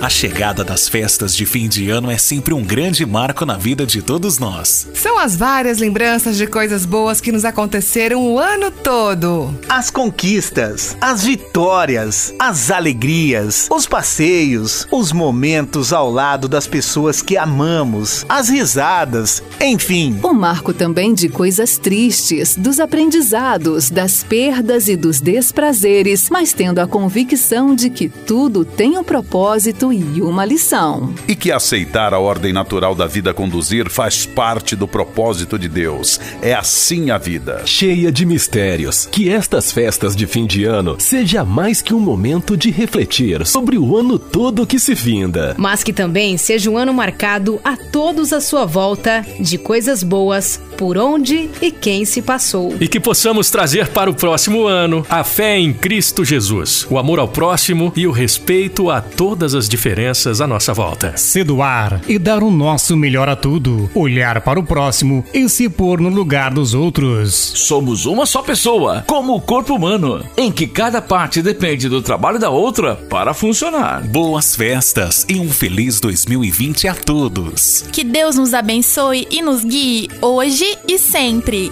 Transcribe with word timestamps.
A 0.00 0.08
chegada 0.08 0.62
das 0.62 0.88
festas 0.88 1.34
de 1.34 1.44
fim 1.44 1.68
de 1.68 1.90
ano 1.90 2.08
é 2.08 2.16
sempre 2.16 2.54
um 2.54 2.62
grande 2.62 3.04
marco 3.04 3.44
na 3.44 3.56
vida 3.58 3.84
de 3.84 4.00
todos 4.00 4.38
nós. 4.38 4.86
São 4.94 5.18
as 5.18 5.34
várias 5.34 5.78
lembranças 5.78 6.36
de 6.36 6.46
coisas 6.46 6.86
boas 6.86 7.20
que 7.20 7.32
nos 7.32 7.44
aconteceram 7.44 8.24
o 8.24 8.38
ano 8.38 8.70
todo. 8.70 9.52
As 9.68 9.90
conquistas, 9.90 10.96
as 11.00 11.24
vitórias, 11.24 12.32
as 12.38 12.70
alegrias, 12.70 13.68
os 13.70 13.86
passeios, 13.86 14.86
os 14.90 15.12
momentos 15.12 15.92
ao 15.92 16.08
lado 16.08 16.48
das 16.48 16.68
pessoas 16.68 17.20
que 17.20 17.36
amamos, 17.36 18.24
as 18.28 18.48
risadas, 18.48 19.42
enfim. 19.60 20.18
Um 20.24 20.32
marco 20.32 20.72
também 20.72 21.12
de 21.12 21.28
coisas 21.28 21.76
tristes, 21.76 22.54
dos 22.56 22.78
aprendizados, 22.78 23.90
das 23.90 24.22
perdas 24.22 24.86
e 24.86 24.94
dos 24.94 25.20
desprazeres, 25.20 26.30
mas 26.30 26.52
tendo 26.52 26.78
a 26.78 26.86
convicção 26.86 27.74
de 27.74 27.90
que 27.90 27.97
tudo 28.06 28.66
tem 28.66 28.98
um 28.98 29.02
propósito 29.02 29.90
e 29.90 30.20
uma 30.20 30.44
lição. 30.44 31.14
E 31.26 31.34
que 31.34 31.50
aceitar 31.50 32.12
a 32.12 32.18
ordem 32.18 32.52
natural 32.52 32.94
da 32.94 33.06
vida 33.06 33.32
conduzir 33.32 33.88
faz 33.88 34.26
parte 34.26 34.76
do 34.76 34.86
propósito 34.86 35.58
de 35.58 35.68
Deus. 35.68 36.20
É 36.42 36.52
assim 36.52 37.10
a 37.10 37.16
vida. 37.16 37.62
Cheia 37.64 38.12
de 38.12 38.26
mistérios. 38.26 39.06
Que 39.10 39.30
estas 39.30 39.72
festas 39.72 40.14
de 40.14 40.26
fim 40.26 40.46
de 40.46 40.64
ano 40.64 40.96
seja 40.98 41.42
mais 41.44 41.80
que 41.80 41.94
um 41.94 42.00
momento 42.00 42.58
de 42.58 42.70
refletir 42.70 43.46
sobre 43.46 43.78
o 43.78 43.96
ano 43.96 44.18
todo 44.18 44.66
que 44.66 44.78
se 44.78 44.94
finda. 44.94 45.54
Mas 45.56 45.82
que 45.82 45.92
também 45.92 46.36
seja 46.36 46.70
um 46.70 46.76
ano 46.76 46.92
marcado 46.92 47.58
a 47.64 47.76
todos 47.76 48.34
à 48.34 48.40
sua 48.40 48.66
volta 48.66 49.24
de 49.40 49.56
coisas 49.56 50.02
boas 50.02 50.60
por 50.76 50.96
onde 50.96 51.50
e 51.60 51.70
quem 51.70 52.04
se 52.04 52.22
passou. 52.22 52.74
E 52.80 52.86
que 52.86 53.00
possamos 53.00 53.50
trazer 53.50 53.88
para 53.88 54.10
o 54.10 54.14
próximo 54.14 54.66
ano 54.66 55.04
a 55.08 55.24
fé 55.24 55.58
em 55.58 55.72
Cristo 55.72 56.24
Jesus, 56.24 56.86
o 56.90 56.98
amor 56.98 57.18
ao 57.18 57.26
próximo 57.26 57.77
e 57.94 58.06
o 58.06 58.12
respeito 58.12 58.90
a 58.90 59.00
todas 59.00 59.54
as 59.54 59.68
diferenças 59.68 60.40
à 60.40 60.46
nossa 60.46 60.74
volta. 60.74 61.16
Se 61.16 61.44
doar 61.44 62.00
e 62.08 62.18
dar 62.18 62.42
o 62.42 62.50
nosso 62.50 62.96
melhor 62.96 63.28
a 63.28 63.36
tudo, 63.36 63.90
olhar 63.94 64.40
para 64.40 64.58
o 64.58 64.64
próximo 64.64 65.24
e 65.32 65.48
se 65.48 65.68
pôr 65.68 66.00
no 66.00 66.08
lugar 66.08 66.52
dos 66.52 66.74
outros. 66.74 67.34
Somos 67.34 68.06
uma 68.06 68.26
só 68.26 68.42
pessoa, 68.42 69.04
como 69.06 69.34
o 69.34 69.40
corpo 69.40 69.74
humano, 69.74 70.24
em 70.36 70.50
que 70.50 70.66
cada 70.66 71.00
parte 71.00 71.42
depende 71.42 71.88
do 71.88 72.02
trabalho 72.02 72.38
da 72.38 72.50
outra 72.50 72.96
para 72.96 73.34
funcionar. 73.34 74.06
Boas 74.08 74.56
festas 74.56 75.24
e 75.28 75.38
um 75.38 75.48
feliz 75.48 76.00
2020 76.00 76.88
a 76.88 76.94
todos. 76.94 77.84
Que 77.92 78.04
Deus 78.04 78.36
nos 78.36 78.54
abençoe 78.54 79.26
e 79.30 79.42
nos 79.42 79.64
guie 79.64 80.08
hoje 80.20 80.76
e 80.86 80.98
sempre. 80.98 81.70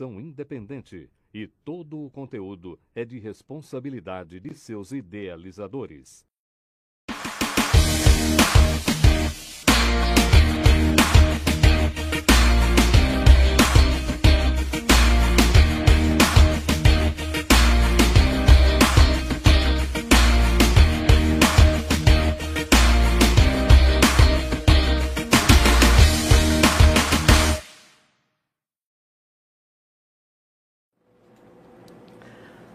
Produção 0.00 0.18
independente 0.18 1.10
e 1.32 1.46
todo 1.46 2.02
o 2.02 2.10
conteúdo 2.10 2.80
é 2.94 3.04
de 3.04 3.18
responsabilidade 3.18 4.40
de 4.40 4.54
seus 4.54 4.92
idealizadores. 4.92 6.26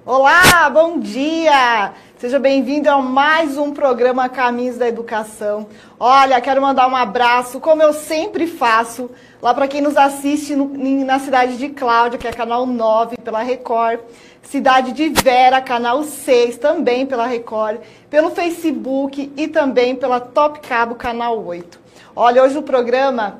Olá, 0.07 0.69
bom 0.69 0.99
dia! 0.99 1.91
Seja 2.19 2.37
bem-vindo 2.37 2.87
a 2.91 3.01
mais 3.01 3.57
um 3.57 3.71
programa 3.73 4.29
Caminhos 4.29 4.77
da 4.77 4.87
Educação. 4.87 5.65
Olha, 5.99 6.39
quero 6.39 6.61
mandar 6.61 6.87
um 6.87 6.95
abraço, 6.95 7.59
como 7.59 7.81
eu 7.81 7.91
sempre 7.91 8.45
faço, 8.45 9.09
lá 9.41 9.51
para 9.51 9.67
quem 9.67 9.81
nos 9.81 9.97
assiste 9.97 10.55
no, 10.55 10.67
na 11.03 11.17
cidade 11.17 11.57
de 11.57 11.69
Cláudia, 11.69 12.19
que 12.19 12.27
é 12.27 12.31
canal 12.31 12.67
9 12.67 13.17
pela 13.17 13.41
Record, 13.41 13.99
cidade 14.43 14.91
de 14.91 15.09
Vera, 15.09 15.59
canal 15.59 16.03
6 16.03 16.59
também 16.59 17.07
pela 17.07 17.25
Record, 17.25 17.79
pelo 18.07 18.29
Facebook 18.29 19.33
e 19.35 19.47
também 19.47 19.95
pela 19.95 20.19
Top 20.19 20.59
Cabo, 20.59 20.93
canal 20.93 21.43
8. 21.43 21.79
Olha, 22.15 22.43
hoje 22.43 22.59
o 22.59 22.61
programa 22.61 23.39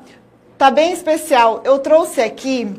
tá 0.58 0.68
bem 0.68 0.92
especial. 0.92 1.60
Eu 1.64 1.78
trouxe 1.78 2.20
aqui 2.20 2.74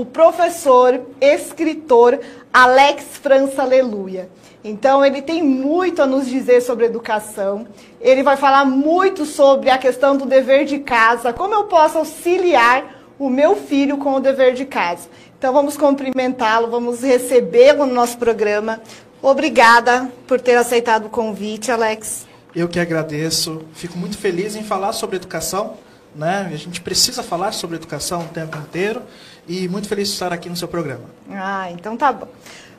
o 0.00 0.04
professor, 0.04 1.00
escritor 1.20 2.20
Alex 2.52 3.16
França 3.22 3.62
Aleluia. 3.62 4.28
Então, 4.62 5.04
ele 5.04 5.22
tem 5.22 5.42
muito 5.42 6.02
a 6.02 6.06
nos 6.06 6.26
dizer 6.26 6.60
sobre 6.60 6.84
educação. 6.84 7.66
Ele 8.00 8.22
vai 8.22 8.36
falar 8.36 8.64
muito 8.64 9.24
sobre 9.24 9.70
a 9.70 9.78
questão 9.78 10.16
do 10.16 10.26
dever 10.26 10.64
de 10.64 10.80
casa, 10.80 11.32
como 11.32 11.54
eu 11.54 11.64
posso 11.64 11.98
auxiliar 11.98 13.00
o 13.18 13.30
meu 13.30 13.56
filho 13.56 13.96
com 13.96 14.14
o 14.14 14.20
dever 14.20 14.52
de 14.54 14.66
casa. 14.66 15.08
Então, 15.38 15.52
vamos 15.52 15.76
cumprimentá-lo, 15.76 16.68
vamos 16.68 17.00
recebê-lo 17.00 17.86
no 17.86 17.94
nosso 17.94 18.18
programa. 18.18 18.80
Obrigada 19.22 20.10
por 20.26 20.40
ter 20.40 20.56
aceitado 20.56 21.06
o 21.06 21.10
convite, 21.10 21.70
Alex. 21.70 22.26
Eu 22.54 22.68
que 22.68 22.80
agradeço. 22.80 23.62
Fico 23.72 23.96
muito 23.96 24.18
feliz 24.18 24.56
em 24.56 24.62
falar 24.62 24.92
sobre 24.92 25.16
educação. 25.16 25.74
Né? 26.14 26.50
A 26.52 26.56
gente 26.56 26.80
precisa 26.80 27.22
falar 27.22 27.52
sobre 27.52 27.76
educação 27.76 28.22
o 28.22 28.28
tempo 28.28 28.58
inteiro 28.58 29.02
e 29.46 29.68
muito 29.68 29.88
feliz 29.88 30.08
de 30.08 30.14
estar 30.14 30.32
aqui 30.32 30.48
no 30.48 30.56
seu 30.56 30.68
programa. 30.68 31.04
Ah, 31.30 31.70
então 31.70 31.96
tá 31.96 32.12
bom. 32.12 32.28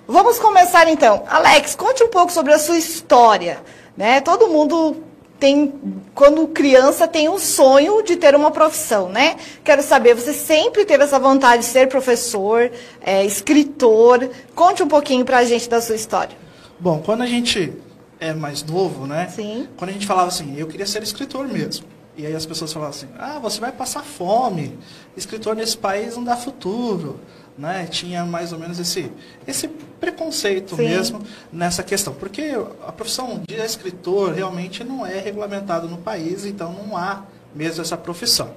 Vamos 0.07 0.39
começar 0.39 0.87
então. 0.87 1.23
Alex, 1.27 1.75
conte 1.75 2.03
um 2.03 2.09
pouco 2.09 2.31
sobre 2.31 2.53
a 2.53 2.59
sua 2.59 2.77
história. 2.77 3.59
Né? 3.95 4.21
Todo 4.21 4.47
mundo 4.47 5.03
tem, 5.39 5.73
quando 6.13 6.47
criança, 6.47 7.07
tem 7.07 7.29
um 7.29 7.37
sonho 7.37 8.01
de 8.03 8.15
ter 8.15 8.35
uma 8.35 8.51
profissão, 8.51 9.09
né? 9.09 9.37
Quero 9.63 9.83
saber, 9.83 10.15
você 10.15 10.33
sempre 10.33 10.85
teve 10.85 11.03
essa 11.03 11.19
vontade 11.19 11.63
de 11.63 11.67
ser 11.67 11.87
professor, 11.87 12.71
é, 13.01 13.25
escritor? 13.25 14.29
Conte 14.55 14.81
um 14.81 14.87
pouquinho 14.87 15.25
pra 15.25 15.43
gente 15.43 15.69
da 15.69 15.81
sua 15.81 15.95
história. 15.95 16.35
Bom, 16.79 17.01
quando 17.03 17.21
a 17.21 17.27
gente 17.27 17.73
é 18.19 18.33
mais 18.33 18.63
novo, 18.63 19.05
né? 19.05 19.27
Sim. 19.33 19.67
Quando 19.77 19.89
a 19.89 19.93
gente 19.93 20.07
falava 20.07 20.27
assim, 20.27 20.55
eu 20.57 20.67
queria 20.67 20.85
ser 20.85 21.03
escritor 21.03 21.47
mesmo. 21.47 21.85
E 22.15 22.25
aí 22.25 22.35
as 22.35 22.47
pessoas 22.47 22.73
falavam 22.73 22.95
assim, 22.95 23.07
ah, 23.19 23.37
você 23.39 23.59
vai 23.59 23.71
passar 23.71 24.03
fome, 24.03 24.77
escritor 25.17 25.55
nesse 25.55 25.77
país 25.77 26.15
não 26.15 26.23
dá 26.23 26.37
futuro. 26.37 27.19
Né? 27.57 27.87
Tinha 27.89 28.23
mais 28.23 28.53
ou 28.53 28.59
menos 28.59 28.79
esse, 28.79 29.11
esse 29.47 29.67
preconceito 29.67 30.75
Sim. 30.75 30.83
mesmo 30.83 31.21
nessa 31.51 31.81
questão. 31.81 32.13
Porque 32.13 32.55
a 32.85 32.91
profissão 32.91 33.41
de 33.47 33.55
escritor 33.55 34.33
realmente 34.33 34.83
não 34.83 35.03
é 35.05 35.19
regulamentada 35.19 35.87
no 35.87 35.97
país, 35.97 36.45
então 36.45 36.71
não 36.71 36.95
há 36.95 37.23
mesmo 37.55 37.81
essa 37.81 37.97
profissão. 37.97 38.51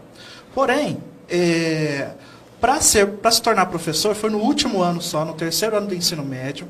Porém, 0.55 0.99
é, 1.29 2.11
Para 2.61 2.79
ser, 2.83 3.07
para 3.07 3.31
se 3.31 3.41
tornar 3.41 3.65
professor, 3.67 4.15
foi 4.15 4.29
no 4.29 4.37
último 4.39 4.83
ano 4.83 5.01
só, 5.01 5.25
no 5.25 5.33
terceiro 5.33 5.79
ano 5.79 5.87
do 5.87 5.95
ensino 5.95 6.23
médio. 6.23 6.69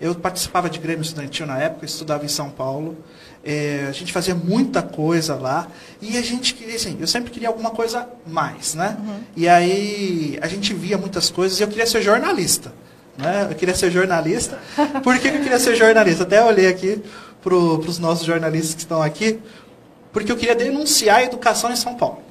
Eu 0.00 0.14
participava 0.14 0.70
de 0.70 0.78
grêmio 0.78 1.02
estudantil 1.02 1.46
na 1.46 1.58
época, 1.58 1.84
estudava 1.84 2.24
em 2.24 2.28
São 2.28 2.48
Paulo. 2.48 2.96
É, 3.44 3.86
a 3.88 3.92
gente 3.92 4.12
fazia 4.12 4.34
muita 4.34 4.82
coisa 4.82 5.34
lá 5.34 5.66
e 6.00 6.16
a 6.16 6.22
gente 6.22 6.54
queria, 6.54 6.76
assim, 6.76 6.96
eu 7.00 7.08
sempre 7.08 7.30
queria 7.30 7.48
alguma 7.48 7.70
coisa 7.70 8.08
mais, 8.26 8.74
né? 8.74 8.96
Uhum. 9.00 9.20
E 9.36 9.48
aí 9.48 10.38
a 10.40 10.46
gente 10.46 10.72
via 10.72 10.96
muitas 10.96 11.28
coisas 11.28 11.58
e 11.58 11.62
eu 11.62 11.68
queria 11.68 11.86
ser 11.86 12.02
jornalista, 12.02 12.72
né? 13.18 13.48
Eu 13.50 13.56
queria 13.56 13.74
ser 13.74 13.90
jornalista. 13.90 14.58
Por 15.02 15.18
que 15.18 15.28
eu 15.28 15.40
queria 15.40 15.58
ser 15.58 15.74
jornalista? 15.74 16.22
Até 16.22 16.44
olhei 16.44 16.68
aqui 16.68 17.02
para 17.42 17.54
os 17.54 17.98
nossos 17.98 18.24
jornalistas 18.24 18.74
que 18.74 18.82
estão 18.82 19.02
aqui, 19.02 19.40
porque 20.12 20.30
eu 20.30 20.36
queria 20.36 20.54
denunciar 20.54 21.18
a 21.18 21.24
educação 21.24 21.72
em 21.72 21.76
São 21.76 21.94
Paulo. 21.94 22.22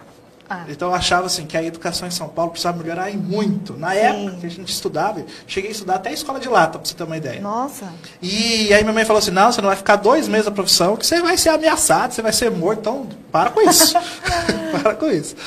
Ah. 0.52 0.66
Então 0.68 0.90
eu 0.90 0.94
achava 0.94 1.28
assim 1.28 1.46
que 1.46 1.56
a 1.56 1.64
educação 1.64 2.06
em 2.06 2.12
São 2.12 2.28
Paulo 2.28 2.52
precisava 2.52 2.78
melhorar 2.78 3.10
e 3.10 3.16
muito. 3.16 3.78
Na 3.78 3.92
Sim. 3.92 3.98
época 3.98 4.38
que 4.42 4.46
a 4.46 4.50
gente 4.50 4.68
estudava, 4.70 5.24
cheguei 5.48 5.70
a 5.70 5.72
estudar 5.72 5.96
até 5.96 6.10
a 6.10 6.14
escola 6.14 6.42
de 6.42 6.50
lata, 6.50 6.78
para 6.78 6.86
você 6.86 6.94
ter 6.94 7.04
uma 7.06 7.16
ideia. 7.16 7.40
Nossa. 7.40 7.86
E 8.22 8.74
aí 8.74 8.84
minha 8.84 8.92
mãe 8.92 9.06
falou 9.06 9.20
assim, 9.20 9.32
não, 9.32 9.50
você 9.50 9.62
não 9.62 9.70
vai 9.70 9.78
ficar 9.78 9.96
dois 9.96 10.28
meses 10.28 10.48
na 10.48 10.52
profissão, 10.52 10.98
que 10.98 11.06
você 11.08 11.22
vai 11.22 11.38
ser 11.38 11.50
ameaçado, 11.50 12.14
você 12.14 12.22
vai 12.22 12.34
ser 12.34 12.52
morto, 12.52 12.80
então 12.82 13.08
para 13.32 13.50
com 13.50 13.62
isso. 13.62 13.94
para 14.84 14.94
com 14.94 15.10
isso. 15.10 15.38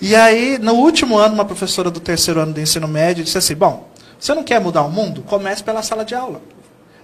E 0.00 0.14
aí, 0.14 0.58
no 0.58 0.74
último 0.74 1.18
ano, 1.18 1.34
uma 1.34 1.44
professora 1.44 1.90
do 1.90 1.98
terceiro 1.98 2.38
ano 2.38 2.52
do 2.52 2.60
ensino 2.60 2.86
médio 2.86 3.24
disse 3.24 3.38
assim, 3.38 3.56
bom, 3.56 3.88
você 4.16 4.32
não 4.32 4.44
quer 4.44 4.60
mudar 4.60 4.82
o 4.82 4.90
mundo? 4.90 5.22
Comece 5.22 5.64
pela 5.64 5.82
sala 5.82 6.04
de 6.04 6.14
aula. 6.14 6.40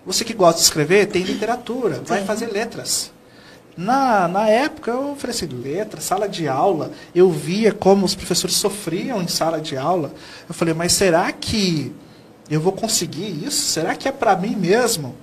Você 0.06 0.24
que 0.24 0.32
gosta 0.32 0.60
de 0.60 0.64
escrever, 0.64 1.06
tem 1.06 1.24
literatura, 1.24 2.00
vai 2.06 2.24
fazer 2.24 2.46
letras. 2.46 3.10
Na, 3.78 4.26
na 4.26 4.48
época 4.48 4.90
eu 4.90 5.16
assim, 5.28 5.46
letra, 5.46 6.00
sala 6.00 6.28
de 6.28 6.48
aula, 6.48 6.90
eu 7.14 7.30
via 7.30 7.70
como 7.70 8.04
os 8.04 8.12
professores 8.12 8.56
sofriam 8.56 9.22
em 9.22 9.28
sala 9.28 9.60
de 9.60 9.76
aula. 9.76 10.12
Eu 10.48 10.54
falei, 10.54 10.74
mas 10.74 10.90
será 10.90 11.30
que 11.30 11.94
eu 12.50 12.60
vou 12.60 12.72
conseguir 12.72 13.28
isso? 13.46 13.62
Será 13.70 13.94
que 13.94 14.08
é 14.08 14.10
para 14.10 14.34
mim 14.34 14.56
mesmo? 14.56 15.14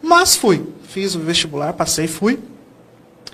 Mas 0.00 0.34
fui, 0.34 0.66
fiz 0.84 1.14
o 1.14 1.20
vestibular, 1.20 1.74
passei, 1.74 2.06
fui. 2.06 2.40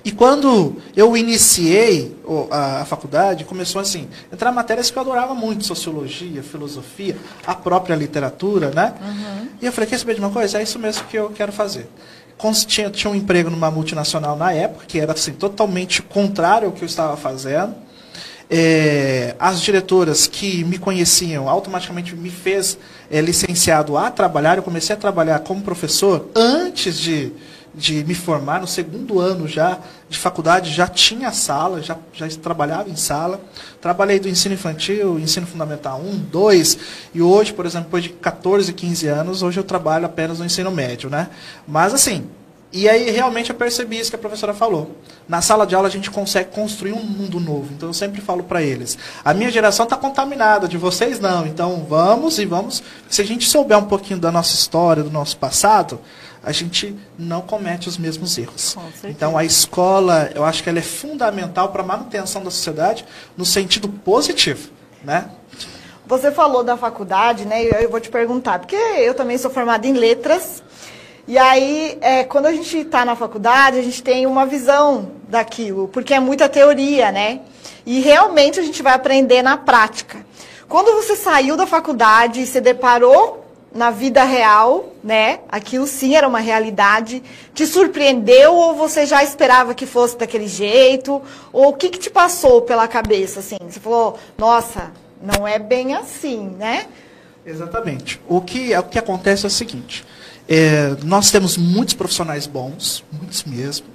E 0.03 0.11
quando 0.11 0.75
eu 0.93 1.15
iniciei 1.15 2.17
a, 2.51 2.83
faculdade, 2.83 3.45
começou 3.45 3.79
assim, 3.79 4.09
entrar 4.31 4.51
matérias 4.51 4.91
que 4.91 4.97
eu 4.97 5.01
adorava 5.01 5.33
muito, 5.33 5.65
sociologia, 5.65 6.43
filosofia, 6.43 7.17
a 7.47 7.55
própria 7.55 7.95
literatura, 7.95 8.71
né? 8.71 8.93
E 9.61 9.65
eu 9.65 9.71
falei, 9.71 9.89
quer 9.89 9.99
saber 9.99 10.15
de 10.15 10.19
uma 10.19 10.31
coisa? 10.31 10.59
É 10.59 10.63
isso 10.63 10.77
mesmo 10.77 11.05
que 11.05 11.17
eu 11.17 11.29
quero 11.29 11.53
fazer. 11.53 11.87
Tinha, 12.65 12.89
tinha 12.89 13.11
um 13.11 13.15
emprego 13.15 13.49
numa 13.49 13.69
multinacional 13.69 14.35
na 14.37 14.53
época, 14.53 14.85
que 14.87 14.99
era 14.99 15.11
assim, 15.11 15.33
totalmente 15.33 16.01
contrário 16.01 16.67
ao 16.67 16.73
que 16.73 16.83
eu 16.83 16.87
estava 16.87 17.17
fazendo. 17.17 17.75
É, 18.49 19.35
as 19.39 19.61
diretoras 19.61 20.25
que 20.25 20.63
me 20.63 20.79
conheciam 20.79 21.47
automaticamente 21.47 22.15
me 22.15 22.31
fez 22.31 22.77
é, 23.11 23.21
licenciado 23.21 23.97
a 23.97 24.09
trabalhar. 24.09 24.57
Eu 24.57 24.63
comecei 24.63 24.95
a 24.95 24.97
trabalhar 24.97 25.39
como 25.39 25.61
professor 25.61 26.29
antes 26.33 26.97
de, 26.97 27.31
de 27.73 28.03
me 28.03 28.15
formar, 28.15 28.59
no 28.59 28.67
segundo 28.67 29.19
ano 29.19 29.47
já 29.47 29.79
de 30.09 30.17
faculdade, 30.17 30.71
já 30.71 30.87
tinha 30.87 31.31
sala, 31.31 31.81
já, 31.81 31.97
já 32.13 32.27
trabalhava 32.41 32.89
em 32.89 32.95
sala. 32.95 33.39
Trabalhei 33.79 34.19
do 34.19 34.27
ensino 34.27 34.55
infantil, 34.55 35.19
ensino 35.19 35.45
fundamental 35.45 36.01
1, 36.01 36.17
2, 36.31 36.77
e 37.13 37.21
hoje, 37.21 37.53
por 37.53 37.65
exemplo, 37.65 37.85
depois 37.85 38.03
de 38.03 38.09
14, 38.09 38.73
15 38.73 39.07
anos, 39.07 39.43
hoje 39.43 39.59
eu 39.59 39.63
trabalho 39.63 40.05
apenas 40.05 40.39
no 40.39 40.45
ensino 40.45 40.71
médio. 40.71 41.09
Né? 41.09 41.29
Mas 41.67 41.93
assim, 41.93 42.27
e 42.71 42.87
aí 42.87 43.09
realmente 43.09 43.49
eu 43.49 43.55
percebi 43.55 43.99
isso 43.99 44.11
que 44.11 44.15
a 44.15 44.19
professora 44.19 44.53
falou. 44.53 44.95
Na 45.27 45.41
sala 45.41 45.65
de 45.65 45.73
aula 45.73 45.87
a 45.87 45.91
gente 45.91 46.11
consegue 46.11 46.51
construir 46.51 46.93
um 46.93 47.03
mundo 47.03 47.39
novo. 47.39 47.69
Então 47.73 47.89
eu 47.89 47.93
sempre 47.93 48.21
falo 48.21 48.43
para 48.43 48.61
eles: 48.61 48.97
a 49.25 49.33
minha 49.33 49.49
geração 49.49 49.85
está 49.85 49.97
contaminada, 49.97 50.67
de 50.67 50.77
vocês 50.77 51.19
não. 51.19 51.47
Então 51.47 51.85
vamos 51.89 52.37
e 52.37 52.45
vamos. 52.45 52.83
Se 53.09 53.21
a 53.21 53.25
gente 53.25 53.49
souber 53.49 53.77
um 53.77 53.85
pouquinho 53.85 54.19
da 54.19 54.31
nossa 54.31 54.53
história, 54.53 55.01
do 55.01 55.09
nosso 55.09 55.37
passado, 55.37 55.99
a 56.43 56.51
gente 56.51 56.95
não 57.17 57.41
comete 57.41 57.89
os 57.89 57.97
mesmos 57.97 58.37
erros. 58.37 58.77
Então 59.03 59.37
a 59.37 59.43
escola, 59.43 60.31
eu 60.33 60.43
acho 60.45 60.63
que 60.63 60.69
ela 60.69 60.79
é 60.79 60.83
fundamental 60.83 61.69
para 61.69 61.81
a 61.81 61.85
manutenção 61.85 62.43
da 62.43 62.49
sociedade 62.49 63.05
no 63.35 63.45
sentido 63.45 63.89
positivo, 63.89 64.69
né? 65.03 65.29
Você 66.07 66.31
falou 66.31 66.63
da 66.63 66.75
faculdade, 66.75 67.45
né? 67.45 67.63
E 67.63 67.83
eu 67.83 67.89
vou 67.89 67.99
te 67.99 68.09
perguntar, 68.09 68.59
porque 68.59 68.75
eu 68.75 69.13
também 69.13 69.37
sou 69.37 69.51
formada 69.51 69.85
em 69.85 69.93
letras. 69.93 70.63
E 71.27 71.37
aí, 71.37 71.99
é, 72.01 72.23
quando 72.23 72.47
a 72.47 72.51
gente 72.51 72.75
está 72.79 73.05
na 73.05 73.15
faculdade, 73.15 73.77
a 73.77 73.83
gente 73.83 74.01
tem 74.01 74.25
uma 74.25 74.47
visão 74.47 75.11
daquilo, 75.27 75.87
porque 75.89 76.15
é 76.15 76.19
muita 76.19 76.49
teoria, 76.49 77.11
né? 77.11 77.41
E 77.85 77.99
realmente 77.99 78.59
a 78.59 78.63
gente 78.63 78.81
vai 78.81 78.93
aprender 78.93 79.43
na 79.43 79.55
prática. 79.55 80.25
Quando 80.67 80.95
você 80.95 81.15
saiu 81.15 81.55
da 81.55 81.67
faculdade 81.67 82.41
e 82.41 82.47
se 82.47 82.59
deparou 82.59 83.45
na 83.73 83.91
vida 83.91 84.23
real, 84.23 84.93
né? 85.03 85.39
Aquilo 85.47 85.85
sim 85.85 86.15
era 86.15 86.27
uma 86.27 86.39
realidade. 86.39 87.21
Te 87.53 87.65
surpreendeu 87.65 88.53
ou 88.55 88.75
você 88.75 89.05
já 89.05 89.23
esperava 89.23 89.73
que 89.73 89.85
fosse 89.85 90.17
daquele 90.17 90.47
jeito? 90.47 91.21
Ou 91.53 91.69
o 91.69 91.73
que, 91.73 91.89
que 91.89 91.99
te 91.99 92.09
passou 92.09 92.61
pela 92.61 92.87
cabeça, 92.87 93.39
assim? 93.39 93.57
Você 93.69 93.79
falou, 93.79 94.17
nossa, 94.37 94.91
não 95.21 95.47
é 95.47 95.59
bem 95.59 95.95
assim, 95.95 96.49
né? 96.57 96.87
Exatamente. 97.45 98.19
O 98.27 98.41
que, 98.41 98.75
o 98.75 98.83
que 98.83 98.99
acontece 98.99 99.45
é 99.45 99.47
o 99.47 99.51
seguinte: 99.51 100.05
é, 100.47 100.95
nós 101.03 101.31
temos 101.31 101.57
muitos 101.57 101.93
profissionais 101.93 102.47
bons, 102.47 103.03
muitos 103.11 103.43
mesmo. 103.43 103.85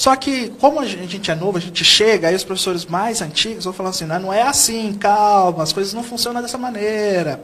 Só 0.00 0.16
que, 0.16 0.48
como 0.58 0.80
a 0.80 0.86
gente 0.86 1.30
é 1.30 1.34
novo, 1.34 1.58
a 1.58 1.60
gente 1.60 1.84
chega, 1.84 2.28
aí 2.28 2.34
os 2.34 2.42
professores 2.42 2.86
mais 2.86 3.20
antigos 3.20 3.64
vão 3.64 3.72
falar 3.74 3.90
assim: 3.90 4.06
não, 4.06 4.18
não 4.18 4.32
é 4.32 4.40
assim, 4.40 4.94
calma, 4.94 5.62
as 5.62 5.74
coisas 5.74 5.92
não 5.92 6.02
funcionam 6.02 6.40
dessa 6.40 6.56
maneira. 6.56 7.42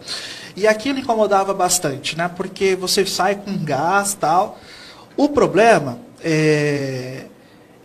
E 0.57 0.67
aquilo 0.67 0.99
incomodava 0.99 1.53
bastante, 1.53 2.17
né? 2.17 2.31
Porque 2.35 2.75
você 2.75 3.05
sai 3.05 3.35
com 3.35 3.63
gás 3.63 4.15
tal. 4.15 4.59
O 5.19 5.29
problema 5.29 5.99
é. 6.25 7.27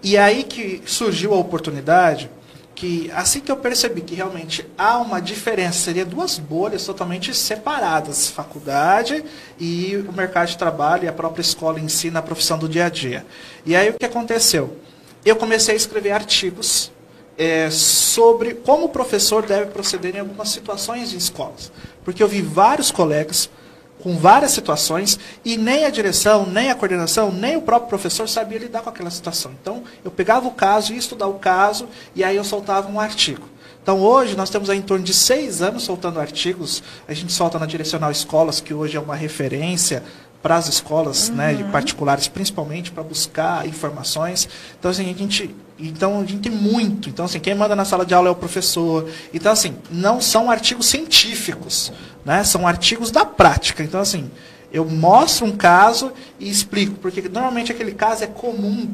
E 0.01 0.17
aí 0.17 0.41
que 0.41 0.81
surgiu 0.85 1.33
a 1.33 1.37
oportunidade 1.37 2.29
que 2.81 3.11
assim 3.13 3.39
que 3.41 3.51
eu 3.51 3.57
percebi 3.57 4.01
que 4.01 4.15
realmente 4.15 4.65
há 4.75 4.97
uma 4.97 5.21
diferença, 5.21 5.77
seria 5.77 6.03
duas 6.03 6.39
bolhas 6.39 6.83
totalmente 6.83 7.31
separadas, 7.31 8.27
faculdade 8.27 9.23
e 9.59 10.03
o 10.09 10.11
mercado 10.11 10.47
de 10.47 10.57
trabalho 10.57 11.03
e 11.03 11.07
a 11.07 11.13
própria 11.13 11.43
escola 11.43 11.79
em 11.79 11.87
si 11.87 12.09
na 12.09 12.23
profissão 12.23 12.57
do 12.57 12.67
dia 12.67 12.87
a 12.87 12.89
dia. 12.89 13.23
E 13.67 13.75
aí 13.75 13.91
o 13.91 13.93
que 13.93 14.03
aconteceu? 14.03 14.77
Eu 15.23 15.35
comecei 15.35 15.75
a 15.75 15.77
escrever 15.77 16.09
artigos 16.09 16.91
é, 17.37 17.69
sobre 17.69 18.55
como 18.55 18.85
o 18.85 18.89
professor 18.89 19.45
deve 19.45 19.67
proceder 19.67 20.15
em 20.15 20.19
algumas 20.19 20.49
situações 20.49 21.13
em 21.13 21.17
escolas. 21.17 21.71
Porque 22.03 22.23
eu 22.23 22.27
vi 22.27 22.41
vários 22.41 22.89
colegas 22.89 23.47
com 24.01 24.17
várias 24.17 24.51
situações 24.51 25.19
e 25.45 25.57
nem 25.57 25.85
a 25.85 25.89
direção, 25.89 26.45
nem 26.45 26.69
a 26.69 26.75
coordenação, 26.75 27.31
nem 27.31 27.55
o 27.55 27.61
próprio 27.61 27.89
professor 27.89 28.27
sabia 28.27 28.59
lidar 28.59 28.81
com 28.81 28.89
aquela 28.89 29.11
situação. 29.11 29.51
Então, 29.61 29.83
eu 30.03 30.11
pegava 30.11 30.47
o 30.47 30.51
caso, 30.51 30.93
ia 30.93 30.99
estudar 30.99 31.27
o 31.27 31.35
caso 31.35 31.87
e 32.15 32.23
aí 32.23 32.35
eu 32.35 32.43
soltava 32.43 32.89
um 32.89 32.99
artigo. 32.99 33.47
Então, 33.81 33.99
hoje, 33.99 34.37
nós 34.37 34.49
temos 34.49 34.69
aí 34.69 34.77
em 34.77 34.81
torno 34.81 35.03
de 35.03 35.13
seis 35.13 35.61
anos 35.61 35.83
soltando 35.83 36.19
artigos. 36.19 36.83
A 37.07 37.13
gente 37.13 37.33
solta 37.33 37.57
na 37.57 37.65
Direcional 37.65 38.11
Escolas, 38.11 38.61
que 38.61 38.73
hoje 38.73 38.95
é 38.95 38.99
uma 38.99 39.15
referência 39.15 40.03
para 40.41 40.55
as 40.55 40.67
escolas 40.67 41.29
né, 41.29 41.53
de 41.53 41.63
particulares, 41.65 42.27
principalmente 42.27 42.91
para 42.91 43.03
buscar 43.03 43.67
informações. 43.67 44.49
Então, 44.79 44.89
assim, 44.89 45.09
a 45.09 45.13
gente, 45.13 45.55
então, 45.77 46.19
a 46.19 46.25
gente 46.25 46.49
tem 46.49 46.51
muito. 46.51 47.09
Então, 47.09 47.25
assim, 47.25 47.39
quem 47.39 47.53
manda 47.53 47.75
na 47.75 47.85
sala 47.85 48.05
de 48.05 48.13
aula 48.13 48.29
é 48.29 48.31
o 48.31 48.35
professor. 48.35 49.07
Então, 49.33 49.51
assim, 49.51 49.75
não 49.91 50.19
são 50.19 50.49
artigos 50.49 50.87
científicos, 50.87 51.93
né? 52.25 52.43
São 52.43 52.67
artigos 52.67 53.11
da 53.11 53.23
prática. 53.23 53.83
Então, 53.83 53.99
assim, 53.99 54.31
eu 54.73 54.85
mostro 54.85 55.45
um 55.45 55.51
caso 55.51 56.11
e 56.39 56.49
explico, 56.49 56.95
porque 56.95 57.21
normalmente 57.29 57.71
aquele 57.71 57.91
caso 57.91 58.23
é 58.23 58.27
comum 58.27 58.89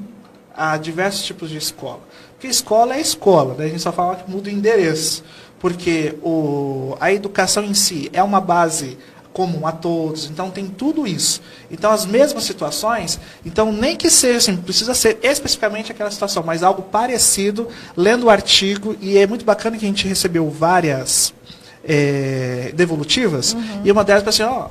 a 0.55 0.75
diversos 0.75 1.23
tipos 1.23 1.49
de 1.49 1.57
escola. 1.57 2.01
Porque 2.33 2.47
escola 2.47 2.95
é 2.95 3.01
escola, 3.01 3.53
né? 3.53 3.65
a 3.65 3.67
gente 3.69 3.81
só 3.81 3.91
fala 3.91 4.15
que 4.15 4.29
muda 4.29 4.49
o 4.49 4.51
endereço. 4.51 5.23
Porque 5.59 6.15
o, 6.21 6.95
a 6.99 7.11
educação 7.11 7.63
em 7.63 7.73
si 7.73 8.09
é 8.13 8.21
uma 8.21 8.39
base 8.39 8.97
comum 9.37 9.67
a 9.67 9.71
todos, 9.71 10.25
então 10.31 10.49
tem 10.49 10.65
tudo 10.67 11.05
isso. 11.05 11.41
Então 11.69 11.91
as 11.91 12.05
mesmas 12.07 12.43
situações, 12.43 13.19
então 13.45 13.71
nem 13.71 13.95
que 13.95 14.09
seja 14.09 14.39
assim, 14.39 14.57
precisa 14.57 14.95
ser 14.95 15.19
especificamente 15.21 15.91
aquela 15.91 16.09
situação, 16.09 16.41
mas 16.43 16.63
algo 16.63 16.81
parecido, 16.81 17.67
lendo 17.95 18.25
o 18.25 18.29
artigo, 18.31 18.95
e 18.99 19.15
é 19.15 19.27
muito 19.27 19.45
bacana 19.45 19.77
que 19.77 19.85
a 19.85 19.87
gente 19.87 20.07
recebeu 20.07 20.49
várias 20.49 21.33
é, 21.89 22.71
devolutivas, 22.73 23.55
e 23.85 23.91
uma 23.91 24.03
delas 24.03 24.23
falou 24.23 24.33
assim, 24.33 24.43
ó, 24.43 24.67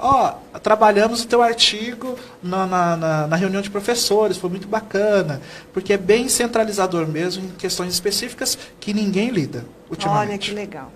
ó, 0.54 0.58
trabalhamos 0.58 1.22
o 1.22 1.26
teu 1.28 1.40
artigo 1.42 2.18
na, 2.42 2.66
na, 2.66 2.96
na- 2.96 3.26
na 3.28 3.36
reunião 3.36 3.62
de 3.62 3.70
professores, 3.70 4.36
foi 4.36 4.50
muito 4.50 4.66
bacana, 4.68 5.40
porque 5.72 5.92
é 5.92 5.96
bem 5.96 6.28
centralizador 6.28 7.06
mesmo 7.06 7.44
em 7.44 7.48
questões 7.56 7.94
específicas 7.94 8.58
que 8.80 8.92
ninguém 8.92 9.30
lida 9.30 9.64
ultimamente. 9.88 10.28
Olha 10.30 10.38
que 10.38 10.50
legal. 10.50 10.92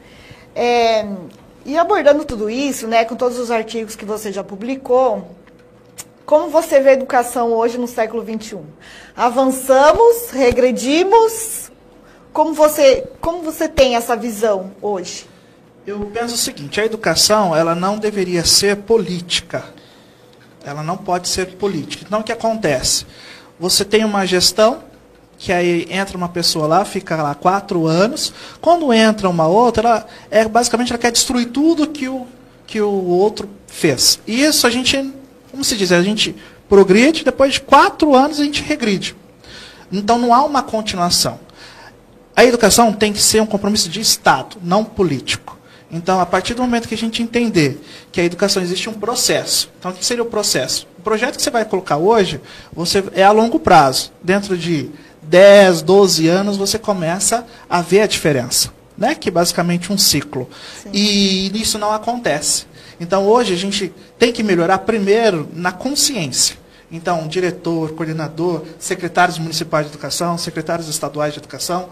É, 0.54 1.06
e 1.64 1.76
abordando 1.76 2.24
tudo 2.24 2.48
isso, 2.48 2.86
né, 2.86 3.04
com 3.04 3.16
todos 3.16 3.38
os 3.38 3.50
artigos 3.50 3.94
que 3.96 4.04
você 4.04 4.32
já 4.32 4.42
publicou, 4.42 5.36
como 6.24 6.48
você 6.48 6.80
vê 6.80 6.90
a 6.90 6.92
educação 6.92 7.52
hoje 7.52 7.76
no 7.76 7.88
século 7.88 8.24
XXI? 8.24 8.58
Avançamos, 9.16 10.30
regredimos? 10.30 11.72
Como 12.32 12.54
você, 12.54 13.04
como 13.20 13.42
você 13.42 13.68
tem 13.68 13.96
essa 13.96 14.14
visão 14.14 14.70
hoje? 14.80 15.26
Eu 15.86 15.98
penso 16.14 16.34
o 16.34 16.38
seguinte, 16.38 16.80
a 16.80 16.84
educação 16.84 17.56
ela 17.56 17.74
não 17.74 17.98
deveria 17.98 18.44
ser 18.44 18.76
política. 18.76 19.64
Ela 20.64 20.82
não 20.82 20.96
pode 20.96 21.28
ser 21.28 21.56
política. 21.56 22.04
Então 22.06 22.20
o 22.20 22.24
que 22.24 22.30
acontece? 22.30 23.06
Você 23.58 23.84
tem 23.84 24.04
uma 24.04 24.24
gestão 24.24 24.84
que 25.40 25.54
aí 25.54 25.86
entra 25.88 26.18
uma 26.18 26.28
pessoa 26.28 26.66
lá, 26.66 26.84
fica 26.84 27.16
lá 27.16 27.34
quatro 27.34 27.86
anos. 27.86 28.30
Quando 28.60 28.92
entra 28.92 29.26
uma 29.26 29.46
outra, 29.46 29.88
ela, 29.88 30.06
é, 30.30 30.46
basicamente 30.46 30.92
ela 30.92 30.98
quer 30.98 31.10
destruir 31.10 31.46
tudo 31.46 31.86
que 31.86 32.06
o, 32.06 32.26
que 32.66 32.78
o 32.78 33.06
outro 33.06 33.48
fez. 33.66 34.20
E 34.26 34.44
isso 34.44 34.66
a 34.66 34.70
gente, 34.70 35.10
como 35.50 35.64
se 35.64 35.78
diz, 35.78 35.92
a 35.92 36.02
gente 36.02 36.36
progride, 36.68 37.24
depois 37.24 37.54
de 37.54 37.62
quatro 37.62 38.14
anos 38.14 38.38
a 38.38 38.44
gente 38.44 38.62
regride. 38.62 39.16
Então 39.90 40.18
não 40.18 40.34
há 40.34 40.44
uma 40.44 40.62
continuação. 40.62 41.40
A 42.36 42.44
educação 42.44 42.92
tem 42.92 43.10
que 43.10 43.22
ser 43.22 43.40
um 43.40 43.46
compromisso 43.46 43.88
de 43.88 43.98
Estado, 43.98 44.58
não 44.62 44.84
político. 44.84 45.58
Então, 45.90 46.20
a 46.20 46.26
partir 46.26 46.54
do 46.54 46.62
momento 46.62 46.86
que 46.86 46.94
a 46.94 46.98
gente 46.98 47.22
entender 47.22 47.82
que 48.12 48.20
a 48.20 48.24
educação 48.24 48.62
existe 48.62 48.88
um 48.88 48.92
processo. 48.92 49.70
Então, 49.78 49.90
o 49.90 49.94
que 49.94 50.04
seria 50.04 50.22
o 50.22 50.26
processo? 50.26 50.86
O 50.98 51.02
projeto 51.02 51.36
que 51.36 51.42
você 51.42 51.50
vai 51.50 51.64
colocar 51.64 51.96
hoje, 51.96 52.40
você 52.72 53.02
é 53.12 53.24
a 53.24 53.32
longo 53.32 53.58
prazo. 53.58 54.12
Dentro 54.22 54.56
de 54.56 54.90
10, 55.30 55.82
12 55.82 56.26
anos, 56.26 56.56
você 56.56 56.76
começa 56.78 57.46
a 57.68 57.80
ver 57.80 58.00
a 58.00 58.06
diferença. 58.06 58.72
Né? 58.98 59.14
Que 59.14 59.28
é 59.28 59.32
basicamente 59.32 59.92
um 59.92 59.96
ciclo. 59.96 60.50
Sim. 60.82 60.90
E 60.92 61.62
isso 61.62 61.78
não 61.78 61.92
acontece. 61.92 62.66
Então, 62.98 63.26
hoje, 63.26 63.54
a 63.54 63.56
gente 63.56 63.94
tem 64.18 64.32
que 64.32 64.42
melhorar 64.42 64.78
primeiro 64.78 65.48
na 65.54 65.72
consciência. 65.72 66.56
Então, 66.92 67.28
diretor, 67.28 67.92
coordenador, 67.92 68.64
secretários 68.78 69.38
municipais 69.38 69.86
de 69.86 69.92
educação, 69.92 70.36
secretários 70.36 70.88
estaduais 70.88 71.32
de 71.32 71.38
educação, 71.38 71.88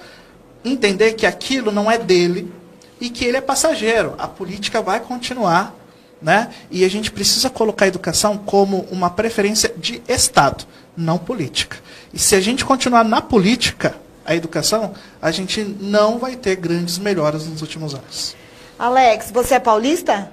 entender 0.65 1.13
que 1.13 1.25
aquilo 1.25 1.71
não 1.71 1.89
é 1.89 1.97
dele 1.97 2.53
e 3.01 3.09
que 3.09 3.25
ele 3.25 3.37
é 3.37 3.41
passageiro. 3.41 4.15
A 4.19 4.27
política 4.27 4.83
vai 4.83 4.99
continuar, 4.99 5.75
né? 6.21 6.51
E 6.71 6.85
a 6.85 6.91
gente 6.91 7.13
precisa 7.13 7.49
colocar 7.49 7.85
a 7.85 7.89
educação 7.89 8.37
como 8.37 8.81
uma 8.91 9.09
preferência 9.09 9.73
de 9.77 10.03
Estado, 10.09 10.65
não 10.97 11.17
política. 11.17 11.77
E 12.13 12.19
se 12.19 12.35
a 12.35 12.41
gente 12.41 12.65
continuar 12.65 13.05
na 13.05 13.21
política, 13.21 13.95
a 14.25 14.35
educação, 14.35 14.95
a 15.21 15.31
gente 15.31 15.65
não 15.81 16.19
vai 16.19 16.37
ter 16.37 16.57
grandes 16.57 16.99
melhoras 16.99 17.47
nos 17.47 17.63
últimos 17.63 17.95
anos. 17.95 18.37
Alex, 18.79 19.31
você 19.31 19.55
é 19.55 19.59
paulista? 19.59 20.31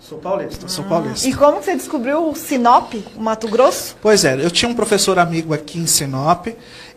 Sou 0.00 0.18
paulista, 0.18 0.68
sou 0.68 0.84
paulista. 0.84 1.28
E 1.28 1.32
como 1.32 1.62
você 1.62 1.74
descobriu 1.76 2.28
o 2.28 2.34
Sinop, 2.34 2.92
o 3.16 3.20
Mato 3.20 3.48
Grosso? 3.48 3.96
Pois 4.02 4.24
é, 4.24 4.34
eu 4.34 4.50
tinha 4.50 4.68
um 4.68 4.74
professor 4.74 5.18
amigo 5.18 5.54
aqui 5.54 5.78
em 5.78 5.86
Sinop 5.86 6.48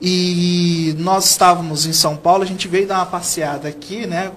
e 0.01 0.95
nós 0.97 1.25
estávamos 1.25 1.85
em 1.85 1.93
São 1.93 2.17
Paulo, 2.17 2.43
a 2.43 2.47
gente 2.47 2.67
veio 2.67 2.87
dar 2.87 2.97
uma 2.97 3.05
passeada 3.05 3.67
aqui, 3.67 4.05
né, 4.05 4.31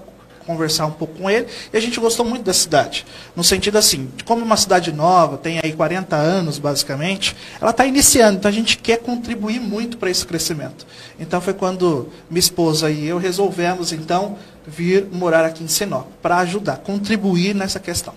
conversar 0.49 0.87
um 0.87 0.91
pouco 0.91 1.19
com 1.19 1.29
ele, 1.29 1.47
e 1.71 1.77
a 1.77 1.81
gente 1.81 2.01
gostou 2.01 2.25
muito 2.25 2.43
da 2.45 2.55
cidade. 2.55 3.05
No 3.37 3.45
sentido 3.45 3.77
assim, 3.77 4.09
como 4.25 4.41
é 4.41 4.45
uma 4.45 4.57
cidade 4.57 4.91
nova, 4.91 5.37
tem 5.37 5.61
aí 5.63 5.75
40 5.75 6.17
anos 6.17 6.59
basicamente, 6.59 7.37
ela 7.61 7.71
está 7.71 7.85
iniciando, 7.85 8.39
então 8.39 8.49
a 8.49 8.55
gente 8.55 8.79
quer 8.79 8.97
contribuir 8.97 9.61
muito 9.61 9.99
para 9.99 10.09
esse 10.09 10.25
crescimento. 10.25 10.87
Então 11.21 11.39
foi 11.39 11.53
quando 11.53 12.09
minha 12.31 12.41
esposa 12.41 12.91
e 12.91 13.07
eu 13.07 13.19
resolvemos 13.19 13.93
então 13.93 14.39
vir 14.67 15.07
morar 15.13 15.45
aqui 15.45 15.63
em 15.63 15.69
Sinop, 15.69 16.07
para 16.23 16.39
ajudar, 16.39 16.79
contribuir 16.79 17.55
nessa 17.55 17.79
questão. 17.79 18.15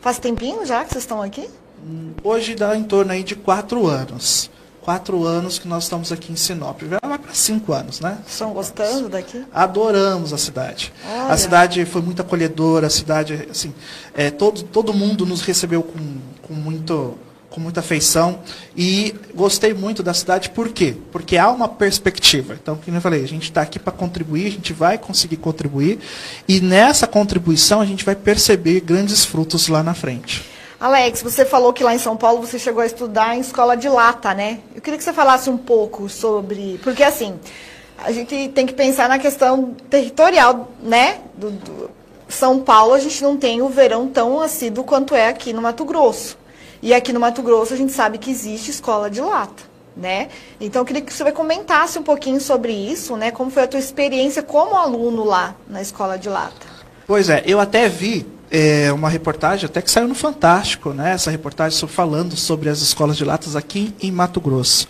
Faz 0.00 0.20
tempinho 0.20 0.64
já 0.64 0.84
que 0.84 0.92
vocês 0.92 1.02
estão 1.02 1.20
aqui? 1.20 1.48
Hoje 2.22 2.54
dá 2.54 2.76
em 2.76 2.84
torno 2.84 3.10
aí 3.10 3.24
de 3.24 3.34
quatro 3.34 3.88
anos 3.88 4.48
quatro 4.82 5.24
anos 5.24 5.58
que 5.58 5.66
nós 5.66 5.84
estamos 5.84 6.12
aqui 6.12 6.32
em 6.32 6.36
Sinop. 6.36 6.82
Já 6.82 6.98
vai 7.02 7.18
para 7.18 7.32
cinco 7.32 7.72
anos, 7.72 8.00
né? 8.00 8.18
Estão 8.26 8.52
gostando 8.52 9.08
daqui? 9.08 9.44
Adoramos 9.52 10.32
a 10.32 10.38
cidade. 10.38 10.92
Olha. 11.08 11.32
A 11.32 11.36
cidade 11.36 11.84
foi 11.86 12.02
muito 12.02 12.20
acolhedora, 12.20 12.88
a 12.88 12.90
cidade, 12.90 13.46
assim, 13.50 13.72
é, 14.14 14.30
todo, 14.30 14.62
todo 14.64 14.92
mundo 14.92 15.24
nos 15.24 15.40
recebeu 15.42 15.82
com, 15.82 15.98
com, 16.42 16.54
muito, 16.54 17.16
com 17.48 17.60
muita 17.60 17.80
afeição 17.80 18.40
e 18.76 19.14
gostei 19.34 19.72
muito 19.72 20.02
da 20.02 20.12
cidade, 20.12 20.50
por 20.50 20.68
quê? 20.70 20.96
Porque 21.12 21.38
há 21.38 21.48
uma 21.50 21.68
perspectiva. 21.68 22.58
Então, 22.60 22.76
como 22.76 22.96
eu 22.96 23.00
falei, 23.00 23.22
a 23.22 23.28
gente 23.28 23.44
está 23.44 23.62
aqui 23.62 23.78
para 23.78 23.92
contribuir, 23.92 24.46
a 24.48 24.50
gente 24.50 24.72
vai 24.72 24.98
conseguir 24.98 25.36
contribuir 25.36 26.00
e 26.48 26.60
nessa 26.60 27.06
contribuição 27.06 27.80
a 27.80 27.86
gente 27.86 28.04
vai 28.04 28.16
perceber 28.16 28.80
grandes 28.80 29.24
frutos 29.24 29.68
lá 29.68 29.82
na 29.82 29.94
frente. 29.94 30.51
Alex, 30.82 31.22
você 31.22 31.44
falou 31.44 31.72
que 31.72 31.84
lá 31.84 31.94
em 31.94 31.98
São 31.98 32.16
Paulo 32.16 32.44
você 32.44 32.58
chegou 32.58 32.82
a 32.82 32.86
estudar 32.86 33.36
em 33.36 33.40
escola 33.40 33.76
de 33.76 33.88
lata, 33.88 34.34
né? 34.34 34.58
Eu 34.74 34.82
queria 34.82 34.98
que 34.98 35.04
você 35.04 35.12
falasse 35.12 35.48
um 35.48 35.56
pouco 35.56 36.08
sobre. 36.08 36.80
Porque, 36.82 37.04
assim, 37.04 37.38
a 37.96 38.10
gente 38.10 38.48
tem 38.48 38.66
que 38.66 38.72
pensar 38.72 39.08
na 39.08 39.16
questão 39.16 39.76
territorial, 39.88 40.72
né? 40.82 41.20
Do, 41.36 41.52
do... 41.52 41.90
São 42.28 42.58
Paulo, 42.58 42.94
a 42.94 42.98
gente 42.98 43.22
não 43.22 43.36
tem 43.36 43.62
o 43.62 43.68
verão 43.68 44.08
tão 44.08 44.40
assíduo 44.40 44.82
quanto 44.82 45.14
é 45.14 45.28
aqui 45.28 45.52
no 45.52 45.62
Mato 45.62 45.84
Grosso. 45.84 46.36
E 46.82 46.92
aqui 46.92 47.12
no 47.12 47.20
Mato 47.20 47.42
Grosso, 47.42 47.72
a 47.72 47.76
gente 47.76 47.92
sabe 47.92 48.18
que 48.18 48.32
existe 48.32 48.72
escola 48.72 49.08
de 49.08 49.20
lata. 49.20 49.62
Né? 49.96 50.30
Então, 50.60 50.82
eu 50.82 50.84
queria 50.84 51.02
que 51.02 51.12
você 51.12 51.30
comentasse 51.30 51.96
um 51.96 52.02
pouquinho 52.02 52.40
sobre 52.40 52.72
isso, 52.72 53.16
né? 53.16 53.30
Como 53.30 53.52
foi 53.52 53.62
a 53.62 53.68
tua 53.68 53.78
experiência 53.78 54.42
como 54.42 54.74
aluno 54.74 55.22
lá 55.22 55.54
na 55.68 55.80
escola 55.80 56.18
de 56.18 56.28
lata? 56.28 56.66
Pois 57.06 57.28
é, 57.28 57.40
eu 57.46 57.60
até 57.60 57.88
vi 57.88 58.26
é, 58.52 58.92
uma 58.92 59.08
reportagem, 59.08 59.64
até 59.64 59.80
que 59.80 59.90
saiu 59.90 60.06
no 60.06 60.14
Fantástico, 60.14 60.90
né? 60.90 61.12
Essa 61.12 61.30
reportagem 61.30 61.88
falando 61.88 62.36
sobre 62.36 62.68
as 62.68 62.82
escolas 62.82 63.16
de 63.16 63.24
latas 63.24 63.56
aqui 63.56 63.94
em 63.98 64.12
Mato 64.12 64.42
Grosso. 64.42 64.86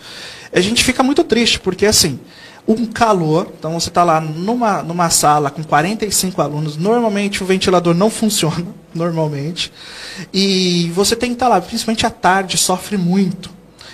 A 0.51 0.59
gente 0.59 0.83
fica 0.83 1.01
muito 1.01 1.23
triste, 1.23 1.61
porque 1.61 1.85
assim, 1.85 2.19
um 2.67 2.85
calor, 2.85 3.53
então 3.57 3.79
você 3.79 3.87
está 3.87 4.03
lá 4.03 4.19
numa, 4.19 4.83
numa 4.83 5.09
sala 5.09 5.49
com 5.49 5.63
45 5.63 6.41
alunos, 6.41 6.75
normalmente 6.75 7.41
o 7.41 7.45
ventilador 7.45 7.93
não 7.93 8.09
funciona, 8.09 8.67
normalmente, 8.93 9.71
e 10.33 10.91
você 10.93 11.15
tem 11.15 11.29
que 11.29 11.35
estar 11.35 11.45
tá 11.45 11.55
lá, 11.55 11.61
principalmente 11.61 12.05
à 12.05 12.09
tarde, 12.09 12.57
sofre 12.57 12.97
muito. 12.97 13.49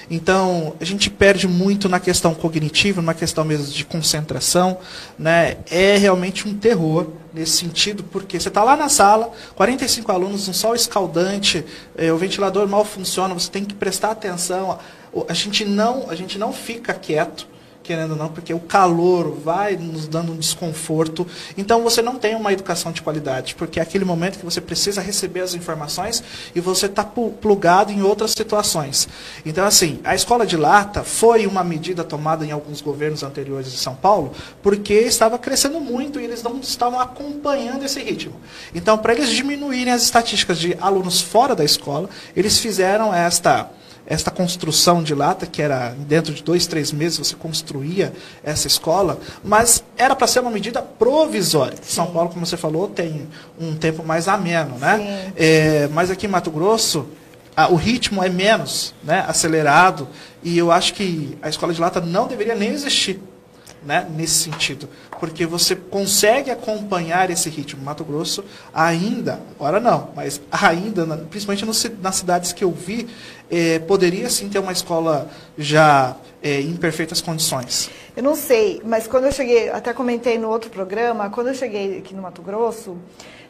Então, 0.10 0.76
a 0.80 0.86
gente 0.86 1.10
perde 1.10 1.48
muito 1.48 1.88
na 1.88 2.00
questão 2.00 2.34
cognitiva, 2.34 3.02
na 3.02 3.14
questão 3.14 3.46
mesmo 3.46 3.68
de 3.68 3.86
concentração. 3.86 4.80
Né? 5.18 5.58
É 5.70 5.98
realmente 5.98 6.48
um 6.48 6.58
terror 6.58 7.08
nesse 7.34 7.58
sentido, 7.58 8.04
porque 8.04 8.40
você 8.40 8.48
está 8.48 8.64
lá 8.64 8.76
na 8.76 8.90
sala, 8.90 9.32
45 9.56 10.12
alunos, 10.12 10.48
um 10.48 10.54
sol 10.54 10.74
escaldante, 10.74 11.64
eh, 11.96 12.12
o 12.12 12.18
ventilador 12.18 12.68
mal 12.68 12.84
funciona, 12.84 13.36
você 13.36 13.52
tem 13.52 13.64
que 13.64 13.76
prestar 13.76 14.12
atenção. 14.12 14.80
A 15.28 15.34
gente 15.34 15.64
não, 15.64 16.10
a 16.10 16.16
gente 16.16 16.40
não 16.40 16.52
fica 16.52 16.92
quieto 16.94 17.48
querendo 17.90 18.12
ou 18.12 18.18
não, 18.18 18.30
porque 18.30 18.54
o 18.54 18.60
calor 18.60 19.32
vai 19.32 19.76
nos 19.76 20.08
dando 20.08 20.32
um 20.32 20.38
desconforto. 20.38 21.26
Então 21.58 21.82
você 21.82 22.04
não 22.04 22.20
tem 22.20 22.36
uma 22.36 22.54
educação 22.54 22.92
de 22.92 23.02
qualidade, 23.02 23.56
porque 23.56 23.80
é 23.80 23.82
aquele 23.82 24.06
momento 24.06 24.38
que 24.38 24.46
você 24.46 24.62
precisa 24.62 25.02
receber 25.02 25.40
as 25.40 25.56
informações 25.56 26.24
e 26.54 26.60
você 26.60 26.86
está 26.86 27.04
plugado 27.04 27.92
em 27.92 28.04
outras 28.04 28.30
situações. 28.30 29.10
Então, 29.44 29.66
assim, 29.66 30.00
a 30.04 30.14
escola 30.14 30.46
de 30.46 30.56
lata 30.56 31.04
foi 31.04 31.48
uma 31.48 31.64
medida 31.64 32.04
tomada 32.04 32.46
em 32.46 32.52
alguns 32.52 32.80
governos 32.80 33.24
anteriores 33.24 33.72
de 33.72 33.80
São 33.80 33.96
Paulo, 33.96 34.34
porque 34.62 34.94
estava 34.94 35.40
crescendo 35.40 35.82
muito 35.82 36.20
e 36.20 36.26
eles 36.26 36.44
não 36.44 36.60
estavam 36.60 37.00
acompanhando 37.00 37.86
esse 37.86 38.00
ritmo. 38.04 38.36
Então, 38.76 39.00
para 39.00 39.14
eles 39.14 39.30
diminuírem 39.30 39.92
as 39.92 40.04
estatísticas 40.04 40.60
de 40.60 40.78
alunos 40.80 41.22
fora 41.22 41.56
da 41.56 41.66
escola, 41.66 42.08
eles 42.36 42.60
fizeram 42.60 43.12
esta 43.12 43.72
esta 44.10 44.32
construção 44.32 45.04
de 45.04 45.14
lata, 45.14 45.46
que 45.46 45.62
era 45.62 45.90
dentro 45.90 46.34
de 46.34 46.44
dois, 46.44 46.66
três 46.66 46.92
meses 46.92 47.20
você 47.20 47.36
construía 47.36 48.12
essa 48.44 48.66
escola, 48.66 49.20
mas 49.44 49.84
era 49.96 50.16
para 50.16 50.26
ser 50.26 50.40
uma 50.40 50.50
medida 50.50 50.82
provisória. 50.82 51.78
Sim. 51.78 51.96
São 51.96 52.08
Paulo, 52.08 52.30
como 52.30 52.44
você 52.44 52.58
falou, 52.58 52.88
tem 52.88 53.28
um 53.60 53.76
tempo 53.76 54.04
mais 54.04 54.28
ameno, 54.28 54.80
né? 54.80 55.32
É, 55.38 55.88
mas 55.94 56.10
aqui 56.10 56.26
em 56.26 56.30
Mato 56.30 56.50
Grosso, 56.50 57.08
o 57.70 57.76
ritmo 57.76 58.24
é 58.24 58.30
menos 58.30 58.96
né, 59.04 59.24
acelerado 59.28 60.08
e 60.42 60.58
eu 60.58 60.72
acho 60.72 60.94
que 60.94 61.38
a 61.42 61.50
escola 61.50 61.74
de 61.74 61.80
lata 61.80 62.02
não 62.02 62.28
deveria 62.28 62.56
nem 62.56 62.70
existir 62.70 63.20
né, 63.84 64.08
nesse 64.16 64.44
sentido, 64.44 64.90
porque 65.20 65.46
você 65.46 65.76
consegue 65.76 66.52
acompanhar 66.52 67.30
esse 67.30 67.50
ritmo. 67.50 67.84
Mato 67.84 68.04
Grosso 68.04 68.44
ainda, 68.74 69.40
agora 69.60 69.80
não, 69.80 70.10
mas 70.16 70.42
ainda, 70.52 71.06
principalmente 71.30 71.66
nas 72.02 72.16
cidades 72.16 72.54
que 72.54 72.64
eu 72.64 72.72
vi, 72.72 73.08
eh, 73.50 73.80
poderia 73.80 74.30
sim 74.30 74.50
ter 74.50 74.60
uma 74.60 74.72
escola 74.72 75.30
já 75.58 76.16
eh, 76.44 76.62
em 76.62 76.76
perfeitas 76.76 77.22
condições. 77.22 77.90
Eu 78.16 78.24
não 78.24 78.36
sei, 78.36 78.82
mas 78.84 79.08
quando 79.08 79.26
eu 79.26 79.32
cheguei, 79.32 79.70
até 79.70 79.94
comentei 79.94 80.38
no 80.38 80.50
outro 80.50 80.70
programa, 80.70 81.30
quando 81.30 81.48
eu 81.48 81.54
cheguei 81.54 82.00
aqui 82.00 82.14
no 82.14 82.22
Mato 82.22 82.42
Grosso, 82.42 82.98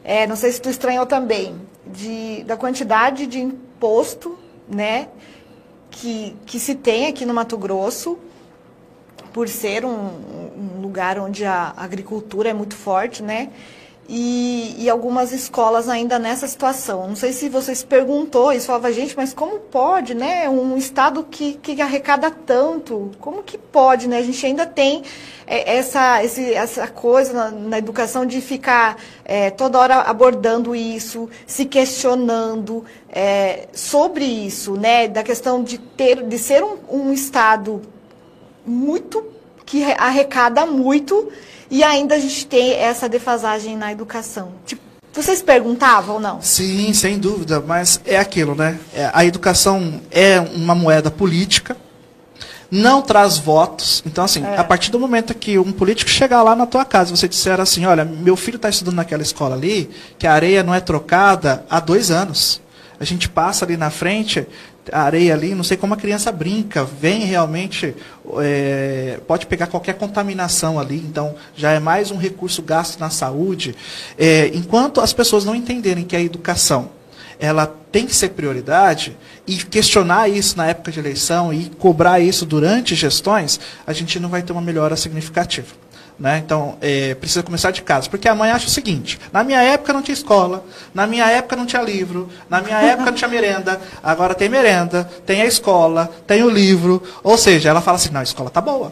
é, 0.03 0.27
não 0.27 0.35
sei 0.35 0.51
se 0.51 0.61
tu 0.61 0.69
estranhou 0.69 1.05
também, 1.05 1.55
de, 1.85 2.43
da 2.43 2.55
quantidade 2.55 3.25
de 3.25 3.39
imposto 3.39 4.37
né, 4.67 5.09
que, 5.89 6.35
que 6.45 6.59
se 6.59 6.75
tem 6.75 7.07
aqui 7.07 7.25
no 7.25 7.33
Mato 7.33 7.57
Grosso 7.57 8.17
por 9.33 9.47
ser 9.47 9.85
um, 9.85 9.89
um 9.89 10.81
lugar 10.81 11.19
onde 11.19 11.45
a 11.45 11.73
agricultura 11.77 12.49
é 12.49 12.53
muito 12.53 12.75
forte, 12.75 13.23
né? 13.23 13.49
e, 14.11 14.75
e, 14.79 14.89
algumas 14.89 15.31
escolas 15.31 15.87
ainda 15.87 16.17
nessa 16.17 16.47
situação. 16.47 17.07
Não 17.07 17.15
sei 17.15 17.31
se 17.31 17.47
vocês 17.47 17.83
perguntou 17.83 18.51
isso, 18.51 18.65
falava, 18.65 18.91
gente, 18.91 19.15
mas 19.15 19.35
como 19.35 19.59
pode, 19.59 20.15
né? 20.15 20.49
Um 20.49 20.75
estado 20.75 21.23
que, 21.23 21.53
que 21.53 21.79
arrecada 21.79 22.31
tanto, 22.31 23.11
como 23.19 23.43
que 23.43 23.55
pode, 23.55 24.07
né? 24.07 24.17
A 24.17 24.23
gente 24.23 24.43
ainda 24.43 24.65
tem 24.65 25.03
é, 25.45 25.77
essa, 25.77 26.23
esse, 26.23 26.55
essa 26.55 26.87
coisa 26.87 27.33
na, 27.33 27.51
na, 27.51 27.77
educação 27.77 28.25
de 28.25 28.41
ficar 28.41 28.97
é, 29.23 29.51
toda 29.51 29.77
hora 29.77 29.95
abordando 29.97 30.75
isso, 30.75 31.29
se 31.45 31.65
questionando 31.65 32.83
é, 33.11 33.67
sobre 33.73 34.25
isso, 34.25 34.73
né? 34.73 35.07
Da 35.07 35.21
questão 35.21 35.63
de 35.63 35.77
ter, 35.77 36.23
de 36.23 36.39
ser 36.39 36.63
um, 36.63 36.77
um 36.89 37.13
estado 37.13 37.79
muito 38.69 39.23
que 39.65 39.83
arrecada 39.83 40.65
muito 40.65 41.29
e 41.69 41.83
ainda 41.83 42.15
a 42.15 42.19
gente 42.19 42.45
tem 42.45 42.73
essa 42.73 43.07
defasagem 43.07 43.77
na 43.77 43.91
educação. 43.91 44.53
Tipo, 44.65 44.81
vocês 45.13 45.41
perguntavam 45.41 46.15
ou 46.15 46.21
não? 46.21 46.41
Sim, 46.41 46.93
sem 46.93 47.19
dúvida, 47.19 47.59
mas 47.59 47.99
é 48.05 48.17
aquilo, 48.17 48.55
né? 48.55 48.79
É, 48.93 49.09
a 49.13 49.25
educação 49.25 50.01
é 50.11 50.39
uma 50.39 50.73
moeda 50.73 51.11
política, 51.11 51.75
não 52.71 53.01
traz 53.01 53.37
votos. 53.37 54.03
Então, 54.05 54.23
assim, 54.23 54.43
é. 54.43 54.57
a 54.57 54.63
partir 54.63 54.91
do 54.91 54.99
momento 54.99 55.33
que 55.33 55.57
um 55.57 55.71
político 55.71 56.09
chegar 56.09 56.41
lá 56.43 56.55
na 56.55 56.65
tua 56.65 56.85
casa 56.85 57.11
e 57.11 57.17
você 57.17 57.27
disser 57.27 57.59
assim, 57.59 57.85
olha, 57.85 58.05
meu 58.05 58.35
filho 58.35 58.55
está 58.57 58.69
estudando 58.69 58.95
naquela 58.95 59.23
escola 59.23 59.55
ali, 59.55 59.89
que 60.17 60.27
a 60.27 60.33
areia 60.33 60.63
não 60.63 60.73
é 60.73 60.79
trocada 60.79 61.65
há 61.69 61.79
dois 61.79 62.11
anos. 62.11 62.61
A 62.99 63.03
gente 63.03 63.29
passa 63.29 63.65
ali 63.65 63.77
na 63.77 63.89
frente, 63.89 64.45
a 64.91 65.01
areia 65.01 65.33
ali, 65.33 65.55
não 65.55 65.63
sei 65.63 65.77
como 65.77 65.93
a 65.93 65.97
criança 65.97 66.31
brinca, 66.31 66.83
vem 66.83 67.25
realmente, 67.25 67.95
é, 68.37 69.19
pode 69.27 69.45
pegar 69.45 69.67
qualquer 69.67 69.93
contaminação 69.95 70.79
ali, 70.79 70.97
então 70.97 71.35
já 71.55 71.71
é 71.71 71.79
mais 71.79 72.11
um 72.11 72.17
recurso 72.17 72.61
gasto 72.61 72.99
na 72.99 73.09
saúde. 73.09 73.75
É, 74.17 74.51
enquanto 74.53 75.01
as 75.01 75.13
pessoas 75.13 75.45
não 75.45 75.55
entenderem 75.55 76.03
que 76.03 76.15
a 76.15 76.21
educação 76.21 76.89
ela 77.39 77.73
tem 77.89 78.05
que 78.05 78.13
ser 78.13 78.29
prioridade 78.29 79.17
e 79.47 79.55
questionar 79.55 80.27
isso 80.27 80.57
na 80.57 80.67
época 80.67 80.91
de 80.91 80.99
eleição 80.99 81.53
e 81.53 81.69
cobrar 81.79 82.19
isso 82.19 82.45
durante 82.45 82.93
gestões, 82.95 83.59
a 83.87 83.93
gente 83.93 84.19
não 84.19 84.27
vai 84.27 84.41
ter 84.41 84.51
uma 84.51 84.61
melhora 84.61 84.95
significativa. 84.97 85.73
Né? 86.19 86.41
Então, 86.45 86.77
é, 86.81 87.15
precisa 87.15 87.41
começar 87.41 87.71
de 87.71 87.81
casa. 87.81 88.09
Porque 88.09 88.27
a 88.27 88.35
mãe 88.35 88.51
acha 88.51 88.67
o 88.67 88.69
seguinte: 88.69 89.17
na 89.31 89.43
minha 89.43 89.61
época 89.61 89.93
não 89.93 90.01
tinha 90.01 90.13
escola, 90.13 90.65
na 90.93 91.07
minha 91.07 91.25
época 91.29 91.55
não 91.55 91.65
tinha 91.65 91.81
livro, 91.81 92.29
na 92.49 92.61
minha 92.61 92.75
época 92.83 93.11
não 93.11 93.17
tinha 93.17 93.29
merenda, 93.29 93.79
agora 94.03 94.35
tem 94.35 94.49
merenda, 94.49 95.09
tem 95.25 95.41
a 95.41 95.45
escola, 95.45 96.11
tem 96.27 96.43
o 96.43 96.49
livro. 96.49 97.01
Ou 97.23 97.37
seja, 97.37 97.69
ela 97.69 97.79
fala 97.79 97.95
assim: 97.95 98.09
não, 98.11 98.19
a 98.19 98.23
escola 98.23 98.49
está 98.49 98.59
boa. 98.59 98.91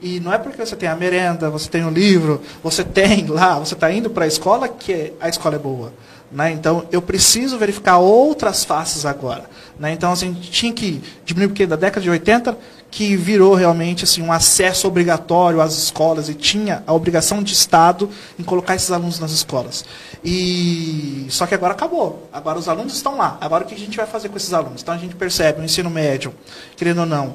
E 0.00 0.20
não 0.20 0.32
é 0.32 0.38
porque 0.38 0.64
você 0.64 0.76
tem 0.76 0.88
a 0.88 0.94
merenda, 0.94 1.50
você 1.50 1.68
tem 1.68 1.84
o 1.84 1.90
livro, 1.90 2.40
você 2.62 2.84
tem 2.84 3.26
lá, 3.26 3.58
você 3.58 3.74
está 3.74 3.90
indo 3.90 4.08
para 4.08 4.24
a 4.24 4.28
escola 4.28 4.68
que 4.68 5.12
a 5.20 5.28
escola 5.28 5.56
é 5.56 5.58
boa. 5.58 5.92
Né? 6.30 6.52
Então, 6.52 6.86
eu 6.92 7.00
preciso 7.02 7.58
verificar 7.58 7.98
outras 7.98 8.62
faces 8.62 9.04
agora. 9.04 9.44
Né? 9.78 9.92
Então, 9.92 10.12
assim, 10.12 10.30
a 10.30 10.32
gente 10.34 10.50
tinha 10.50 10.72
que 10.72 11.02
diminuir 11.24 11.48
porque 11.48 11.66
da 11.66 11.74
década 11.74 12.00
de 12.00 12.10
80 12.10 12.56
que 12.90 13.16
virou 13.16 13.54
realmente 13.54 14.04
assim, 14.04 14.22
um 14.22 14.32
acesso 14.32 14.88
obrigatório 14.88 15.60
às 15.60 15.76
escolas 15.76 16.28
e 16.28 16.34
tinha 16.34 16.82
a 16.86 16.92
obrigação 16.92 17.42
de 17.42 17.52
Estado 17.52 18.08
em 18.38 18.42
colocar 18.42 18.74
esses 18.74 18.90
alunos 18.90 19.20
nas 19.20 19.30
escolas. 19.30 19.84
E 20.24 21.26
só 21.28 21.46
que 21.46 21.54
agora 21.54 21.74
acabou. 21.74 22.28
Agora 22.32 22.58
os 22.58 22.68
alunos 22.68 22.94
estão 22.94 23.16
lá. 23.16 23.36
Agora 23.40 23.64
o 23.64 23.66
que 23.66 23.74
a 23.74 23.78
gente 23.78 23.96
vai 23.96 24.06
fazer 24.06 24.28
com 24.28 24.36
esses 24.36 24.52
alunos? 24.52 24.82
Então 24.82 24.94
a 24.94 24.98
gente 24.98 25.14
percebe 25.14 25.60
o 25.60 25.64
ensino 25.64 25.90
médio, 25.90 26.34
querendo 26.76 27.00
ou 27.00 27.06
não, 27.06 27.34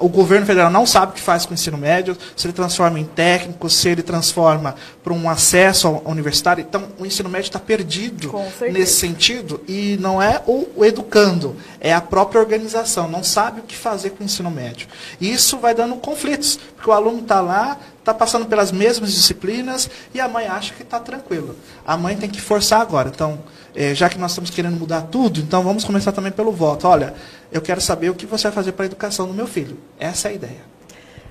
o 0.00 0.08
governo 0.08 0.46
federal 0.46 0.70
não 0.70 0.86
sabe 0.86 1.12
o 1.12 1.14
que 1.14 1.20
faz 1.20 1.44
com 1.44 1.50
o 1.50 1.54
ensino 1.54 1.76
médio, 1.76 2.16
se 2.34 2.46
ele 2.46 2.52
transforma 2.54 2.98
em 2.98 3.04
técnico, 3.04 3.68
se 3.68 3.88
ele 3.88 4.02
transforma 4.02 4.74
para 5.04 5.12
um 5.12 5.28
acesso 5.28 5.86
ao, 5.86 6.02
universitário. 6.06 6.64
Então, 6.66 6.88
o 6.98 7.04
ensino 7.04 7.28
médio 7.28 7.48
está 7.48 7.58
perdido 7.58 8.32
nesse 8.72 8.94
sentido 8.94 9.60
e 9.68 9.98
não 10.00 10.20
é 10.20 10.40
o, 10.46 10.66
o, 10.76 10.84
educando, 10.84 11.56
é 11.78 11.92
a 11.92 12.00
própria 12.00 12.40
organização, 12.40 13.06
não 13.08 13.22
sabe 13.22 13.60
o 13.60 13.64
que 13.64 13.76
fazer 13.76 14.10
com 14.10 14.22
o 14.22 14.26
ensino 14.26 14.50
médio. 14.50 14.88
E 15.20 15.30
isso 15.30 15.58
vai 15.58 15.74
dando 15.74 15.96
conflitos, 15.96 16.58
porque 16.86 16.90
o 16.90 16.92
aluno 16.92 17.18
está 17.22 17.40
lá, 17.40 17.76
está 17.98 18.14
passando 18.14 18.46
pelas 18.46 18.70
mesmas 18.70 19.12
disciplinas 19.12 19.90
e 20.14 20.20
a 20.20 20.28
mãe 20.28 20.46
acha 20.46 20.72
que 20.72 20.84
está 20.84 21.00
tranquilo. 21.00 21.56
A 21.84 21.96
mãe 21.96 22.16
tem 22.16 22.30
que 22.30 22.40
forçar 22.40 22.80
agora. 22.80 23.10
Então, 23.12 23.40
é, 23.74 23.92
já 23.92 24.08
que 24.08 24.16
nós 24.16 24.30
estamos 24.30 24.50
querendo 24.50 24.78
mudar 24.78 25.02
tudo, 25.02 25.40
então 25.40 25.64
vamos 25.64 25.84
começar 25.84 26.12
também 26.12 26.30
pelo 26.30 26.52
voto. 26.52 26.86
Olha, 26.86 27.14
eu 27.50 27.60
quero 27.60 27.80
saber 27.80 28.10
o 28.10 28.14
que 28.14 28.24
você 28.24 28.44
vai 28.44 28.52
fazer 28.52 28.70
para 28.70 28.84
a 28.84 28.86
educação 28.86 29.26
do 29.26 29.34
meu 29.34 29.48
filho. 29.48 29.76
Essa 29.98 30.28
é 30.28 30.30
a 30.30 30.34
ideia. 30.34 30.60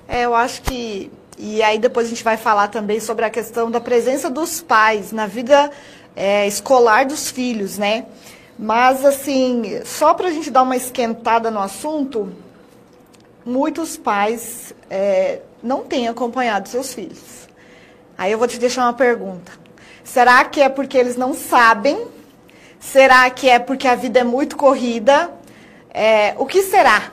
É, 0.09 0.25
eu 0.25 0.35
acho 0.35 0.61
que. 0.61 1.09
E 1.37 1.63
aí 1.63 1.79
depois 1.79 2.07
a 2.07 2.09
gente 2.09 2.23
vai 2.23 2.35
falar 2.35 2.67
também 2.67 2.99
sobre 2.99 3.23
a 3.23 3.29
questão 3.29 3.71
da 3.71 3.79
presença 3.79 4.29
dos 4.29 4.61
pais 4.61 5.13
na 5.13 5.25
vida 5.25 5.71
é, 6.15 6.45
escolar 6.47 7.05
dos 7.05 7.31
filhos, 7.31 7.77
né? 7.77 8.05
Mas, 8.59 9.05
assim, 9.05 9.81
só 9.85 10.13
para 10.13 10.27
a 10.27 10.31
gente 10.31 10.51
dar 10.51 10.63
uma 10.63 10.75
esquentada 10.75 11.49
no 11.49 11.59
assunto, 11.59 12.31
muitos 13.45 13.95
pais 13.97 14.73
é, 14.89 15.41
não 15.61 15.83
têm 15.83 16.07
acompanhado 16.07 16.67
seus 16.67 16.93
filhos. 16.93 17.47
Aí 18.17 18.31
eu 18.31 18.37
vou 18.37 18.47
te 18.47 18.57
deixar 18.57 18.83
uma 18.83 18.93
pergunta. 18.93 19.51
Será 20.03 20.43
que 20.45 20.61
é 20.61 20.69
porque 20.69 20.97
eles 20.97 21.15
não 21.15 21.33
sabem 21.33 22.07
Será 22.85 23.27
que 23.31 23.49
é 23.49 23.57
porque 23.57 23.87
a 23.87 23.95
vida 23.95 24.19
é 24.19 24.23
muito 24.23 24.55
corrida? 24.55 25.31
É, 25.91 26.35
o 26.37 26.45
que 26.45 26.61
será, 26.61 27.11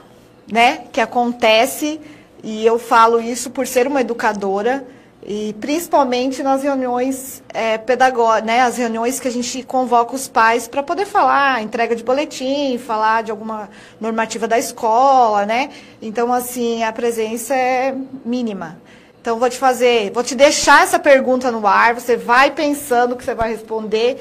né, 0.49 0.83
que 0.91 1.01
acontece? 1.01 1.99
E 2.43 2.63
eu 2.63 2.77
falo 2.77 3.19
isso 3.19 3.49
por 3.49 3.65
ser 3.65 3.87
uma 3.87 4.01
educadora 4.01 4.85
e 5.25 5.53
principalmente 5.59 6.43
nas 6.43 6.63
reuniões 6.63 7.41
é, 7.53 7.77
pedagógicas, 7.77 8.45
né, 8.45 8.61
as 8.61 8.77
reuniões 8.77 9.19
que 9.19 9.27
a 9.27 9.31
gente 9.31 9.63
convoca 9.63 10.15
os 10.15 10.27
pais 10.27 10.67
para 10.67 10.83
poder 10.83 11.05
falar, 11.05 11.61
entrega 11.61 11.95
de 11.95 12.03
boletim, 12.03 12.77
falar 12.77 13.23
de 13.23 13.31
alguma 13.31 13.69
normativa 13.99 14.47
da 14.47 14.59
escola, 14.59 15.45
né? 15.45 15.69
Então, 16.01 16.33
assim, 16.33 16.83
a 16.83 16.91
presença 16.91 17.55
é 17.55 17.95
mínima. 18.25 18.77
Então, 19.21 19.39
vou 19.39 19.49
te 19.49 19.57
fazer, 19.57 20.11
vou 20.11 20.23
te 20.23 20.35
deixar 20.35 20.83
essa 20.83 20.99
pergunta 20.99 21.49
no 21.49 21.65
ar, 21.65 21.93
você 21.93 22.17
vai 22.17 22.51
pensando 22.51 23.15
que 23.15 23.23
você 23.23 23.33
vai 23.33 23.51
responder 23.51 24.17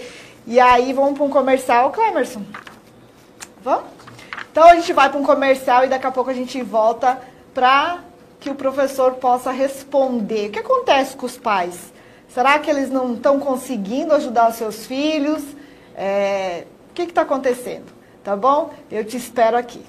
e 0.46 0.58
aí 0.58 0.92
vamos 0.92 1.14
para 1.14 1.24
um 1.24 1.30
comercial, 1.30 1.90
Clemerson? 1.90 2.42
Vamos? 3.62 3.84
Então 4.50 4.64
a 4.64 4.74
gente 4.74 4.92
vai 4.92 5.08
para 5.08 5.18
um 5.18 5.24
comercial 5.24 5.84
e 5.84 5.88
daqui 5.88 6.06
a 6.06 6.10
pouco 6.10 6.30
a 6.30 6.34
gente 6.34 6.60
volta 6.62 7.20
para 7.54 8.00
que 8.42 8.50
o 8.50 8.56
professor 8.56 9.12
possa 9.14 9.52
responder. 9.52 10.48
O 10.48 10.50
que 10.50 10.58
acontece 10.58 11.16
com 11.16 11.24
os 11.24 11.38
pais? 11.38 11.92
Será 12.28 12.58
que 12.58 12.68
eles 12.68 12.90
não 12.90 13.14
estão 13.14 13.38
conseguindo 13.38 14.12
ajudar 14.12 14.50
os 14.50 14.56
seus 14.56 14.84
filhos? 14.84 15.44
É... 15.94 16.66
O 16.90 16.92
que 16.92 17.02
está 17.02 17.22
acontecendo? 17.22 17.92
Tá 18.24 18.36
bom? 18.36 18.74
Eu 18.90 19.04
te 19.04 19.16
espero 19.16 19.56
aqui. 19.56 19.80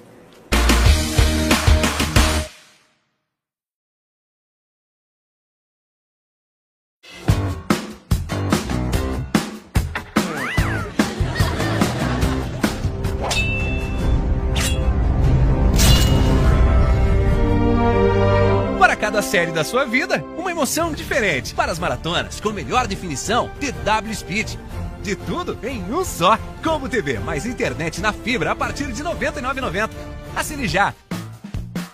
Série 19.34 19.50
da 19.50 19.64
sua 19.64 19.84
vida, 19.84 20.24
uma 20.38 20.52
emoção 20.52 20.92
diferente. 20.92 21.54
Para 21.54 21.72
as 21.72 21.78
maratonas, 21.80 22.38
com 22.38 22.50
melhor 22.50 22.86
definição, 22.86 23.50
DW 23.58 24.14
Speed. 24.14 24.54
De 25.02 25.16
tudo 25.16 25.58
em 25.60 25.82
um 25.92 26.04
só. 26.04 26.38
Como 26.62 26.88
TV 26.88 27.18
mais 27.18 27.44
internet 27.44 28.00
na 28.00 28.12
fibra 28.12 28.52
a 28.52 28.54
partir 28.54 28.92
de 28.92 29.02
R$ 29.02 29.08
99,90. 29.08 29.90
Assine 30.36 30.68
já. 30.68 30.94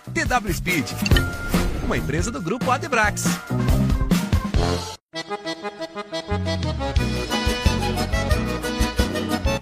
DW 0.09 0.53
Speed, 0.53 0.91
uma 1.83 1.97
empresa 1.97 2.29
do 2.29 2.39
grupo 2.39 2.69
Adebrax. 2.69 3.25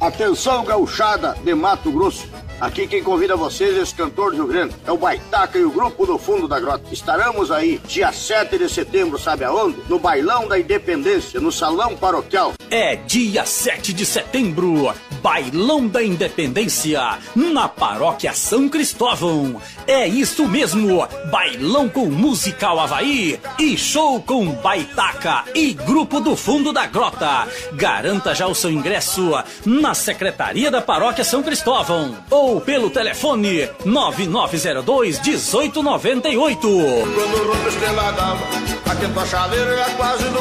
Atenção, 0.01 0.65
gauchada 0.65 1.33
de 1.45 1.55
Mato 1.55 1.89
Grosso. 1.93 2.27
Aqui 2.59 2.87
quem 2.87 3.01
convida 3.01 3.37
vocês 3.37 3.77
é 3.77 3.81
esse 3.81 3.95
cantor 3.95 4.31
do 4.31 4.35
Rio 4.35 4.47
Grande, 4.47 4.75
é 4.85 4.91
o 4.91 4.97
Baitaca 4.97 5.57
e 5.57 5.63
o 5.63 5.71
grupo 5.71 6.05
do 6.05 6.17
Fundo 6.17 6.45
da 6.45 6.59
Grota. 6.59 6.83
Estaremos 6.91 7.51
aí 7.51 7.79
dia 7.87 8.11
7 8.11 8.57
de 8.57 8.67
setembro, 8.67 9.17
sabe 9.17 9.45
aonde? 9.45 9.77
No 9.87 9.97
Bailão 9.97 10.45
da 10.45 10.59
Independência, 10.59 11.39
no 11.39 11.53
Salão 11.53 11.95
Paroquial. 11.95 12.53
É 12.69 12.97
dia 12.97 13.45
7 13.45 13.93
de 13.93 14.05
setembro, 14.05 14.93
Bailão 15.21 15.87
da 15.87 16.03
Independência, 16.03 17.17
na 17.33 17.69
Paróquia 17.69 18.33
São 18.33 18.67
Cristóvão. 18.67 19.61
É 19.87 20.05
isso 20.05 20.45
mesmo, 20.45 21.07
bailão 21.31 21.87
com 21.87 22.07
musical 22.07 22.77
Havaí 22.77 23.39
e 23.57 23.77
show 23.77 24.21
com 24.21 24.51
Baitaca 24.51 25.45
e 25.55 25.73
grupo 25.73 26.19
do 26.19 26.35
Fundo 26.35 26.73
da 26.73 26.85
Grota. 26.85 27.47
Garanta 27.73 28.35
já 28.35 28.47
o 28.47 28.53
seu 28.53 28.69
ingresso 28.69 29.31
na 29.65 29.93
Secretaria 29.93 30.69
da 30.69 30.81
Paróquia 30.81 31.23
São 31.23 31.41
Cristóvão 31.41 32.17
ou 32.29 32.48
ou 32.49 32.59
pelo 32.59 32.89
telefone 32.89 33.69
9902 33.85 35.21
1898. 35.21 36.59
Quando 36.67 37.47
rompe 37.47 37.69
estrela 37.69 38.11
d'alva, 38.11 38.45
aquenta 38.89 39.21
a 39.21 39.89
quase 39.95 40.23
no. 40.25 40.39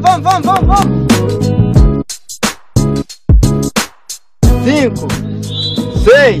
Vamos, 0.00 0.22
vamos, 0.22 0.44
vamos, 0.44 0.44
vamos, 0.44 0.66
vamos! 0.66 1.08
Cinco, 4.64 5.08
seis, 6.04 6.40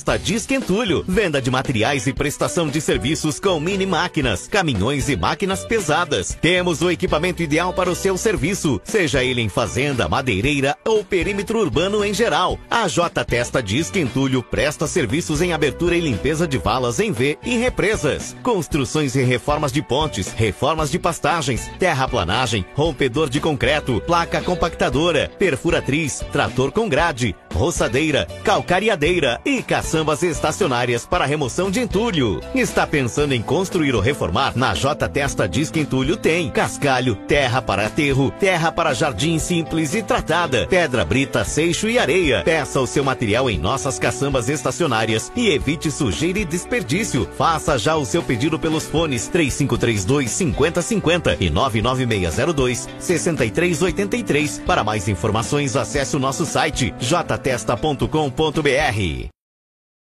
J 0.00 0.02
Testa 0.02 0.18
Disque 0.18 0.54
Entulho. 0.54 1.04
Venda 1.06 1.42
de 1.42 1.50
materiais 1.50 2.06
e 2.06 2.12
prestação 2.12 2.68
de 2.68 2.80
serviços 2.80 3.38
com 3.38 3.60
mini 3.60 3.84
máquinas, 3.84 4.48
caminhões 4.48 5.10
e 5.10 5.16
máquinas 5.16 5.64
pesadas. 5.64 6.36
Temos 6.40 6.80
o 6.80 6.90
equipamento 6.90 7.42
ideal 7.42 7.72
para 7.72 7.90
o 7.90 7.94
seu 7.94 8.16
serviço, 8.16 8.80
seja 8.82 9.22
ele 9.22 9.42
em 9.42 9.48
fazenda, 9.48 10.08
madeireira 10.08 10.74
ou 10.86 11.04
perímetro 11.04 11.58
urbano 11.58 12.02
em 12.02 12.14
geral. 12.14 12.58
A 12.70 12.88
J 12.88 13.24
Testa 13.24 13.62
Disque 13.62 14.00
Entulho 14.00 14.42
presta 14.42 14.86
serviços 14.86 15.42
em 15.42 15.52
abertura 15.52 15.94
e 15.94 16.00
limpeza 16.00 16.48
de 16.48 16.56
valas 16.56 16.98
em 16.98 17.12
V 17.12 17.38
e 17.44 17.58
represas, 17.58 18.34
construções 18.42 19.14
e 19.16 19.22
reformas 19.22 19.70
de 19.70 19.82
pontes, 19.82 20.32
reformas 20.32 20.90
de 20.90 20.98
pastagens, 20.98 21.70
terraplanagem, 21.78 22.64
rompedor 22.74 23.28
de 23.28 23.38
concreto, 23.38 24.00
placa 24.06 24.40
compactadora, 24.40 25.30
perfuratriz, 25.38 26.24
trator 26.32 26.72
com 26.72 26.88
grade, 26.88 27.36
roçadeira, 27.52 28.26
calcariadeira 28.44 29.40
e 29.44 29.62
caçambas 29.90 30.22
estacionárias 30.22 31.04
para 31.04 31.26
remoção 31.26 31.68
de 31.68 31.80
entulho. 31.80 32.40
Está 32.54 32.86
pensando 32.86 33.34
em 33.34 33.42
construir 33.42 33.92
ou 33.92 34.00
reformar? 34.00 34.56
Na 34.56 34.72
J 34.72 35.08
Testa 35.08 35.48
Disque 35.48 35.80
Entulho 35.80 36.16
tem 36.16 36.48
cascalho, 36.48 37.16
terra 37.16 37.60
para 37.60 37.86
aterro, 37.86 38.30
terra 38.38 38.70
para 38.70 38.94
jardim 38.94 39.40
simples 39.40 39.92
e 39.92 40.00
tratada, 40.00 40.64
pedra 40.68 41.04
brita, 41.04 41.44
seixo 41.44 41.88
e 41.88 41.98
areia. 41.98 42.44
Peça 42.44 42.80
o 42.80 42.86
seu 42.86 43.02
material 43.02 43.50
em 43.50 43.58
nossas 43.58 43.98
caçambas 43.98 44.48
estacionárias 44.48 45.32
e 45.34 45.48
evite 45.48 45.90
sujeira 45.90 46.38
e 46.38 46.44
desperdício. 46.44 47.28
Faça 47.36 47.76
já 47.76 47.96
o 47.96 48.04
seu 48.04 48.22
pedido 48.22 48.60
pelos 48.60 48.86
fones 48.86 49.26
3532 49.26 50.30
5050 50.30 51.36
e 51.40 51.50
99602 51.50 52.88
6383. 53.00 54.62
Para 54.64 54.84
mais 54.84 55.08
informações, 55.08 55.74
acesse 55.74 56.14
o 56.14 56.20
nosso 56.20 56.46
site 56.46 56.94
jtesta.com.br. 57.00 58.60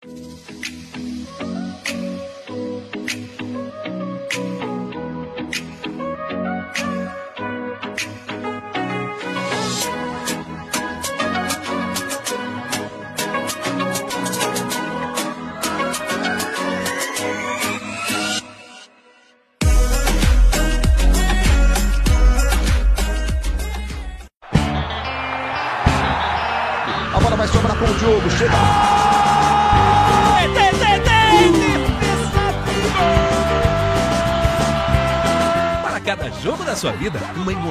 A 0.03 0.76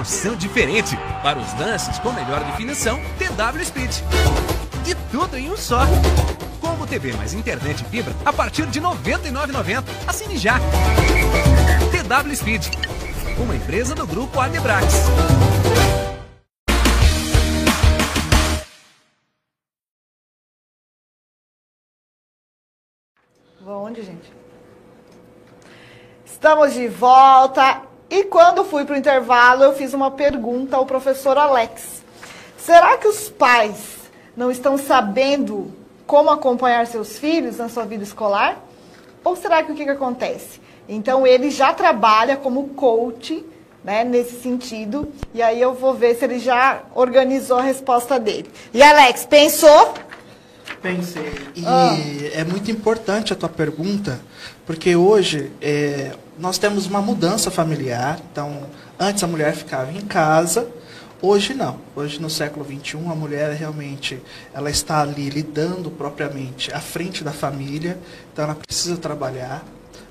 emoção 0.06 0.36
diferente. 0.36 0.96
Para 1.22 1.38
os 1.38 1.52
lances 1.58 1.98
com 1.98 2.12
melhor 2.12 2.42
definição, 2.44 3.00
TW 3.18 3.64
Speed. 3.64 3.90
E 4.86 4.94
tudo 5.10 5.36
em 5.36 5.50
um 5.50 5.56
só. 5.56 5.80
Combo 6.60 6.86
TV 6.86 7.12
mais 7.14 7.34
internet 7.34 7.80
e 7.80 7.84
fibra 7.84 8.14
a 8.24 8.32
partir 8.32 8.66
de 8.66 8.78
R$ 8.78 8.86
99,90. 8.86 9.84
Assine 10.06 10.38
já. 10.38 10.60
TW 11.90 12.34
Speed, 12.36 12.68
uma 13.38 13.56
empresa 13.56 13.94
do 13.96 14.06
grupo 14.06 14.38
Adebrax. 14.38 14.94
Vou 23.60 23.84
onde, 23.84 24.02
gente? 24.02 24.32
Estamos 26.24 26.74
de 26.74 26.86
volta. 26.86 27.95
E 28.16 28.24
quando 28.24 28.64
fui 28.64 28.83
para 28.87 28.94
o 28.94 28.98
intervalo, 28.98 29.62
eu 29.62 29.74
fiz 29.74 29.92
uma 29.92 30.11
pergunta 30.11 30.74
ao 30.74 30.87
professor 30.87 31.37
Alex. 31.37 32.02
Será 32.57 32.96
que 32.96 33.07
os 33.07 33.29
pais 33.29 33.76
não 34.35 34.50
estão 34.50 34.79
sabendo 34.79 35.70
como 36.07 36.31
acompanhar 36.31 36.87
seus 36.87 37.18
filhos 37.18 37.59
na 37.59 37.68
sua 37.68 37.85
vida 37.85 38.02
escolar? 38.02 38.57
Ou 39.22 39.37
será 39.37 39.62
que 39.62 39.70
o 39.70 39.74
que, 39.74 39.85
que 39.85 39.90
acontece? 39.90 40.59
Então 40.88 41.26
ele 41.26 41.50
já 41.50 41.74
trabalha 41.74 42.38
como 42.38 42.68
coach, 42.68 43.44
né, 43.85 44.02
nesse 44.02 44.40
sentido. 44.40 45.12
E 45.35 45.42
aí 45.42 45.61
eu 45.61 45.74
vou 45.74 45.92
ver 45.92 46.14
se 46.16 46.24
ele 46.24 46.38
já 46.38 46.85
organizou 46.94 47.59
a 47.59 47.62
resposta 47.62 48.18
dele. 48.18 48.50
E 48.72 48.83
Alex, 48.83 49.26
pensou? 49.26 49.92
Pensei. 50.81 51.35
E 51.55 51.62
Ah. 51.66 51.94
é 52.33 52.44
muito 52.44 52.70
importante 52.70 53.35
a 53.35 53.37
tua 53.37 53.50
pergunta, 53.50 54.18
porque 54.64 54.96
hoje 54.96 55.52
é, 55.61 56.12
nós 56.38 56.59
temos 56.59 56.87
uma 56.87 57.01
mudança 57.01 57.51
familiar. 57.51 58.20
Então, 58.31 58.64
antes 58.99 59.22
a 59.22 59.27
mulher 59.27 59.55
ficava 59.55 59.92
em 59.92 60.03
casa, 60.03 60.68
Hoje 61.20 61.55
não. 61.55 61.79
Hoje 61.96 62.20
no 62.20 62.29
século 62.29 62.64
XXI 62.64 62.99
a 63.11 63.14
mulher 63.14 63.51
realmente 63.55 64.22
ela 64.53 64.68
está 64.68 65.01
ali 65.01 65.31
lidando 65.31 65.90
propriamente 65.90 66.70
à 66.75 66.79
frente 66.79 67.25
da 67.25 67.33
família, 67.33 67.99
então 68.31 68.44
ela 68.44 68.55
precisa 68.55 68.99
trabalhar 68.99 69.64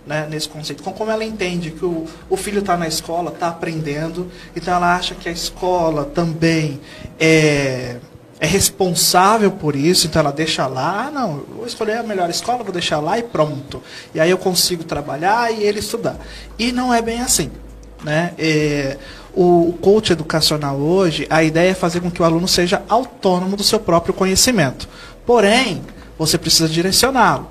né, 0.05 0.27
nesse 0.29 0.49
conceito. 0.49 0.81
Como 0.81 1.11
ela 1.11 1.23
entende 1.23 1.69
que 1.69 1.85
o, 1.85 2.07
o 2.27 2.35
filho 2.35 2.59
está 2.59 2.75
na 2.75 2.87
escola, 2.87 3.31
está 3.31 3.49
aprendendo, 3.49 4.31
então 4.55 4.73
ela 4.73 4.95
acha 4.95 5.13
que 5.13 5.29
a 5.29 5.31
escola 5.31 6.05
também 6.05 6.81
é, 7.19 7.97
é 8.39 8.45
responsável 8.45 9.51
por 9.51 9.75
isso, 9.75 10.07
então 10.07 10.19
ela 10.19 10.31
deixa 10.31 10.67
lá, 10.67 11.07
ah, 11.07 11.11
não, 11.11 11.43
vou 11.55 11.65
escolher 11.65 11.97
a 11.97 12.03
melhor 12.03 12.29
escola, 12.29 12.63
vou 12.63 12.73
deixar 12.73 12.99
lá 12.99 13.17
e 13.17 13.23
pronto. 13.23 13.81
E 14.13 14.19
aí 14.19 14.29
eu 14.29 14.37
consigo 14.37 14.83
trabalhar 14.83 15.53
e 15.53 15.63
ele 15.63 15.79
estudar. 15.79 16.17
E 16.59 16.71
não 16.71 16.93
é 16.93 17.01
bem 17.01 17.21
assim. 17.21 17.49
Né? 18.03 18.33
É, 18.37 18.97
o 19.33 19.73
coach 19.81 20.11
educacional 20.11 20.77
hoje, 20.77 21.25
a 21.29 21.43
ideia 21.43 21.71
é 21.71 21.73
fazer 21.73 22.01
com 22.01 22.11
que 22.11 22.21
o 22.21 22.25
aluno 22.25 22.47
seja 22.47 22.83
autônomo 22.89 23.55
do 23.55 23.63
seu 23.63 23.79
próprio 23.79 24.13
conhecimento. 24.13 24.87
Porém, 25.25 25.81
você 26.17 26.37
precisa 26.37 26.67
direcioná-lo. 26.67 27.49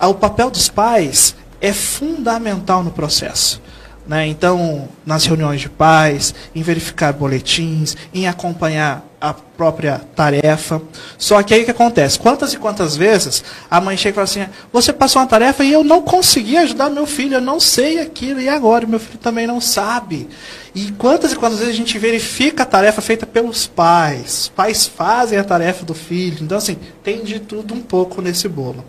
O 0.00 0.14
papel 0.14 0.50
dos 0.50 0.68
pais 0.68 1.34
é 1.60 1.72
fundamental 1.72 2.82
no 2.82 2.90
processo. 2.90 3.60
Né? 4.08 4.26
Então, 4.26 4.88
nas 5.04 5.26
reuniões 5.26 5.60
de 5.60 5.68
pais, 5.68 6.34
em 6.54 6.62
verificar 6.62 7.12
boletins, 7.12 7.94
em 8.14 8.26
acompanhar 8.26 9.06
a 9.20 9.34
própria 9.34 10.00
tarefa. 10.14 10.80
Só 11.18 11.42
que 11.42 11.52
aí 11.52 11.62
o 11.62 11.64
que 11.66 11.72
acontece? 11.72 12.18
Quantas 12.18 12.54
e 12.54 12.56
quantas 12.56 12.96
vezes 12.96 13.44
a 13.70 13.80
mãe 13.80 13.96
chega 13.96 14.12
e 14.12 14.14
fala 14.14 14.24
assim: 14.24 14.46
Você 14.72 14.92
passou 14.92 15.20
uma 15.20 15.28
tarefa 15.28 15.62
e 15.62 15.72
eu 15.72 15.84
não 15.84 16.00
consegui 16.00 16.56
ajudar 16.56 16.88
meu 16.88 17.06
filho, 17.06 17.34
eu 17.34 17.40
não 17.40 17.60
sei 17.60 18.00
aquilo, 18.00 18.40
e 18.40 18.48
agora? 18.48 18.86
Meu 18.86 19.00
filho 19.00 19.18
também 19.18 19.46
não 19.46 19.60
sabe. 19.60 20.28
E 20.74 20.92
quantas 20.92 21.32
e 21.32 21.36
quantas 21.36 21.58
vezes 21.58 21.74
a 21.74 21.76
gente 21.76 21.98
verifica 21.98 22.62
a 22.62 22.66
tarefa 22.66 23.02
feita 23.02 23.26
pelos 23.26 23.66
pais? 23.66 24.42
Os 24.42 24.48
pais 24.48 24.86
fazem 24.86 25.38
a 25.38 25.44
tarefa 25.44 25.84
do 25.84 25.94
filho. 25.94 26.44
Então, 26.44 26.56
assim, 26.56 26.76
tem 27.02 27.24
de 27.24 27.40
tudo 27.40 27.74
um 27.74 27.80
pouco 27.80 28.22
nesse 28.22 28.48
bolo. 28.48 28.84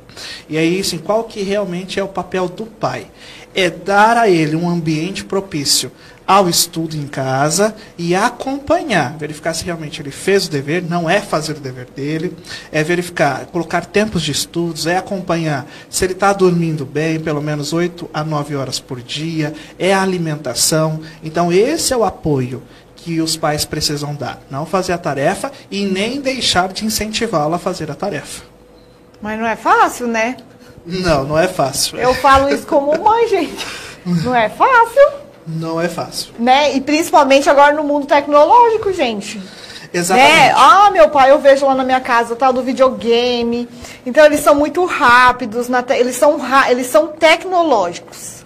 E 0.48 0.58
aí, 0.58 0.80
assim, 0.80 1.00
qual 1.00 1.24
que 1.24 1.42
realmente 1.42 2.00
é 2.00 2.04
o 2.04 2.08
papel 2.08 2.48
do 2.48 2.66
pai? 2.66 3.08
É 3.54 3.70
dar 3.70 4.18
a 4.18 4.30
ele 4.30 4.56
um 4.56 4.70
ambiente 4.70 5.24
propício 5.24 5.92
ao 6.30 6.48
estudo 6.48 6.96
em 6.96 7.08
casa 7.08 7.76
e 7.98 8.14
acompanhar, 8.14 9.18
verificar 9.18 9.52
se 9.56 9.66
realmente 9.66 10.00
ele 10.00 10.12
fez 10.12 10.46
o 10.46 10.52
dever, 10.52 10.84
não 10.84 11.10
é 11.10 11.20
fazer 11.20 11.54
o 11.54 11.60
dever 11.60 11.88
dele, 11.96 12.38
é 12.72 12.84
verificar, 12.84 13.48
colocar 13.48 13.84
tempos 13.88 14.22
de 14.22 14.32
estudos, 14.32 14.86
é 14.86 14.96
acompanhar 14.96 15.66
se 15.90 16.06
ele 16.06 16.14
está 16.14 16.32
dormindo 16.32 16.86
bem, 16.86 17.20
pelo 17.20 17.42
menos 17.42 17.74
8 17.74 18.12
a 18.14 18.24
9 18.24 18.56
horas 18.56 18.80
por 18.80 19.02
dia, 19.02 19.56
é 19.80 19.92
a 19.92 20.04
alimentação. 20.04 21.02
Então, 21.24 21.52
esse 21.52 21.94
é 21.94 21.98
o 21.98 22.04
apoio 22.04 22.62
que 22.96 23.20
os 23.22 23.36
pais 23.36 23.66
precisam 23.66 24.14
dar. 24.14 24.40
Não 24.52 24.68
fazer 24.68 24.94
a 24.94 25.00
tarefa 25.00 25.52
e 25.72 25.84
nem 25.84 26.22
deixar 26.22 26.72
de 26.72 26.86
incentivá-lo 26.86 27.56
a 27.56 27.60
fazer 27.60 27.90
a 27.90 27.96
tarefa. 27.96 28.44
Mas 29.20 29.40
não 29.40 29.48
é 29.48 29.56
fácil, 29.56 30.08
né? 30.08 30.38
Não, 30.86 31.24
não 31.24 31.38
é 31.38 31.48
fácil. 31.48 31.98
Eu 31.98 32.14
falo 32.16 32.50
isso 32.50 32.66
como 32.66 32.98
mãe, 33.04 33.28
gente. 33.28 33.68
Não 34.06 34.34
é 34.34 34.50
fácil. 34.50 35.12
Não 35.46 35.82
é 35.82 35.88
fácil. 35.88 36.34
Né? 36.40 36.76
E 36.76 36.82
principalmente 36.82 37.50
agora 37.50 37.74
no 37.74 37.84
mundo 37.84 38.06
tecnológico, 38.06 38.94
gente. 38.94 39.42
Exatamente. 39.94 40.32
Né? 40.32 40.54
Ah, 40.56 40.92
meu 40.92 41.10
pai, 41.10 41.32
eu 41.32 41.40
vejo 41.40 41.66
lá 41.66 41.74
na 41.74 41.84
minha 41.84 42.00
casa 42.00 42.34
o 42.34 42.36
tal 42.36 42.54
do 42.54 42.62
videogame. 42.62 43.68
Então 44.06 44.26
eles 44.26 44.42
são 44.42 44.54
muito 44.56 44.86
rápidos, 44.86 45.68
eles, 45.98 46.16
são 46.16 46.40
eles 46.70 46.88
são 46.88 47.08
tecnológicos. 47.08 48.44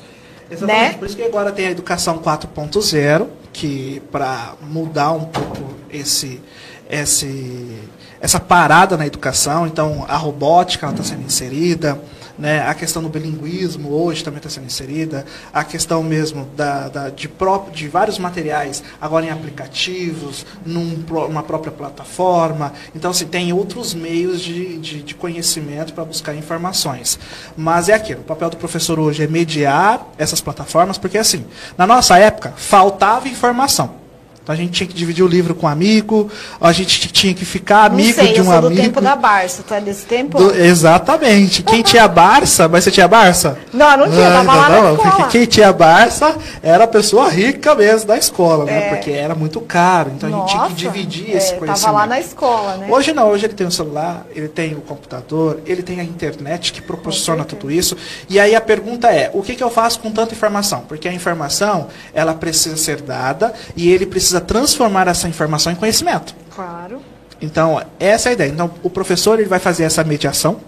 Exatamente. 0.49 0.93
Né? 0.93 0.97
Por 0.97 1.05
isso 1.05 1.15
que 1.15 1.23
agora 1.23 1.51
tem 1.51 1.67
a 1.67 1.71
educação 1.71 2.19
4.0, 2.19 3.27
que 3.51 4.01
para 4.11 4.53
mudar 4.61 5.11
um 5.11 5.25
pouco 5.25 5.73
esse, 5.89 6.41
esse, 6.89 7.77
essa 8.21 8.39
parada 8.39 8.95
na 8.95 9.05
educação, 9.05 9.67
então 9.67 10.05
a 10.07 10.15
robótica 10.15 10.89
está 10.89 11.03
sendo 11.03 11.23
inserida 11.23 11.99
né? 12.37 12.67
a 12.67 12.73
questão 12.73 13.01
do 13.01 13.09
bilinguismo 13.09 13.91
hoje 13.91 14.23
também 14.23 14.37
está 14.37 14.49
sendo 14.49 14.65
inserida, 14.65 15.25
a 15.53 15.63
questão 15.63 16.03
mesmo 16.03 16.47
da, 16.55 16.89
da, 16.89 17.09
de, 17.09 17.27
pró 17.27 17.67
de 17.71 17.87
vários 17.87 18.17
materiais 18.17 18.83
agora 18.99 19.25
em 19.25 19.29
aplicativos, 19.29 20.45
num, 20.65 21.03
numa 21.07 21.43
própria 21.43 21.71
plataforma. 21.71 22.73
Então, 22.95 23.11
assim, 23.11 23.25
tem 23.25 23.53
outros 23.53 23.93
meios 23.93 24.41
de, 24.41 24.77
de, 24.77 25.01
de 25.01 25.15
conhecimento 25.15 25.93
para 25.93 26.03
buscar 26.05 26.35
informações. 26.35 27.19
Mas 27.55 27.89
é 27.89 27.93
aquilo, 27.93 28.21
o 28.21 28.25
papel 28.25 28.49
do 28.49 28.57
professor 28.57 28.99
hoje 28.99 29.23
é 29.23 29.27
mediar 29.27 30.07
essas 30.17 30.41
plataformas, 30.41 30.97
porque 30.97 31.17
assim, 31.17 31.45
na 31.77 31.87
nossa 31.87 32.17
época, 32.17 32.53
faltava 32.55 33.27
informação. 33.27 34.02
Então 34.43 34.53
a 34.53 34.57
gente 34.57 34.71
tinha 34.71 34.87
que 34.87 34.93
dividir 34.93 35.23
o 35.23 35.27
livro 35.27 35.55
com 35.55 35.65
um 35.65 35.69
amigo, 35.69 36.29
a 36.59 36.71
gente 36.73 37.07
tinha 37.13 37.33
que 37.33 37.45
ficar 37.45 37.85
amigo 37.85 38.13
sei, 38.13 38.33
de 38.33 38.41
um 38.41 38.43
eu 38.43 38.43
sou 38.43 38.53
amigo. 38.53 38.75
do 38.75 38.75
tempo 38.75 38.99
da 38.99 39.15
Barça, 39.15 39.63
tá 39.63 39.79
desse 39.79 40.05
tempo? 40.05 40.37
Do, 40.37 40.53
exatamente. 40.53 41.63
Quem 41.63 41.81
tinha 41.81 42.05
Barça, 42.09 42.67
mas 42.67 42.83
você 42.83 42.91
tinha 42.91 43.07
Barça? 43.07 43.57
Não, 43.71 43.97
não 43.97 44.11
tinha, 44.11 44.29
tava 44.29 44.53
lá 44.53 44.69
não. 44.69 44.97
Porque 44.97 45.23
quem 45.31 45.45
tinha 45.45 45.71
Barça 45.71 46.35
era 46.61 46.83
a 46.83 46.87
pessoa 46.87 47.29
rica 47.29 47.73
mesmo 47.73 48.07
da 48.07 48.17
escola, 48.17 48.65
né? 48.65 48.89
Porque 48.89 49.11
era 49.11 49.33
muito 49.33 49.61
caro. 49.61 50.11
Então 50.13 50.27
a 50.27 50.39
gente 50.39 50.51
tinha 50.51 50.67
que 50.67 50.73
dividir 50.73 51.31
é, 51.31 51.37
esse 51.37 51.53
conhecimento. 51.55 51.81
Tava 51.81 51.97
lá 51.99 52.05
na 52.05 52.19
escola, 52.19 52.75
né? 52.75 52.87
Hoje 52.89 53.13
não, 53.13 53.29
hoje 53.29 53.45
ele 53.45 53.53
tem 53.53 53.65
o 53.65 53.71
celular, 53.71 54.25
ele 54.35 54.49
tem 54.49 54.73
o 54.73 54.81
computador, 54.81 55.61
ele 55.65 55.81
tem 55.81 56.01
a 56.01 56.03
internet 56.03 56.73
que 56.73 56.81
proporciona 56.81 57.45
tudo 57.45 57.71
isso. 57.71 57.95
E 58.29 58.41
aí 58.41 58.53
a 58.55 58.61
pergunta 58.61 59.09
é, 59.09 59.31
o 59.33 59.41
que, 59.41 59.55
que 59.55 59.63
eu 59.63 59.69
faço 59.69 60.01
com 60.01 60.11
tanta 60.11 60.33
informação? 60.33 60.81
Porque 60.81 61.07
a 61.07 61.13
informação, 61.13 61.87
ela 62.13 62.33
precisa 62.33 62.75
ser 62.75 63.01
dada 63.01 63.53
e 63.75 63.89
ele 63.89 64.05
precisa 64.05 64.32
transformar 64.41 65.07
essa 65.07 65.27
informação 65.27 65.71
em 65.71 65.75
conhecimento. 65.75 66.35
Claro. 66.53 67.01
Então, 67.41 67.81
essa 67.99 68.29
é 68.29 68.31
a 68.31 68.33
ideia. 68.33 68.49
Então, 68.49 68.71
o 68.83 68.89
professor 68.89 69.39
ele 69.39 69.49
vai 69.49 69.59
fazer 69.59 69.83
essa 69.83 70.03
mediação 70.03 70.61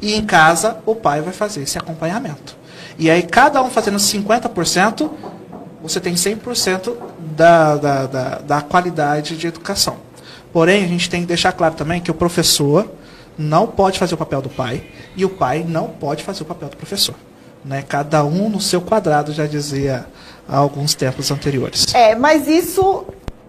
e 0.00 0.14
em 0.14 0.24
casa 0.24 0.78
o 0.84 0.94
pai 0.94 1.20
vai 1.20 1.32
fazer 1.32 1.62
esse 1.62 1.78
acompanhamento. 1.78 2.56
E 2.98 3.10
aí, 3.10 3.22
cada 3.22 3.62
um 3.62 3.70
fazendo 3.70 3.96
50%, 3.96 5.10
você 5.82 6.00
tem 6.00 6.14
100% 6.14 6.94
da, 7.36 7.76
da, 7.76 8.06
da, 8.06 8.28
da 8.38 8.60
qualidade 8.60 9.36
de 9.36 9.46
educação. 9.46 9.96
Porém, 10.52 10.84
a 10.84 10.88
gente 10.88 11.08
tem 11.08 11.20
que 11.20 11.26
deixar 11.26 11.52
claro 11.52 11.74
também 11.74 12.00
que 12.00 12.10
o 12.10 12.14
professor 12.14 12.90
não 13.38 13.66
pode 13.66 13.98
fazer 13.98 14.14
o 14.14 14.18
papel 14.18 14.42
do 14.42 14.48
pai 14.48 14.82
e 15.16 15.24
o 15.24 15.28
pai 15.28 15.64
não 15.66 15.88
pode 15.88 16.24
fazer 16.24 16.42
o 16.42 16.46
papel 16.46 16.68
do 16.68 16.76
professor. 16.76 17.14
Né? 17.64 17.82
Cada 17.86 18.24
um 18.24 18.48
no 18.48 18.60
seu 18.60 18.80
quadrado, 18.80 19.32
já 19.32 19.46
dizia 19.46 20.06
há 20.48 20.56
alguns 20.56 20.94
tempos 20.94 21.30
anteriores. 21.30 21.94
É, 21.94 22.14
mas 22.14 22.48
isso 22.48 23.04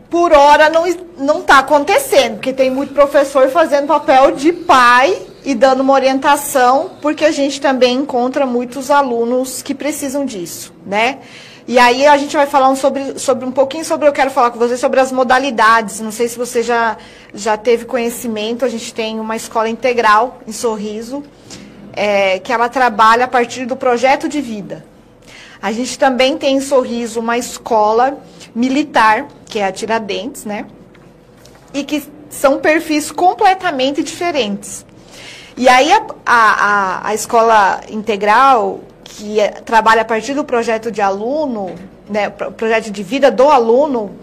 por 0.10 0.34
hora 0.34 0.70
não 0.70 0.86
não 1.18 1.40
está 1.40 1.60
acontecendo, 1.60 2.36
porque 2.36 2.54
tem 2.54 2.70
muito 2.70 2.94
professor 2.94 3.50
fazendo 3.50 3.88
papel 3.88 4.32
de 4.32 4.52
pai 4.54 5.22
e 5.44 5.54
dando 5.54 5.82
uma 5.82 5.94
orientação, 5.94 6.92
porque 7.02 7.26
a 7.26 7.32
gente 7.32 7.60
também 7.62 7.98
encontra 7.98 8.46
muitos 8.46 8.90
alunos 8.90 9.62
que 9.62 9.74
precisam 9.74 10.26
disso, 10.26 10.74
né? 10.86 11.20
E 11.68 11.78
aí 11.78 12.08
a 12.08 12.18
gente 12.18 12.36
vai 12.36 12.48
falar 12.48 12.68
um 12.70 12.76
sobre, 12.76 13.20
sobre 13.20 13.46
um 13.46 13.52
pouquinho 13.52 13.86
sobre, 13.86 14.08
eu 14.08 14.12
quero 14.12 14.32
falar 14.32 14.50
com 14.50 14.58
você 14.58 14.76
sobre 14.76 15.00
as 15.00 15.12
modalidades. 15.12 16.00
Não 16.00 16.12
sei 16.12 16.28
se 16.28 16.36
você 16.36 16.64
já, 16.64 16.98
já 17.32 17.58
teve 17.58 17.86
conhecimento, 17.86 18.66
a 18.66 18.68
gente 18.68 18.92
tem 18.92 19.20
uma 19.20 19.36
escola 19.36 19.70
integral 19.70 20.40
em 20.48 20.52
Sorriso, 20.52 21.24
é, 21.94 22.40
que 22.40 22.52
ela 22.52 22.70
trabalha 22.70 23.26
a 23.26 23.28
partir 23.28 23.68
do 23.68 23.76
projeto 23.76 24.28
de 24.28 24.42
vida. 24.42 24.84
A 25.62 25.72
gente 25.72 26.00
também 26.00 26.38
tem 26.38 26.56
em 26.56 26.62
Sorriso 26.62 27.20
uma 27.20 27.38
escola 27.38 28.18
militar, 28.56 29.28
que 29.46 29.60
é 29.60 29.66
a 29.66 29.72
Tiradentes, 29.72 30.46
né? 30.46 30.66
E 31.74 31.84
que 31.84 32.04
são 32.30 32.60
perfis 32.60 33.12
completamente 33.12 34.02
diferentes. 34.02 34.86
E 35.58 35.68
aí 35.68 35.92
a, 35.92 36.06
a, 36.26 37.08
a 37.10 37.14
escola 37.14 37.82
integral, 37.90 38.80
que 39.04 39.40
é, 39.40 39.50
trabalha 39.50 40.04
a 40.04 40.06
partir 40.06 40.34
do 40.34 40.46
projeto 40.46 40.90
de 40.90 41.02
aluno, 41.02 41.76
né, 42.10 42.30
projeto 42.30 42.90
de 42.90 43.04
vida 43.04 43.30
do 43.30 43.50
aluno, 43.50 44.16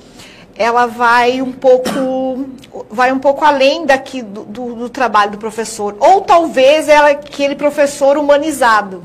ela 0.57 0.87
vai 0.87 1.42
um 1.42 1.53
pouco 1.53 2.46
vai 2.90 3.12
um 3.12 3.18
pouco 3.18 3.44
além 3.44 3.85
daqui 3.85 4.22
do, 4.22 4.44
do, 4.44 4.75
do 4.75 4.88
trabalho 4.88 5.33
do 5.33 5.38
professor. 5.38 5.96
Ou 6.01 6.22
talvez 6.22 6.88
ela 6.88 7.11
aquele 7.11 7.55
professor 7.55 8.16
humanizado 8.16 9.03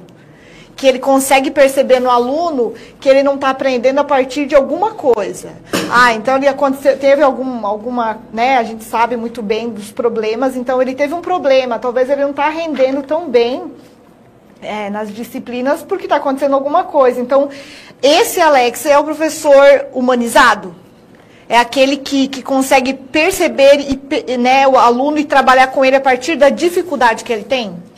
que 0.82 0.88
ele 0.88 0.98
consegue 0.98 1.52
perceber 1.52 2.00
no 2.00 2.10
aluno 2.10 2.74
que 3.00 3.08
ele 3.08 3.22
não 3.22 3.36
está 3.36 3.52
aprendendo 3.52 4.00
a 4.00 4.04
partir 4.04 4.48
de 4.48 4.56
alguma 4.56 4.96
coisa. 4.96 5.52
Ah, 5.92 6.16
então 6.16 6.38
ele 6.38 6.48
aconteceu, 6.48 6.98
teve 6.98 7.22
algum, 7.22 7.68
alguma, 7.68 8.18
né? 8.34 8.58
A 8.58 8.64
gente 8.64 8.84
sabe 8.84 9.16
muito 9.16 9.44
bem 9.44 9.70
dos 9.70 9.92
problemas, 9.92 10.56
então 10.56 10.82
ele 10.82 10.96
teve 10.96 11.14
um 11.14 11.22
problema. 11.22 11.78
Talvez 11.78 12.10
ele 12.10 12.24
não 12.24 12.32
está 12.32 12.50
rendendo 12.50 13.04
tão 13.04 13.30
bem 13.30 13.72
é, 14.60 14.90
nas 14.90 15.14
disciplinas 15.14 15.84
porque 15.84 16.06
está 16.06 16.16
acontecendo 16.16 16.56
alguma 16.56 16.84
coisa. 16.84 17.22
Então, 17.22 17.48
esse 18.02 18.42
Alex 18.42 18.84
é 18.88 18.98
o 18.98 19.04
professor 19.04 19.86
humanizado. 19.94 20.74
É 21.48 21.60
aquele 21.60 21.98
que, 21.98 22.28
que 22.28 22.42
consegue 22.42 22.96
perceber 22.96 23.86
e, 24.28 24.36
né, 24.36 24.68
o 24.68 24.76
aluno 24.76 25.20
e 25.20 25.26
trabalhar 25.26 25.68
com 25.68 25.86
ele 25.86 25.98
a 25.98 26.02
partir 26.02 26.38
da 26.38 26.50
dificuldade 26.50 27.24
que 27.24 27.32
ele 27.32 27.44
tem. 27.44 27.91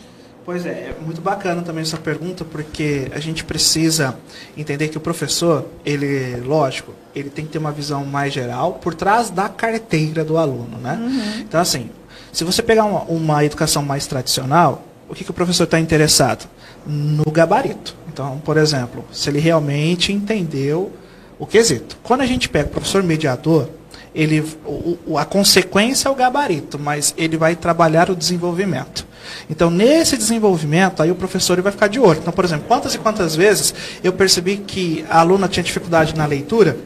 Pois 0.45 0.65
é, 0.65 0.69
é 0.69 0.95
muito 0.99 1.21
bacana 1.21 1.61
também 1.61 1.83
essa 1.83 1.97
pergunta, 1.97 2.43
porque 2.43 3.07
a 3.13 3.19
gente 3.19 3.45
precisa 3.45 4.15
entender 4.57 4.89
que 4.89 4.97
o 4.97 5.01
professor, 5.01 5.65
ele, 5.85 6.35
lógico, 6.41 6.93
ele 7.15 7.29
tem 7.29 7.45
que 7.45 7.51
ter 7.51 7.59
uma 7.59 7.71
visão 7.71 8.05
mais 8.05 8.33
geral 8.33 8.73
por 8.73 8.93
trás 8.93 9.29
da 9.29 9.47
carteira 9.47 10.23
do 10.23 10.37
aluno, 10.37 10.77
né? 10.77 10.99
Uhum. 11.01 11.39
Então, 11.41 11.61
assim, 11.61 11.89
se 12.31 12.43
você 12.43 12.61
pegar 12.61 12.83
uma, 12.83 13.03
uma 13.03 13.45
educação 13.45 13.83
mais 13.83 14.05
tradicional, 14.05 14.85
o 15.07 15.15
que, 15.15 15.23
que 15.23 15.31
o 15.31 15.33
professor 15.33 15.63
está 15.63 15.79
interessado? 15.79 16.47
No 16.85 17.31
gabarito. 17.31 17.95
Então, 18.11 18.41
por 18.43 18.57
exemplo, 18.57 19.05
se 19.13 19.29
ele 19.29 19.39
realmente 19.39 20.11
entendeu 20.11 20.91
o 21.39 21.45
quesito. 21.45 21.97
Quando 22.03 22.21
a 22.21 22.25
gente 22.25 22.49
pega 22.49 22.67
o 22.67 22.71
professor 22.71 23.01
mediador, 23.01 23.69
ele, 24.13 24.45
o, 24.65 25.17
a 25.17 25.25
consequência 25.25 26.07
é 26.07 26.11
o 26.11 26.15
gabarito, 26.15 26.77
mas 26.77 27.13
ele 27.17 27.37
vai 27.37 27.55
trabalhar 27.55 28.09
o 28.09 28.15
desenvolvimento. 28.15 29.05
Então, 29.49 29.69
nesse 29.69 30.17
desenvolvimento, 30.17 31.01
aí 31.01 31.09
o 31.09 31.15
professor 31.15 31.53
ele 31.53 31.61
vai 31.61 31.71
ficar 31.71 31.87
de 31.87 31.99
olho. 31.99 32.19
Então, 32.19 32.33
por 32.33 32.45
exemplo, 32.45 32.65
quantas 32.67 32.93
e 32.93 32.97
quantas 32.97 33.35
vezes 33.35 33.73
eu 34.03 34.13
percebi 34.13 34.57
que 34.57 35.03
a 35.09 35.19
aluna 35.19 35.47
tinha 35.47 35.63
dificuldade 35.63 36.15
na 36.15 36.25
leitura, 36.25 36.77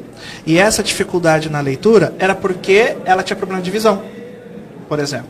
e 0.46 0.58
essa 0.58 0.82
dificuldade 0.82 1.50
na 1.50 1.60
leitura 1.60 2.14
era 2.18 2.34
porque 2.34 2.96
ela 3.06 3.24
tinha 3.24 3.36
problema 3.36 3.62
de 3.62 3.70
visão, 3.70 4.04
por 4.88 5.00
exemplo. 5.00 5.30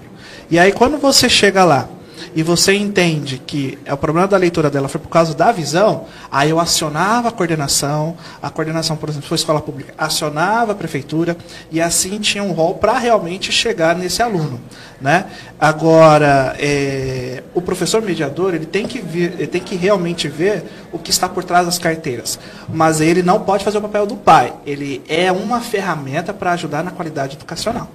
E 0.50 0.58
aí, 0.60 0.72
quando 0.72 0.98
você 0.98 1.28
chega 1.28 1.64
lá 1.64 1.90
e 2.36 2.44
você 2.44 2.74
entende 2.74 3.42
que 3.46 3.78
é 3.86 3.94
o 3.94 3.98
problema 3.98 4.28
da 4.28 4.38
leitura 4.38 4.70
dela 4.70 4.88
foi 4.88 5.00
por 5.00 5.10
causa 5.10 5.34
da 5.34 5.52
visão, 5.52 6.06
aí 6.32 6.50
eu 6.50 6.60
acionava 6.60 7.30
a 7.30 7.32
coordenação, 7.32 8.16
a 8.42 8.50
coordenação, 8.50 8.96
por 8.96 9.10
exemplo, 9.10 9.28
for 9.28 9.36
escola 9.36 9.62
pública, 9.62 9.94
acionava 9.98 10.72
a 10.72 10.76
prefeitura 10.76 11.38
e 11.72 11.82
assim 11.82 12.20
tinha 12.20 12.44
um 12.44 12.52
rol 12.52 12.76
para 12.76 12.98
realmente 12.98 13.52
chegar 13.52 13.96
nesse 13.96 14.22
aluno, 14.22 14.60
né? 15.00 15.26
Agora, 15.60 16.56
é, 16.60 17.44
o 17.54 17.62
professor 17.62 18.02
mediador 18.02 18.54
ele 18.54 18.66
tem 18.66 18.86
que 18.86 19.00
vir, 19.00 19.34
ele 19.34 19.48
tem 19.48 19.62
que 19.62 19.76
realmente 19.76 20.28
ver 20.28 20.64
o 20.92 21.00
que 21.00 21.10
está 21.10 21.28
por 21.28 21.44
trás 21.44 21.66
das 21.66 21.78
carteiras, 21.78 22.40
mas 22.70 23.02
ele 23.02 23.24
não 23.24 23.40
pode 23.42 23.64
fazer 23.64 23.78
o 23.78 23.82
papel 23.82 24.06
do 24.06 24.16
pai. 24.16 24.54
Ele 24.66 25.02
é 25.08 25.32
uma 25.32 25.62
ferramenta 25.62 26.34
para 26.34 26.52
ajudar 26.52 26.84
na 26.84 26.92
qualidade 26.92 27.36
educacional. 27.36 27.88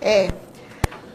É. 0.00 0.28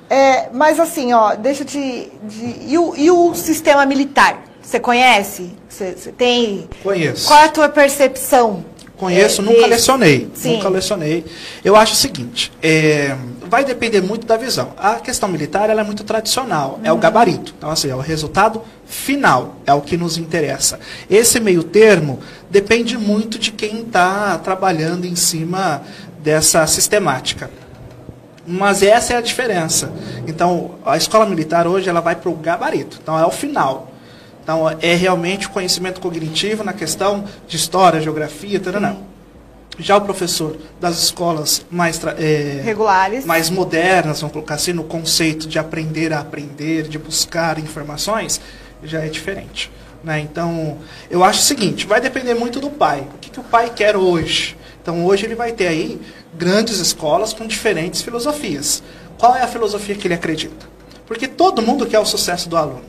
É, 0.09 0.49
mas 0.53 0.79
assim, 0.79 1.13
ó, 1.13 1.35
deixa 1.35 1.61
eu 1.63 1.67
te. 1.67 2.11
de- 2.23 2.55
e, 2.67 2.77
o, 2.77 2.95
e 2.95 3.11
o 3.11 3.33
sistema 3.35 3.85
militar? 3.85 4.43
Você 4.61 4.79
conhece? 4.79 5.51
Você 5.67 5.93
você 5.93 6.11
tem. 6.11 6.67
Conheço. 6.83 7.27
Qual 7.27 7.39
é 7.39 7.45
a 7.45 7.49
tua 7.49 7.69
percepção? 7.69 8.65
Conheço, 8.97 9.41
é, 9.41 9.45
nunca 9.45 9.57
desse? 9.59 9.69
lecionei. 9.69 10.29
Sim. 10.35 10.55
Nunca 10.57 10.67
lecionei. 10.69 11.25
Eu 11.63 11.75
acho 11.77 11.93
o 11.93 11.95
seguinte, 11.95 12.51
é, 12.61 13.15
vai 13.43 13.63
depender 13.63 14.01
muito 14.01 14.27
da 14.27 14.35
visão. 14.35 14.73
A 14.77 14.95
questão 14.95 15.29
militar 15.29 15.69
ela 15.69 15.79
é 15.79 15.83
muito 15.85 16.03
tradicional, 16.03 16.79
é 16.83 16.91
o 16.91 16.95
Uhum. 16.95 16.99
gabarito. 16.99 17.53
Então, 17.57 17.69
assim, 17.69 17.89
é 17.89 17.95
o 17.95 17.99
resultado 18.01 18.61
final, 18.85 19.55
é 19.65 19.73
o 19.73 19.79
que 19.79 19.95
nos 19.95 20.17
interessa. 20.17 20.79
Esse 21.09 21.39
meio 21.39 21.63
termo 21.63 22.19
depende 22.49 22.97
muito 22.97 23.39
de 23.39 23.51
quem 23.51 23.83
está 23.83 24.37
trabalhando 24.39 25.05
em 25.05 25.15
cima 25.15 25.81
dessa 26.21 26.67
sistemática. 26.67 27.49
Mas 28.49 28.81
essa 28.81 29.13
é 29.13 29.17
a 29.17 29.21
diferença. 29.21 29.91
Então, 30.25 30.71
a 30.83 30.97
escola 30.97 31.23
militar 31.27 31.67
hoje 31.67 31.87
ela 31.87 32.01
vai 32.01 32.15
para 32.15 32.31
o 32.31 32.35
gabarito. 32.35 32.99
Então, 33.01 33.17
é 33.17 33.23
o 33.23 33.29
final. 33.29 33.91
Então, 34.41 34.67
é 34.81 34.95
realmente 34.95 35.45
o 35.45 35.51
conhecimento 35.51 36.01
cognitivo 36.01 36.63
na 36.63 36.73
questão 36.73 37.25
de 37.47 37.55
história, 37.55 38.01
geografia, 38.01 38.59
taranã. 38.59 38.97
Já 39.77 39.97
o 39.97 40.01
professor 40.01 40.57
das 40.81 40.97
escolas 40.97 41.63
mais 41.69 42.01
é, 42.17 42.59
Regulares. 42.63 43.23
mais 43.23 43.51
modernas, 43.51 44.19
vamos 44.19 44.33
colocar 44.33 44.55
assim, 44.55 44.73
no 44.73 44.83
conceito 44.83 45.47
de 45.47 45.59
aprender 45.59 46.11
a 46.11 46.19
aprender, 46.19 46.87
de 46.87 46.97
buscar 46.97 47.59
informações, 47.59 48.41
já 48.83 49.05
é 49.05 49.07
diferente. 49.07 49.71
Né? 50.03 50.19
Então, 50.21 50.79
eu 51.09 51.23
acho 51.23 51.39
o 51.39 51.43
seguinte, 51.43 51.85
vai 51.85 52.01
depender 52.01 52.33
muito 52.33 52.59
do 52.59 52.71
pai. 52.71 53.05
O 53.13 53.17
que, 53.19 53.29
que 53.29 53.39
o 53.39 53.43
pai 53.43 53.71
quer 53.73 53.95
hoje? 53.95 54.57
Então, 54.81 55.05
hoje 55.05 55.25
ele 55.25 55.35
vai 55.35 55.51
ter 55.51 55.67
aí 55.67 55.99
grandes 56.33 56.79
escolas 56.79 57.33
com 57.33 57.45
diferentes 57.45 58.01
filosofias. 58.01 58.81
Qual 59.17 59.35
é 59.35 59.41
a 59.41 59.47
filosofia 59.47 59.95
que 59.95 60.07
ele 60.07 60.13
acredita? 60.13 60.67
Porque 61.05 61.27
todo 61.27 61.61
mundo 61.61 61.85
quer 61.85 61.99
o 61.99 62.05
sucesso 62.05 62.47
do 62.47 62.55
aluno. 62.55 62.85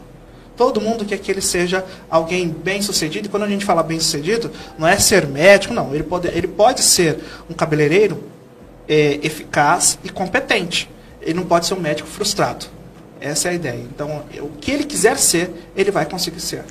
Todo 0.57 0.81
mundo 0.81 1.07
quer 1.07 1.19
que 1.19 1.31
ele 1.31 1.41
seja 1.41 1.85
alguém 2.11 2.49
bem 2.49 2.83
sucedido. 2.83 3.27
E 3.27 3.31
quando 3.31 3.45
a 3.45 3.49
gente 3.49 3.65
fala 3.65 3.83
bem 3.83 3.99
sucedido, 3.99 4.51
não 4.79 4.87
é 4.87 4.99
ser 4.99 5.27
médico, 5.27 5.73
não. 5.73 5.95
Ele 5.95 6.03
pode, 6.03 6.29
ele 6.29 6.47
pode 6.47 6.83
ser 6.83 7.19
um 7.49 7.55
cabeleireiro 7.55 8.23
é, 8.87 9.19
eficaz 9.23 9.99
e 10.05 10.11
competente. 10.11 10.91
Ele 11.23 11.35
não 11.35 11.47
pode 11.47 11.67
ser 11.67 11.75
um 11.75 11.81
médico 11.81 12.09
frustrado. 12.09 12.67
Essa 13.21 13.49
é 13.49 13.51
a 13.53 13.55
ideia. 13.55 13.81
Então, 13.95 14.23
o 14.41 14.49
que 14.61 14.71
ele 14.71 14.85
quiser 14.85 15.17
ser, 15.17 15.51
ele 15.75 15.91
vai 15.91 16.05
conseguir 16.05 16.41
ser. 16.41 16.65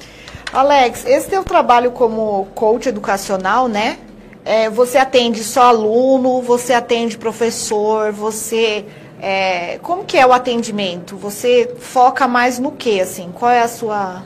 Alex, 0.53 1.05
esse 1.05 1.27
teu 1.27 1.43
trabalho 1.43 1.91
como 1.91 2.47
coach 2.55 2.89
educacional, 2.89 3.67
né? 3.67 3.97
É, 4.45 4.69
você 4.69 4.97
atende 4.97 5.43
só 5.43 5.63
aluno, 5.63 6.41
você 6.41 6.73
atende 6.73 7.17
professor, 7.17 8.11
você. 8.11 8.85
é, 9.21 9.77
como 9.83 10.05
que 10.05 10.17
é 10.17 10.25
o 10.25 10.31
atendimento? 10.33 11.15
Você 11.17 11.75
foca 11.79 12.27
mais 12.27 12.57
no 12.57 12.71
que, 12.71 12.99
assim? 13.01 13.29
Qual 13.33 13.51
é 13.51 13.61
a 13.61 13.67
sua. 13.67 14.23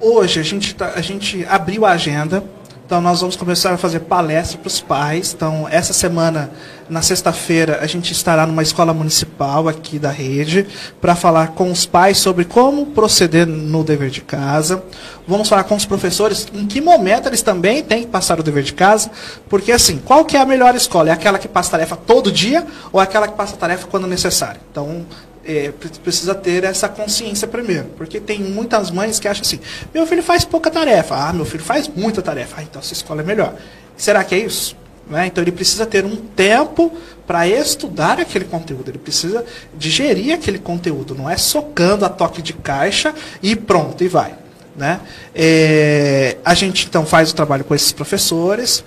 Hoje 0.00 0.40
a 0.40 0.42
gente, 0.42 0.74
tá- 0.74 0.92
a 0.94 1.00
gente 1.00 1.44
abriu 1.48 1.84
a 1.84 1.90
agenda, 1.92 2.42
então 2.90 3.00
nós 3.00 3.20
vamos 3.20 3.36
começar 3.36 3.72
a 3.72 3.76
fazer 3.76 4.00
palestra 4.00 4.58
para 4.58 4.66
os 4.66 4.80
pais. 4.80 5.32
Então, 5.32 5.68
essa 5.70 5.92
semana, 5.92 6.50
na 6.88 7.00
sexta-feira, 7.00 7.78
a 7.80 7.86
gente 7.86 8.10
estará 8.10 8.44
numa 8.44 8.64
escola 8.64 8.92
municipal 8.92 9.68
aqui 9.68 9.96
da 9.96 10.10
rede 10.10 10.66
para 11.00 11.14
falar 11.14 11.52
com 11.52 11.70
os 11.70 11.86
pais 11.86 12.18
sobre 12.18 12.44
como 12.44 12.86
proceder 12.86 13.46
no 13.46 13.84
dever 13.84 14.10
de 14.10 14.22
casa. 14.22 14.82
Vamos 15.24 15.48
falar 15.48 15.62
com 15.62 15.76
os 15.76 15.84
professores 15.84 16.48
em 16.52 16.66
que 16.66 16.80
momento 16.80 17.28
eles 17.28 17.42
também 17.42 17.80
têm 17.80 18.02
que 18.02 18.08
passar 18.08 18.40
o 18.40 18.42
dever 18.42 18.64
de 18.64 18.72
casa, 18.72 19.08
porque 19.48 19.70
assim, 19.70 19.98
qual 20.04 20.24
que 20.24 20.36
é 20.36 20.40
a 20.40 20.44
melhor 20.44 20.74
escola? 20.74 21.10
É 21.10 21.12
aquela 21.12 21.38
que 21.38 21.46
passa 21.46 21.70
tarefa 21.70 21.94
todo 21.94 22.32
dia 22.32 22.66
ou 22.90 23.00
é 23.00 23.04
aquela 23.04 23.28
que 23.28 23.36
passa 23.36 23.56
tarefa 23.56 23.86
quando 23.86 24.08
necessário? 24.08 24.60
Então, 24.68 25.06
é, 25.44 25.70
pre- 25.70 25.90
precisa 26.02 26.34
ter 26.34 26.64
essa 26.64 26.88
consciência 26.88 27.48
primeiro, 27.48 27.86
porque 27.96 28.20
tem 28.20 28.40
muitas 28.40 28.90
mães 28.90 29.18
que 29.18 29.26
acham 29.28 29.42
assim: 29.42 29.60
meu 29.94 30.06
filho 30.06 30.22
faz 30.22 30.44
pouca 30.44 30.70
tarefa, 30.70 31.14
ah, 31.16 31.32
meu 31.32 31.44
filho 31.44 31.64
faz 31.64 31.88
muita 31.88 32.22
tarefa, 32.22 32.56
ah, 32.58 32.62
então 32.62 32.80
essa 32.80 32.92
escola 32.92 33.22
é 33.22 33.24
melhor. 33.24 33.54
Será 33.96 34.24
que 34.24 34.34
é 34.34 34.38
isso? 34.38 34.76
Né? 35.08 35.26
Então 35.26 35.42
ele 35.42 35.52
precisa 35.52 35.84
ter 35.86 36.04
um 36.04 36.16
tempo 36.16 36.92
para 37.26 37.46
estudar 37.46 38.20
aquele 38.20 38.44
conteúdo, 38.44 38.88
ele 38.90 38.98
precisa 38.98 39.44
digerir 39.76 40.34
aquele 40.34 40.58
conteúdo, 40.58 41.14
não 41.14 41.28
é 41.28 41.36
socando 41.36 42.04
a 42.04 42.08
toque 42.08 42.42
de 42.42 42.52
caixa 42.52 43.14
e 43.42 43.54
pronto, 43.54 44.02
e 44.02 44.08
vai. 44.08 44.34
Né? 44.76 45.00
É, 45.34 46.36
a 46.44 46.54
gente 46.54 46.86
então 46.86 47.04
faz 47.04 47.30
o 47.30 47.34
trabalho 47.34 47.64
com 47.64 47.74
esses 47.74 47.92
professores, 47.92 48.84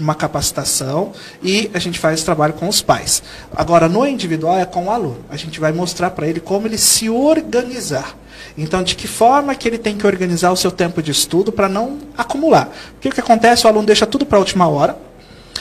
uma 0.00 0.14
capacitação, 0.14 1.12
e 1.42 1.70
a 1.74 1.78
gente 1.78 1.98
faz 1.98 2.22
o 2.22 2.24
trabalho 2.24 2.54
com 2.54 2.68
os 2.68 2.82
pais. 2.82 3.22
Agora, 3.54 3.88
no 3.88 4.06
individual 4.06 4.58
é 4.58 4.64
com 4.64 4.86
o 4.86 4.90
aluno. 4.90 5.18
A 5.30 5.36
gente 5.36 5.60
vai 5.60 5.72
mostrar 5.72 6.10
para 6.10 6.26
ele 6.26 6.40
como 6.40 6.66
ele 6.66 6.78
se 6.78 7.08
organizar. 7.08 8.16
Então, 8.58 8.82
de 8.82 8.96
que 8.96 9.06
forma 9.06 9.54
que 9.54 9.68
ele 9.68 9.78
tem 9.78 9.96
que 9.96 10.06
organizar 10.06 10.50
o 10.50 10.56
seu 10.56 10.70
tempo 10.70 11.02
de 11.02 11.10
estudo 11.10 11.52
para 11.52 11.68
não 11.68 11.98
acumular. 12.16 12.70
O 12.96 13.00
que 13.00 13.20
acontece? 13.20 13.66
O 13.66 13.68
aluno 13.68 13.86
deixa 13.86 14.06
tudo 14.06 14.24
para 14.24 14.38
a 14.38 14.40
última 14.40 14.66
hora, 14.66 14.96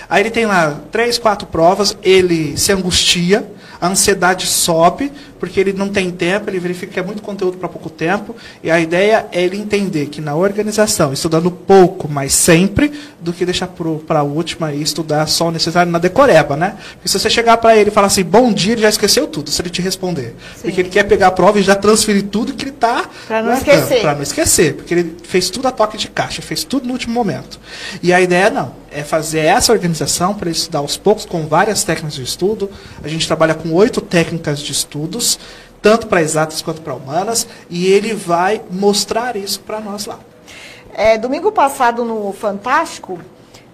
Aí 0.09 0.21
ele 0.21 0.31
tem 0.31 0.45
lá 0.45 0.79
três, 0.91 1.17
quatro 1.17 1.47
provas, 1.47 1.97
ele 2.03 2.57
se 2.57 2.71
angustia, 2.71 3.45
a 3.79 3.87
ansiedade 3.87 4.45
sobe, 4.45 5.11
porque 5.45 5.59
ele 5.59 5.73
não 5.73 5.89
tem 5.89 6.09
tempo, 6.09 6.49
ele 6.49 6.57
verifica 6.57 6.93
que 6.93 6.99
é 6.99 7.03
muito 7.03 7.21
conteúdo 7.21 7.57
para 7.57 7.69
pouco 7.69 7.87
tempo, 7.87 8.35
e 8.63 8.71
a 8.71 8.79
ideia 8.79 9.27
é 9.31 9.43
ele 9.43 9.55
entender 9.55 10.07
que 10.07 10.19
na 10.19 10.35
organização, 10.35 11.13
estudando 11.13 11.51
pouco, 11.51 12.09
mas 12.09 12.33
sempre, 12.33 12.91
do 13.19 13.31
que 13.31 13.45
deixar 13.45 13.69
para 14.07 14.19
a 14.19 14.23
última 14.23 14.73
e 14.73 14.81
estudar 14.81 15.27
só 15.27 15.49
o 15.49 15.51
necessário 15.51 15.91
na 15.91 15.99
decoreba, 15.99 16.57
né? 16.57 16.75
Porque 16.93 17.07
se 17.07 17.19
você 17.19 17.29
chegar 17.29 17.57
para 17.57 17.77
ele 17.77 17.91
e 17.91 17.93
falar 17.93 18.07
assim, 18.07 18.23
bom 18.23 18.51
dia, 18.51 18.73
ele 18.73 18.81
já 18.81 18.89
esqueceu 18.89 19.27
tudo, 19.27 19.51
se 19.51 19.61
ele 19.61 19.69
te 19.69 19.83
responder. 19.83 20.33
Porque 20.63 20.81
ele 20.81 20.89
quer 20.89 21.03
pegar 21.03 21.27
a 21.27 21.31
prova 21.31 21.59
e 21.59 21.61
já 21.61 21.75
transferir 21.75 22.23
tudo 22.23 22.53
que 22.53 22.63
ele 22.63 22.71
está 22.71 23.07
Pra 23.27 23.43
não 23.43 23.53
esquecer. 23.53 24.01
Para 24.01 24.15
não 24.15 24.23
esquecer, 24.23 24.73
porque 24.73 24.93
ele 24.95 25.15
fez 25.23 25.51
tudo 25.51 25.67
a 25.67 25.71
toque 25.71 25.95
de 25.95 26.07
caixa, 26.07 26.41
fez 26.41 26.63
tudo 26.63 26.87
no 26.87 26.93
último 26.93 27.13
momento. 27.13 27.59
E 28.01 28.11
a 28.11 28.19
ideia 28.19 28.49
não, 28.49 28.73
é 28.95 29.03
fazer 29.03 29.39
essa 29.39 29.73
organização 29.73 30.33
para 30.33 30.49
ele 30.49 30.57
estudar 30.57 30.79
aos 30.79 30.95
poucos 30.95 31.25
com 31.25 31.45
várias 31.45 31.83
técnicas 31.83 32.15
de 32.15 32.23
estudo. 32.23 32.71
A 33.03 33.07
gente 33.09 33.27
trabalha 33.27 33.53
com 33.53 33.73
oito 33.73 33.99
técnicas 33.99 34.59
de 34.59 34.71
estudos, 34.71 35.34
tanto 35.81 36.07
para 36.07 36.21
exatas 36.21 36.61
quanto 36.61 36.81
para 36.81 36.93
humanas, 36.93 37.47
e 37.69 37.87
ele 37.87 38.13
vai 38.13 38.61
mostrar 38.71 39.35
isso 39.35 39.59
para 39.61 39.79
nós 39.79 40.05
lá. 40.05 40.19
É, 40.93 41.17
domingo 41.17 41.51
passado 41.51 42.03
no 42.05 42.31
Fantástico, 42.33 43.19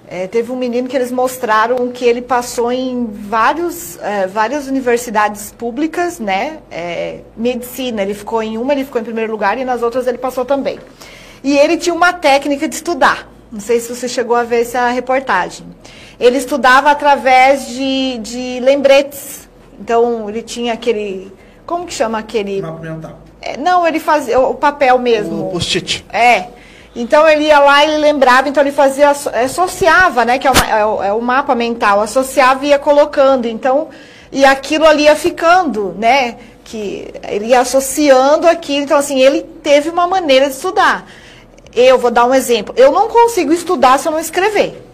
é, 0.07 0.27
teve 0.27 0.51
um 0.51 0.57
menino 0.57 0.89
que 0.89 0.95
eles 0.97 1.09
mostraram 1.09 1.89
que 1.89 2.03
ele 2.03 2.21
passou 2.21 2.69
em 2.69 3.05
vários, 3.05 3.97
é, 4.01 4.27
várias 4.27 4.67
universidades 4.67 5.53
públicas, 5.57 6.19
né? 6.19 6.57
É, 6.69 7.19
medicina, 7.37 8.01
ele 8.01 8.13
ficou 8.13 8.43
em 8.43 8.57
uma, 8.57 8.73
ele 8.73 8.83
ficou 8.83 8.99
em 8.99 9.05
primeiro 9.05 9.31
lugar 9.31 9.57
e 9.57 9.63
nas 9.63 9.81
outras 9.81 10.07
ele 10.07 10.17
passou 10.17 10.43
também. 10.43 10.79
E 11.41 11.57
ele 11.57 11.77
tinha 11.77 11.95
uma 11.95 12.11
técnica 12.11 12.67
de 12.67 12.75
estudar. 12.75 13.31
Não 13.49 13.61
sei 13.61 13.79
se 13.79 13.93
você 13.93 14.09
chegou 14.09 14.35
a 14.35 14.43
ver 14.43 14.61
essa 14.61 14.89
reportagem. 14.89 15.65
Ele 16.19 16.37
estudava 16.37 16.91
através 16.91 17.67
de, 17.67 18.17
de 18.19 18.59
lembretes. 18.59 19.47
Então, 19.79 20.29
ele 20.29 20.41
tinha 20.41 20.73
aquele. 20.73 21.31
Como 21.71 21.85
que 21.85 21.93
chama 21.93 22.19
aquele. 22.19 22.61
Mapa 22.61 22.81
mental. 22.81 23.17
É, 23.41 23.55
não, 23.55 23.87
ele 23.87 23.97
fazia 23.97 24.37
o 24.37 24.53
papel 24.53 24.99
mesmo. 24.99 25.47
O 25.47 25.51
post-it. 25.51 26.05
É. 26.11 26.47
Então 26.93 27.25
ele 27.29 27.45
ia 27.45 27.59
lá 27.59 27.85
e 27.85 27.87
ele 27.87 27.97
lembrava, 27.99 28.49
então 28.49 28.61
ele 28.61 28.73
fazia, 28.73 29.09
associava, 29.09 30.25
né? 30.25 30.37
Que 30.37 30.49
é, 30.49 30.51
uma, 30.51 30.67
é, 30.67 30.85
o, 30.85 31.03
é 31.03 31.13
o 31.13 31.21
mapa 31.21 31.55
mental, 31.55 32.01
associava 32.01 32.65
e 32.65 32.69
ia 32.71 32.77
colocando. 32.77 33.47
Então, 33.47 33.87
e 34.33 34.43
aquilo 34.43 34.85
ali 34.85 35.03
ia 35.03 35.15
ficando, 35.15 35.95
né? 35.97 36.35
Que 36.65 37.07
ele 37.23 37.45
ia 37.45 37.61
associando 37.61 38.49
aquilo. 38.49 38.83
Então, 38.83 38.97
assim, 38.97 39.21
ele 39.21 39.41
teve 39.63 39.89
uma 39.89 40.05
maneira 40.07 40.47
de 40.47 40.55
estudar. 40.55 41.07
Eu 41.73 41.97
vou 41.97 42.11
dar 42.11 42.25
um 42.25 42.33
exemplo. 42.33 42.75
Eu 42.77 42.91
não 42.91 43.07
consigo 43.07 43.53
estudar 43.53 43.97
se 43.97 44.09
eu 44.09 44.11
não 44.11 44.19
escrever. 44.19 44.85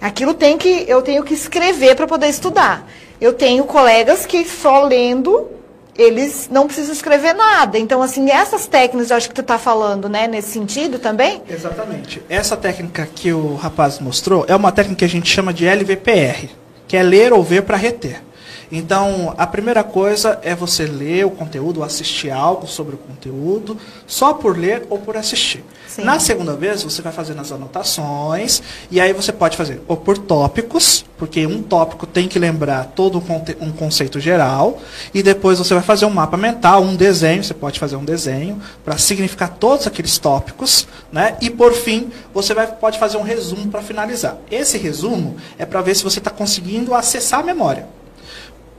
Aquilo 0.00 0.34
tem 0.34 0.56
que, 0.56 0.84
eu 0.86 1.02
tenho 1.02 1.24
que 1.24 1.34
escrever 1.34 1.96
para 1.96 2.06
poder 2.06 2.28
estudar. 2.28 2.88
Eu 3.20 3.32
tenho 3.32 3.64
colegas 3.64 4.24
que 4.24 4.44
só 4.44 4.84
lendo 4.84 5.52
eles 5.96 6.48
não 6.50 6.66
precisam 6.66 6.92
escrever 6.92 7.34
nada. 7.34 7.78
Então, 7.78 8.02
assim, 8.02 8.30
essas 8.30 8.66
técnicas, 8.66 9.10
eu 9.10 9.16
acho 9.16 9.28
que 9.28 9.34
tu 9.34 9.40
está 9.40 9.58
falando, 9.58 10.08
né, 10.08 10.26
nesse 10.26 10.50
sentido 10.50 10.98
também? 10.98 11.42
Exatamente. 11.48 12.22
Essa 12.28 12.56
técnica 12.56 13.06
que 13.06 13.32
o 13.32 13.54
rapaz 13.54 13.98
mostrou 14.00 14.44
é 14.48 14.54
uma 14.56 14.72
técnica 14.72 15.00
que 15.00 15.04
a 15.04 15.08
gente 15.08 15.28
chama 15.28 15.52
de 15.52 15.66
LVPR, 15.66 16.50
que 16.88 16.96
é 16.96 17.02
ler 17.02 17.32
ou 17.32 17.42
ver 17.42 17.62
para 17.62 17.76
reter. 17.76 18.22
Então, 18.70 19.34
a 19.36 19.46
primeira 19.46 19.84
coisa 19.84 20.38
é 20.42 20.54
você 20.54 20.86
ler 20.86 21.26
o 21.26 21.30
conteúdo, 21.30 21.82
assistir 21.82 22.30
algo 22.30 22.66
sobre 22.66 22.94
o 22.94 22.98
conteúdo, 22.98 23.76
só 24.06 24.34
por 24.34 24.56
ler 24.56 24.86
ou 24.90 24.98
por 24.98 25.16
assistir. 25.16 25.64
Sim. 25.86 26.02
Na 26.02 26.18
segunda 26.18 26.54
vez, 26.54 26.82
você 26.82 27.00
vai 27.02 27.12
fazendo 27.12 27.40
as 27.40 27.52
anotações, 27.52 28.62
e 28.90 29.00
aí 29.00 29.12
você 29.12 29.32
pode 29.32 29.56
fazer 29.56 29.80
ou 29.86 29.96
por 29.96 30.18
tópicos, 30.18 31.04
porque 31.16 31.46
um 31.46 31.62
tópico 31.62 32.06
tem 32.06 32.26
que 32.26 32.38
lembrar 32.38 32.92
todo 32.96 33.22
um 33.60 33.70
conceito 33.70 34.18
geral, 34.18 34.80
e 35.12 35.22
depois 35.22 35.58
você 35.58 35.72
vai 35.74 35.82
fazer 35.82 36.04
um 36.06 36.10
mapa 36.10 36.36
mental, 36.36 36.82
um 36.82 36.96
desenho, 36.96 37.44
você 37.44 37.54
pode 37.54 37.78
fazer 37.78 37.96
um 37.96 38.04
desenho, 38.04 38.60
para 38.84 38.98
significar 38.98 39.50
todos 39.50 39.86
aqueles 39.86 40.18
tópicos, 40.18 40.88
né? 41.12 41.36
e 41.40 41.50
por 41.50 41.72
fim, 41.72 42.10
você 42.32 42.54
vai, 42.54 42.66
pode 42.66 42.98
fazer 42.98 43.16
um 43.16 43.22
resumo 43.22 43.68
para 43.68 43.82
finalizar. 43.82 44.38
Esse 44.50 44.78
resumo 44.78 45.36
é 45.58 45.64
para 45.64 45.80
ver 45.80 45.94
se 45.94 46.02
você 46.02 46.18
está 46.18 46.30
conseguindo 46.30 46.94
acessar 46.94 47.40
a 47.40 47.42
memória. 47.42 47.86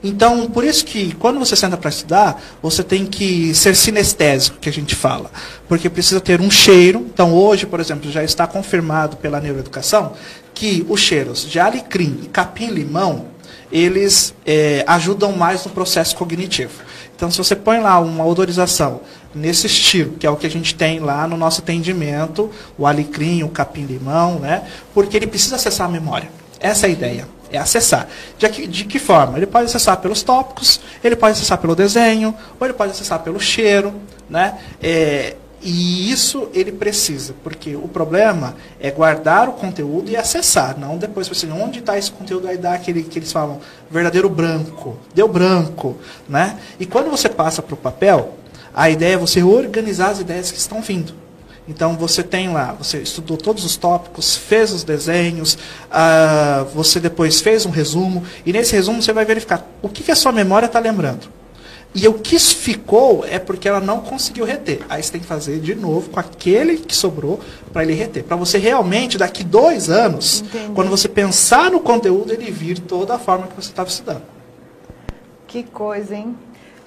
Então, 0.07 0.47
por 0.47 0.63
isso 0.63 0.85
que 0.85 1.15
quando 1.15 1.39
você 1.39 1.55
senta 1.55 1.75
para 1.75 1.89
estudar, 1.89 2.39
você 2.61 2.83
tem 2.83 3.07
que 3.07 3.55
ser 3.55 3.75
sinestésico, 3.75 4.59
que 4.59 4.69
a 4.69 4.71
gente 4.71 4.93
fala. 4.93 5.31
Porque 5.67 5.89
precisa 5.89 6.21
ter 6.21 6.39
um 6.39 6.51
cheiro. 6.51 7.03
Então, 7.11 7.33
hoje, 7.33 7.65
por 7.65 7.79
exemplo, 7.79 8.11
já 8.11 8.23
está 8.23 8.45
confirmado 8.45 9.17
pela 9.17 9.41
neuroeducação 9.41 10.13
que 10.53 10.85
os 10.87 10.99
cheiros 10.99 11.49
de 11.49 11.59
alecrim 11.59 12.19
e 12.21 12.27
capim-limão, 12.27 13.25
eles 13.71 14.35
é, 14.45 14.85
ajudam 14.87 15.31
mais 15.31 15.65
no 15.65 15.71
processo 15.71 16.15
cognitivo. 16.15 16.83
Então, 17.15 17.31
se 17.31 17.39
você 17.39 17.55
põe 17.55 17.79
lá 17.79 17.99
uma 17.99 18.23
odorização 18.23 19.01
nesse 19.33 19.65
estilo, 19.65 20.13
que 20.19 20.27
é 20.27 20.29
o 20.29 20.35
que 20.35 20.45
a 20.45 20.51
gente 20.51 20.75
tem 20.75 20.99
lá 20.99 21.27
no 21.27 21.35
nosso 21.35 21.61
atendimento, 21.61 22.51
o 22.77 22.85
alecrim, 22.85 23.41
o 23.41 23.49
capim-limão, 23.49 24.37
né? 24.37 24.67
Porque 24.93 25.17
ele 25.17 25.25
precisa 25.25 25.55
acessar 25.55 25.87
a 25.87 25.91
memória. 25.91 26.29
Essa 26.59 26.85
é 26.85 26.89
a 26.89 26.93
ideia 26.93 27.34
é 27.51 27.57
acessar. 27.57 28.07
De 28.37 28.49
que, 28.49 28.67
de 28.67 28.85
que 28.85 28.99
forma? 28.99 29.37
Ele 29.37 29.45
pode 29.45 29.65
acessar 29.65 29.97
pelos 29.97 30.23
tópicos, 30.23 30.79
ele 31.03 31.15
pode 31.15 31.33
acessar 31.33 31.57
pelo 31.57 31.75
desenho, 31.75 32.35
ou 32.59 32.67
ele 32.67 32.73
pode 32.73 32.91
acessar 32.91 33.19
pelo 33.19 33.39
cheiro, 33.39 33.93
né? 34.29 34.57
É, 34.81 35.35
e 35.61 36.11
isso 36.11 36.47
ele 36.53 36.71
precisa, 36.71 37.33
porque 37.43 37.75
o 37.75 37.87
problema 37.87 38.55
é 38.79 38.91
guardar 38.91 39.49
o 39.49 39.53
conteúdo 39.53 40.11
e 40.11 40.15
acessar, 40.15 40.77
não 40.77 40.95
depois 40.95 41.27
você 41.27 41.47
onde 41.47 41.79
está 41.79 41.97
esse 41.97 42.11
conteúdo 42.11 42.47
aí 42.47 42.55
dá 42.55 42.73
aquele 42.73 43.01
que 43.01 43.17
eles 43.17 43.31
falam 43.31 43.59
verdadeiro 43.89 44.29
branco, 44.29 44.95
deu 45.15 45.27
branco, 45.27 45.97
né? 46.29 46.59
E 46.79 46.85
quando 46.85 47.09
você 47.09 47.27
passa 47.27 47.63
para 47.63 47.73
o 47.73 47.77
papel, 47.77 48.35
a 48.75 48.91
ideia 48.91 49.15
é 49.15 49.17
você 49.17 49.41
organizar 49.41 50.09
as 50.09 50.19
ideias 50.19 50.51
que 50.51 50.59
estão 50.59 50.81
vindo. 50.81 51.24
Então 51.67 51.95
você 51.95 52.21
tem 52.21 52.53
lá, 52.53 52.73
você 52.73 52.99
estudou 52.99 53.37
todos 53.37 53.65
os 53.65 53.75
tópicos, 53.75 54.35
fez 54.35 54.71
os 54.71 54.83
desenhos, 54.83 55.57
uh, 55.89 56.65
você 56.73 56.99
depois 56.99 57.41
fez 57.41 57.65
um 57.65 57.71
resumo, 57.71 58.23
e 58.45 58.53
nesse 58.53 58.73
resumo 58.73 59.01
você 59.01 59.11
vai 59.11 59.25
verificar 59.25 59.65
o 59.81 59.89
que, 59.89 60.03
que 60.03 60.11
a 60.11 60.15
sua 60.15 60.31
memória 60.31 60.67
está 60.67 60.79
lembrando. 60.79 61.27
E 61.95 62.09
o 62.09 62.13
que 62.15 62.37
ficou 62.37 63.25
é 63.25 63.39
porque 63.39 63.69
ela 63.69 63.79
não 63.79 64.01
conseguiu 64.01 64.43
reter. 64.43 64.81
Aí 64.89 65.01
você 65.01 65.13
tem 65.13 65.21
que 65.21 65.27
fazer 65.27 65.61
de 65.61 65.73
novo 65.73 66.09
com 66.09 66.19
aquele 66.19 66.77
que 66.77 66.93
sobrou 66.93 67.39
para 67.71 67.83
ele 67.83 67.93
reter. 67.93 68.21
Para 68.21 68.35
você 68.35 68.57
realmente, 68.57 69.17
daqui 69.17 69.45
dois 69.45 69.89
anos, 69.89 70.41
Entendi. 70.41 70.73
quando 70.73 70.89
você 70.89 71.07
pensar 71.07 71.71
no 71.71 71.79
conteúdo, 71.79 72.33
ele 72.33 72.51
vir 72.51 72.79
toda 72.79 73.15
a 73.15 73.19
forma 73.19 73.47
que 73.47 73.55
você 73.55 73.69
estava 73.69 73.87
estudando. 73.87 74.23
Que 75.47 75.63
coisa, 75.63 76.13
hein? 76.13 76.35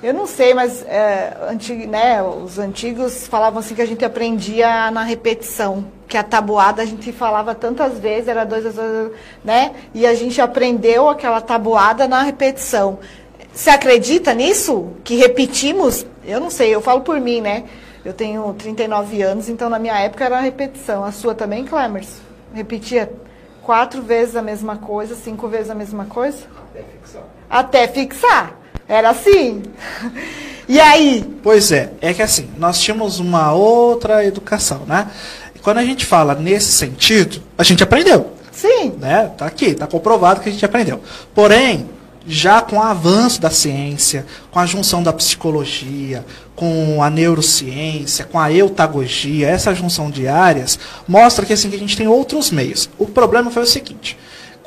Eu 0.00 0.14
não 0.14 0.28
sei, 0.28 0.54
mas 0.54 0.84
é, 0.86 1.36
antig, 1.50 1.86
né, 1.86 2.22
os 2.22 2.56
antigos 2.56 3.26
falavam 3.26 3.58
assim 3.58 3.74
que 3.74 3.82
a 3.82 3.86
gente 3.86 4.04
aprendia 4.04 4.92
na 4.92 5.02
repetição, 5.02 5.86
que 6.06 6.16
a 6.16 6.22
tabuada 6.22 6.82
a 6.82 6.84
gente 6.84 7.10
falava 7.10 7.52
tantas 7.52 7.98
vezes, 7.98 8.28
era 8.28 8.44
dois, 8.44 8.62
dois, 8.62 9.10
né? 9.44 9.74
E 9.92 10.06
a 10.06 10.14
gente 10.14 10.40
aprendeu 10.40 11.08
aquela 11.08 11.40
tabuada 11.40 12.06
na 12.06 12.22
repetição. 12.22 13.00
Você 13.52 13.70
acredita 13.70 14.32
nisso? 14.34 14.92
Que 15.02 15.16
repetimos? 15.16 16.06
Eu 16.24 16.38
não 16.38 16.48
sei, 16.48 16.72
eu 16.72 16.80
falo 16.80 17.00
por 17.00 17.20
mim, 17.20 17.40
né? 17.40 17.64
Eu 18.04 18.12
tenho 18.12 18.54
39 18.54 19.20
anos, 19.20 19.48
então 19.48 19.68
na 19.68 19.80
minha 19.80 19.98
época 19.98 20.24
era 20.24 20.38
repetição. 20.38 21.02
A 21.02 21.10
sua 21.10 21.34
também, 21.34 21.64
Clemers? 21.64 22.20
Repetia 22.54 23.12
quatro 23.64 24.00
vezes 24.00 24.36
a 24.36 24.42
mesma 24.42 24.76
coisa, 24.76 25.16
cinco 25.16 25.48
vezes 25.48 25.70
a 25.70 25.74
mesma 25.74 26.04
coisa? 26.04 26.46
Até 26.70 26.84
fixar. 26.84 27.22
Até 27.50 27.88
fixar. 27.88 28.58
Era 28.88 29.10
assim. 29.10 29.62
E 30.66 30.80
aí? 30.80 31.24
Pois 31.42 31.70
é, 31.70 31.92
é 32.00 32.14
que 32.14 32.22
assim, 32.22 32.48
nós 32.56 32.80
tínhamos 32.80 33.18
uma 33.18 33.52
outra 33.52 34.24
educação, 34.24 34.82
né? 34.86 35.08
E 35.54 35.58
quando 35.58 35.78
a 35.78 35.84
gente 35.84 36.06
fala 36.06 36.34
nesse 36.34 36.72
sentido, 36.72 37.42
a 37.56 37.62
gente 37.62 37.82
aprendeu. 37.82 38.32
Sim. 38.50 38.94
Né? 38.98 39.30
Tá 39.36 39.46
aqui, 39.46 39.74
tá 39.74 39.86
comprovado 39.86 40.40
que 40.40 40.48
a 40.48 40.52
gente 40.52 40.64
aprendeu. 40.64 41.00
Porém, 41.34 41.88
já 42.26 42.60
com 42.60 42.76
o 42.76 42.82
avanço 42.82 43.40
da 43.40 43.50
ciência, 43.50 44.26
com 44.50 44.58
a 44.58 44.66
junção 44.66 45.02
da 45.02 45.12
psicologia, 45.12 46.24
com 46.54 47.02
a 47.02 47.08
neurociência, 47.08 48.24
com 48.24 48.38
a 48.38 48.52
eutagogia, 48.52 49.48
essa 49.48 49.74
junção 49.74 50.10
de 50.10 50.28
áreas, 50.28 50.78
mostra 51.06 51.46
que, 51.46 51.52
assim, 51.52 51.70
que 51.70 51.76
a 51.76 51.78
gente 51.78 51.96
tem 51.96 52.08
outros 52.08 52.50
meios. 52.50 52.90
O 52.98 53.06
problema 53.06 53.50
foi 53.50 53.62
o 53.62 53.66
seguinte: 53.66 54.18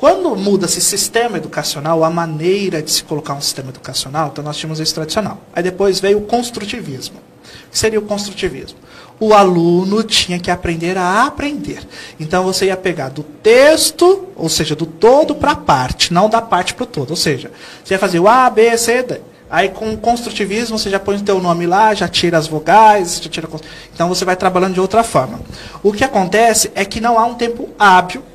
quando 0.02 0.34
muda-se 0.34 0.80
sistema 0.80 1.36
educacional, 1.36 2.02
a 2.02 2.10
maneira 2.10 2.82
de 2.82 2.90
se 2.90 3.04
colocar 3.04 3.34
um 3.34 3.40
sistema 3.40 3.68
educacional, 3.68 4.30
então 4.32 4.42
nós 4.42 4.56
tínhamos 4.56 4.80
esse 4.80 4.92
tradicional. 4.92 5.38
Aí 5.54 5.62
depois 5.62 6.00
veio 6.00 6.18
o 6.18 6.22
construtivismo. 6.22 7.18
O 7.18 7.70
que 7.70 7.78
seria 7.78 8.00
o 8.00 8.02
construtivismo? 8.02 8.80
O 9.20 9.32
aluno 9.32 10.02
tinha 10.02 10.40
que 10.40 10.50
aprender 10.50 10.98
a 10.98 11.24
aprender. 11.24 11.86
Então 12.18 12.42
você 12.42 12.66
ia 12.66 12.76
pegar 12.76 13.10
do 13.10 13.22
texto, 13.22 14.26
ou 14.34 14.48
seja, 14.48 14.74
do 14.74 14.86
todo 14.86 15.36
para 15.36 15.52
a 15.52 15.56
parte, 15.56 16.12
não 16.12 16.28
da 16.28 16.42
parte 16.42 16.74
para 16.74 16.82
o 16.82 16.86
todo. 16.86 17.10
Ou 17.10 17.16
seja, 17.16 17.52
você 17.84 17.94
ia 17.94 17.98
fazer 18.00 18.18
o 18.18 18.26
A, 18.26 18.50
B, 18.50 18.76
C, 18.76 19.04
D. 19.04 19.20
Aí 19.48 19.68
com 19.68 19.94
o 19.94 19.96
construtivismo 19.96 20.80
você 20.80 20.90
já 20.90 20.98
põe 20.98 21.14
o 21.14 21.22
teu 21.22 21.40
nome 21.40 21.64
lá, 21.64 21.94
já 21.94 22.08
tira 22.08 22.38
as 22.38 22.48
vogais, 22.48 23.20
já 23.22 23.30
tira 23.30 23.48
então 23.94 24.08
você 24.08 24.24
vai 24.24 24.34
trabalhando 24.34 24.74
de 24.74 24.80
outra 24.80 25.04
forma. 25.04 25.40
O 25.80 25.92
que 25.92 26.02
acontece 26.02 26.72
é 26.74 26.84
que 26.84 27.00
não 27.00 27.16
há 27.16 27.24
um 27.24 27.34
tempo 27.34 27.68
hábil 27.78 28.31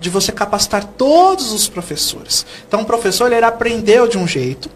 de 0.00 0.08
você 0.08 0.32
capacitar 0.32 0.84
todos 0.84 1.52
os 1.52 1.68
professores. 1.68 2.46
Então, 2.66 2.80
o 2.80 2.84
professor 2.86 3.30
ele 3.30 3.44
aprendeu 3.44 4.08
de 4.08 4.18
um 4.18 4.26
jeito, 4.26 4.70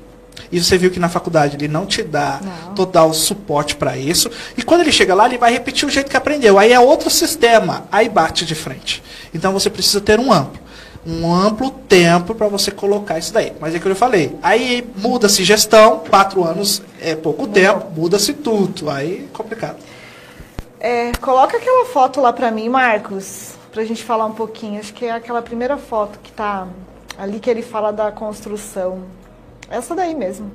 e 0.54 0.62
você 0.62 0.78
viu 0.78 0.90
que 0.90 1.00
na 1.00 1.08
faculdade 1.08 1.56
ele 1.56 1.66
não 1.66 1.86
te 1.86 2.02
dá 2.02 2.40
não. 2.42 2.74
total 2.74 3.12
suporte 3.12 3.74
para 3.74 3.96
isso. 3.96 4.30
E 4.56 4.62
quando 4.62 4.82
ele 4.82 4.92
chega 4.92 5.14
lá, 5.14 5.26
ele 5.26 5.38
vai 5.38 5.52
repetir 5.52 5.88
o 5.88 5.90
jeito 5.90 6.08
que 6.08 6.16
aprendeu. 6.16 6.58
Aí 6.58 6.72
é 6.72 6.78
outro 6.78 7.10
sistema, 7.10 7.86
aí 7.90 8.08
bate 8.08 8.44
de 8.44 8.54
frente. 8.54 9.02
Então 9.34 9.52
você 9.52 9.68
precisa 9.68 10.00
ter 10.00 10.20
um 10.20 10.32
amplo. 10.32 10.62
Um 11.06 11.34
amplo 11.34 11.70
tempo 11.70 12.34
para 12.34 12.46
você 12.46 12.70
colocar 12.70 13.18
isso 13.18 13.32
daí. 13.32 13.52
Mas 13.60 13.74
é 13.74 13.78
que 13.78 13.86
eu 13.86 13.96
falei. 13.96 14.38
Aí 14.42 14.86
muda-se 14.96 15.42
gestão, 15.44 16.04
quatro 16.08 16.44
anos 16.44 16.82
é 17.00 17.14
pouco 17.14 17.46
tempo, 17.48 17.88
muda-se 17.94 18.32
tudo. 18.32 18.88
Aí 18.88 19.28
é 19.28 19.36
complicado. 19.36 19.76
É, 20.78 21.12
coloca 21.20 21.56
aquela 21.56 21.86
foto 21.86 22.20
lá 22.20 22.32
para 22.32 22.50
mim, 22.50 22.68
Marcos 22.68 23.53
para 23.74 23.82
a 23.82 23.84
gente 23.84 24.04
falar 24.04 24.26
um 24.26 24.32
pouquinho. 24.32 24.78
Acho 24.78 24.94
que 24.94 25.04
é 25.04 25.10
aquela 25.10 25.42
primeira 25.42 25.76
foto 25.76 26.20
que 26.20 26.30
está 26.30 26.68
ali 27.18 27.40
que 27.40 27.50
ele 27.50 27.60
fala 27.60 27.92
da 27.92 28.12
construção. 28.12 29.02
Essa 29.68 29.96
daí 29.96 30.14
mesmo. 30.14 30.48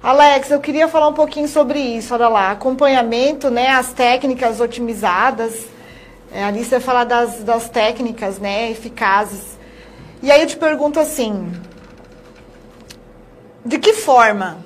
Alex, 0.00 0.52
eu 0.52 0.60
queria 0.60 0.86
falar 0.86 1.08
um 1.08 1.12
pouquinho 1.12 1.48
sobre 1.48 1.80
isso. 1.80 2.14
Olha 2.14 2.28
lá, 2.28 2.52
acompanhamento, 2.52 3.50
né, 3.50 3.70
as 3.70 3.92
técnicas 3.92 4.60
otimizadas. 4.60 5.66
É, 6.32 6.44
ali 6.44 6.64
você 6.64 6.78
fala 6.78 7.02
das, 7.02 7.42
das 7.42 7.68
técnicas, 7.68 8.38
né, 8.38 8.70
eficazes. 8.70 9.58
E 10.22 10.30
aí 10.30 10.40
eu 10.40 10.46
te 10.46 10.56
pergunto 10.56 11.00
assim, 11.00 11.52
de 13.66 13.76
que 13.80 13.92
forma 13.92 14.64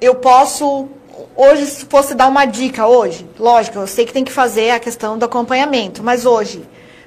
eu 0.00 0.14
posso 0.14 0.88
hoje, 1.36 1.66
se 1.66 1.86
fosse 1.86 2.14
dar 2.14 2.28
uma 2.28 2.44
dica 2.44 2.86
hoje, 2.86 3.26
lógico, 3.38 3.78
eu 3.78 3.86
sei 3.86 4.04
que 4.04 4.12
tem 4.12 4.24
que 4.24 4.32
fazer 4.32 4.70
a 4.70 4.80
questão 4.80 5.18
do 5.18 5.24
acompanhamento, 5.24 6.02
mas 6.02 6.26
hoje, 6.26 6.62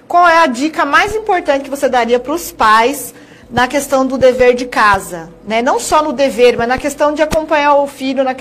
qual 0.08 0.28
é 0.28 0.40
a 0.40 0.48
dica 0.48 0.86
mais 0.86 1.16
importante 1.16 1.64
que 1.64 1.70
você 1.70 1.90
daria 1.90 2.20
para 2.20 2.34
os 2.34 2.52
pais 2.52 3.14
na 3.50 3.68
questão 3.68 4.06
do 4.06 4.18
dever 4.18 4.56
de 4.56 4.66
casa, 4.66 5.30
né? 5.48 5.62
Não 5.62 5.80
só 5.80 6.04
no 6.04 6.12
dever, 6.12 6.58
mas 6.58 6.68
na 6.68 6.78
questão 6.78 7.14
de 7.14 7.22
acompanhar 7.22 7.76
o 7.76 7.88
filho 7.88 8.24
na, 8.24 8.34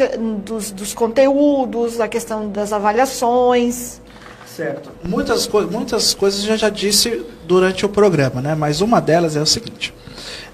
dos, 0.45 0.71
dos 0.71 0.95
conteúdos, 0.95 1.99
na 1.99 2.09
questão 2.09 2.49
das 2.49 2.73
avaliações. 2.73 4.01
Certo. 4.47 4.91
Muitas, 5.03 5.47
co 5.47 5.63
muitas 5.63 6.15
coisas 6.15 6.47
eu 6.47 6.57
já 6.57 6.69
disse 6.69 7.25
durante 7.45 7.85
o 7.85 7.89
programa, 7.89 8.41
né? 8.41 8.55
Mas 8.55 8.81
uma 8.81 9.01
delas 9.01 9.37
é 9.37 9.41
o 9.41 9.47
seguinte: 9.47 9.93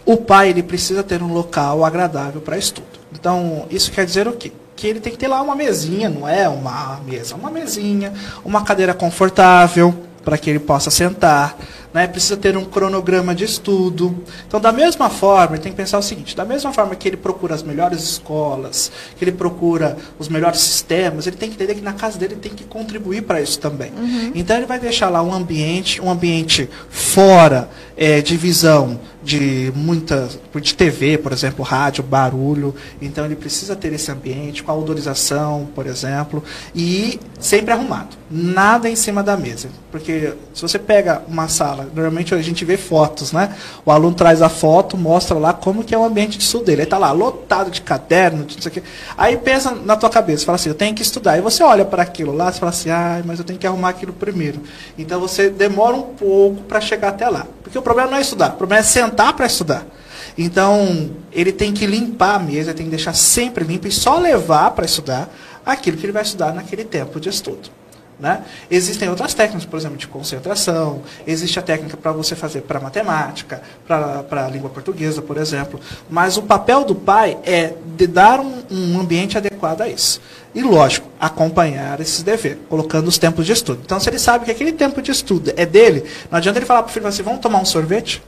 o 0.05 0.17
pai 0.17 0.51
ele 0.51 0.63
precisa 0.63 1.03
ter 1.03 1.23
um 1.23 1.33
local 1.33 1.85
agradável 1.85 2.41
para 2.41 2.59
estudo. 2.59 2.89
Então, 3.13 3.67
isso 3.71 3.93
quer 3.93 4.05
dizer 4.05 4.27
o 4.27 4.33
quê? 4.33 4.53
Que 4.81 4.87
ele 4.87 4.99
tem 4.99 5.13
que 5.13 5.19
ter 5.19 5.29
lá 5.29 5.43
uma 5.43 5.55
mesinha, 5.55 6.09
não 6.09 6.27
é? 6.27 6.49
Uma 6.49 6.99
mesa, 7.07 7.35
uma 7.35 7.51
mesinha, 7.51 8.15
uma 8.43 8.65
cadeira 8.65 8.95
confortável 8.95 9.95
para 10.25 10.39
que 10.39 10.49
ele 10.49 10.59
possa 10.59 10.91
sentar 10.91 11.55
né, 11.93 12.07
precisa 12.07 12.37
ter 12.37 12.57
um 12.57 12.65
cronograma 12.65 13.35
de 13.35 13.45
estudo. 13.45 14.17
Então, 14.47 14.61
da 14.61 14.73
mesma 14.73 15.11
forma, 15.11 15.57
ele 15.57 15.63
tem 15.63 15.73
que 15.73 15.77
pensar 15.77 15.99
o 15.99 16.03
seguinte: 16.03 16.37
da 16.37 16.45
mesma 16.45 16.73
forma 16.73 16.95
que 16.95 17.09
ele 17.09 17.17
procura 17.17 17.55
as 17.55 17.63
melhores 17.63 18.03
escolas, 18.03 18.91
que 19.17 19.25
ele 19.25 19.33
procura 19.33 19.97
os 20.19 20.29
melhores 20.29 20.61
sistemas, 20.61 21.27
ele 21.27 21.37
tem 21.37 21.49
que 21.49 21.57
entender 21.57 21.75
que 21.75 21.81
na 21.81 21.93
casa 21.93 22.19
dele 22.19 22.37
tem 22.37 22.53
que 22.53 22.65
contribuir 22.65 23.23
para 23.23 23.41
isso 23.41 23.59
também. 23.59 23.93
Uhum. 23.93 24.33
Então, 24.35 24.57
ele 24.57 24.67
vai 24.67 24.79
deixar 24.79 25.09
lá 25.09 25.23
um 25.23 25.33
ambiente, 25.33 26.01
um 26.01 26.11
ambiente 26.11 26.69
fora 26.89 27.69
é, 27.97 28.21
de 28.21 28.37
visão 28.37 28.99
de 29.23 29.71
muitas 29.77 30.39
de 30.61 30.75
TV, 30.75 31.19
por 31.19 31.33
exemplo, 31.33 31.65
rádio, 31.65 32.03
barulho. 32.03 32.75
Então 33.01 33.25
ele 33.25 33.37
precisa 33.37 33.77
ter 33.77 33.93
esse 33.93 34.11
ambiente 34.11 34.63
com 34.63 34.73
a 34.73 34.75
odorização, 34.75 35.69
por 35.75 35.87
exemplo, 35.87 36.43
e 36.75 37.21
sempre 37.39 37.73
arrumado. 37.73 38.17
Nada 38.31 38.89
em 38.89 38.97
cima 38.97 39.23
da 39.23 39.37
mesa, 39.37 39.69
porque 39.91 40.33
se 40.55 40.63
você 40.63 40.79
pega 40.79 41.23
uma 41.29 41.49
sala, 41.49 41.80
normalmente 41.95 42.35
a 42.35 42.43
gente 42.43 42.65
vê 42.65 42.77
fotos, 42.77 43.33
né? 43.33 43.55
O 43.85 43.91
aluno 43.91 44.15
traz 44.15 44.43
a 44.43 44.49
foto, 44.49 44.97
mostra 44.97 45.39
lá 45.39 45.53
como 45.53 45.85
que 45.85 45.95
é 45.95 45.99
o 45.99 46.05
ambiente 46.05 46.39
de 46.39 46.45
estudo 46.45 46.65
dele. 46.65 46.83
Aí 46.83 46.87
tá 46.87 46.99
lá 46.99 47.13
lotado 47.13 47.71
de 47.71 47.81
caderno, 47.81 48.45
de 48.45 48.57
não 48.57 48.63
sei 48.63 48.71
o 48.71 48.75
quê. 48.75 48.83
Aí 49.17 49.37
pensa 49.37 49.73
na 49.73 49.97
tua 49.97 50.11
cabeça, 50.11 50.45
fala 50.45 50.57
assim, 50.57 50.69
eu 50.69 50.75
tenho 50.75 50.95
que 50.95 51.03
estudar. 51.03 51.39
E 51.39 51.41
você 51.41 51.63
olha 51.63 51.85
para 51.85 52.03
aquilo 52.03 52.35
lá, 52.35 52.53
você 52.53 52.59
fala 52.59 52.71
assim, 52.71 52.91
ah, 52.91 53.23
mas 53.25 53.39
eu 53.39 53.45
tenho 53.45 53.59
que 53.59 53.67
arrumar 53.67 53.91
aquilo 53.91 54.13
primeiro. 54.13 54.61
Então 54.99 55.21
você 55.21 55.51
demora 55.51 55.97
um 55.97 56.03
pouco 56.03 56.63
para 56.63 56.81
chegar 56.81 57.09
até 57.09 57.29
lá. 57.29 57.47
Porque 57.63 57.79
o 57.79 57.83
problema 57.83 58.11
não 58.11 58.19
é 58.19 58.21
estudar, 58.21 58.51
o 58.51 58.57
problema 58.57 58.81
é 58.81 58.85
sentar 58.85 59.33
para 59.33 59.47
estudar. 59.47 59.87
Então, 60.39 61.11
ele 61.33 61.53
tem 61.53 61.73
que 61.73 61.87
limpar 61.87 62.37
a 62.37 62.39
mesa, 62.39 62.73
tem 62.73 62.87
que 62.87 62.91
deixar 62.91 63.13
sempre 63.13 63.65
limpa 63.65 63.89
e 63.89 63.93
só 63.93 64.19
levar 64.19 64.71
para 64.71 64.85
estudar 64.85 65.29
aquilo 65.65 65.97
que 65.97 66.07
ele 66.07 66.13
vai 66.13 66.23
estudar 66.23 66.55
naquele 66.55 66.85
tempo 66.85 67.21
de 67.21 67.29
estudo. 67.29 67.80
Né? 68.21 68.45
Existem 68.71 69.09
outras 69.09 69.33
técnicas, 69.33 69.65
por 69.65 69.79
exemplo, 69.79 69.97
de 69.97 70.07
concentração, 70.07 71.01
existe 71.27 71.59
a 71.59 71.63
técnica 71.63 71.97
para 71.97 72.13
você 72.13 72.37
fazer 72.37 72.61
para 72.61 72.79
matemática, 72.79 73.63
para 73.87 74.45
a 74.45 74.49
língua 74.49 74.69
portuguesa, 74.69 75.23
por 75.23 75.39
exemplo. 75.39 75.81
Mas 76.09 76.37
o 76.37 76.43
papel 76.43 76.85
do 76.85 76.95
pai 76.95 77.39
é 77.45 77.73
de 77.97 78.07
dar 78.07 78.39
um, 78.39 78.63
um 78.71 79.01
ambiente 79.01 79.39
adequado 79.39 79.81
a 79.81 79.89
isso. 79.89 80.21
E, 80.55 80.63
lógico, 80.63 81.09
acompanhar 81.19 81.99
esses 82.01 82.23
deveres, 82.23 82.59
colocando 82.69 83.09
os 83.09 83.17
tempos 83.17 83.47
de 83.47 83.53
estudo. 83.53 83.81
Então, 83.85 83.99
se 83.99 84.11
ele 84.11 84.19
sabe 84.19 84.45
que 84.45 84.51
aquele 84.51 84.73
tempo 84.73 85.01
de 85.01 85.11
estudo 85.11 85.53
é 85.57 85.65
dele, 85.65 86.05
não 86.31 86.37
adianta 86.37 86.59
ele 86.59 86.67
falar 86.67 86.83
para 86.83 86.91
o 86.91 86.93
filho 86.93 87.07
assim, 87.07 87.23
vamos 87.23 87.41
tomar 87.41 87.61
um 87.61 87.65
sorvete? 87.65 88.23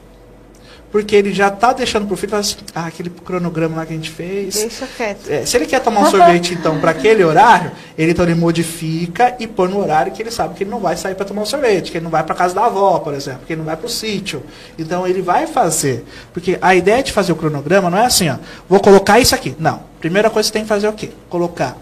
Porque 0.93 1.15
ele 1.15 1.33
já 1.33 1.47
está 1.47 1.73
deixando 1.73 2.05
para 2.05 2.13
o 2.13 2.15
filho 2.15 2.35
assim, 2.35 2.55
ah, 2.75 2.85
aquele 2.85 3.09
cronograma 3.09 3.77
lá 3.77 3.83
que 3.83 3.93
a 3.93 3.95
gente 3.95 4.11
fez. 4.11 4.53
Deixa 4.53 4.85
quieto. 4.85 5.27
É, 5.27 5.43
se 5.43 5.57
ele 5.57 5.65
quer 5.65 5.79
tomar 5.79 6.01
um 6.01 6.05
sorvete, 6.11 6.53
então, 6.53 6.79
para 6.79 6.91
aquele 6.91 7.23
horário, 7.23 7.71
ele 7.97 8.11
então 8.11 8.23
ele 8.23 8.35
modifica 8.35 9.35
e 9.39 9.47
põe 9.47 9.69
no 9.69 9.79
horário 9.79 10.11
que 10.11 10.21
ele 10.21 10.29
sabe 10.29 10.53
que 10.53 10.63
ele 10.63 10.69
não 10.69 10.79
vai 10.79 10.95
sair 10.95 11.15
para 11.15 11.25
tomar 11.25 11.41
um 11.41 11.45
sorvete, 11.47 11.91
que 11.91 11.97
ele 11.97 12.03
não 12.03 12.11
vai 12.11 12.23
para 12.23 12.35
casa 12.35 12.53
da 12.53 12.65
avó, 12.65 12.99
por 12.99 13.15
exemplo, 13.15 13.41
que 13.47 13.53
ele 13.53 13.57
não 13.57 13.65
vai 13.65 13.75
para 13.75 13.87
o 13.87 13.89
sítio. 13.89 14.43
Então 14.77 15.07
ele 15.07 15.23
vai 15.23 15.47
fazer. 15.47 16.05
Porque 16.31 16.59
a 16.61 16.75
ideia 16.75 17.01
de 17.01 17.11
fazer 17.11 17.31
o 17.31 17.35
cronograma 17.35 17.89
não 17.89 17.97
é 17.97 18.05
assim, 18.05 18.29
ó, 18.29 18.35
vou 18.69 18.79
colocar 18.79 19.19
isso 19.19 19.33
aqui. 19.33 19.55
Não. 19.57 19.81
Primeira 19.99 20.29
coisa 20.29 20.47
que 20.47 20.51
você 20.51 20.59
tem 20.59 20.61
que 20.61 20.69
fazer 20.69 20.85
é 20.85 20.89
o 20.91 20.93
quê? 20.93 21.09
Colocar 21.27 21.75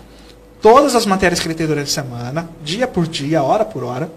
todas 0.62 0.96
as 0.96 1.06
matérias 1.06 1.42
que 1.42 1.48
ele 1.48 1.56
tem 1.56 1.68
durante 1.68 1.90
a 1.90 2.02
semana, 2.02 2.50
dia 2.64 2.88
por 2.88 3.06
dia, 3.06 3.44
hora 3.44 3.66
por 3.66 3.84
hora 3.84 4.10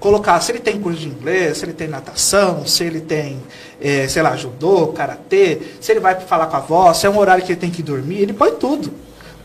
colocar 0.00 0.40
se 0.40 0.50
ele 0.50 0.58
tem 0.58 0.80
curso 0.80 0.98
de 0.98 1.08
inglês, 1.08 1.58
se 1.58 1.64
ele 1.64 1.74
tem 1.74 1.86
natação, 1.86 2.66
se 2.66 2.82
ele 2.82 3.00
tem, 3.00 3.40
é, 3.80 4.08
sei 4.08 4.22
lá, 4.22 4.34
judô, 4.34 4.88
karatê, 4.88 5.60
se 5.80 5.92
ele 5.92 6.00
vai 6.00 6.18
falar 6.18 6.46
com 6.46 6.56
a 6.56 6.58
avó, 6.58 6.92
se 6.94 7.06
é 7.06 7.10
um 7.10 7.18
horário 7.18 7.44
que 7.44 7.52
ele 7.52 7.60
tem 7.60 7.70
que 7.70 7.82
dormir, 7.82 8.22
ele 8.22 8.32
põe 8.32 8.52
tudo. 8.52 8.90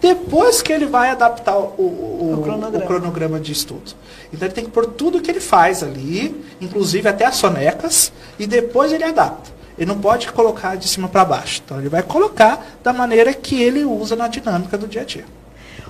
Depois 0.01 0.61
que 0.61 0.71
ele 0.71 0.85
vai 0.85 1.09
adaptar 1.09 1.57
o, 1.57 1.73
o, 1.77 2.33
o, 2.33 2.41
cronograma. 2.41 2.77
o 2.77 2.87
cronograma. 2.87 3.39
de 3.39 3.51
estudo. 3.51 3.93
Então 4.31 4.47
ele 4.47 4.53
tem 4.53 4.63
que 4.63 4.71
pôr 4.71 4.85
tudo 4.85 5.21
que 5.21 5.29
ele 5.29 5.39
faz 5.39 5.83
ali, 5.83 6.43
inclusive 6.61 7.07
até 7.07 7.25
as 7.25 7.35
sonecas, 7.35 8.11
e 8.39 8.47
depois 8.47 8.93
ele 8.93 9.03
adapta. 9.03 9.51
Ele 9.77 9.87
não 9.87 9.99
pode 9.99 10.31
colocar 10.31 10.75
de 10.75 10.87
cima 10.87 11.07
para 11.07 11.25
baixo. 11.25 11.61
Então 11.65 11.79
ele 11.79 11.89
vai 11.89 12.03
colocar 12.03 12.65
da 12.83 12.93
maneira 12.93 13.33
que 13.33 13.61
ele 13.61 13.83
usa 13.83 14.15
na 14.15 14.27
dinâmica 14.27 14.77
do 14.77 14.87
dia 14.87 15.01
a 15.01 15.05
dia. 15.05 15.25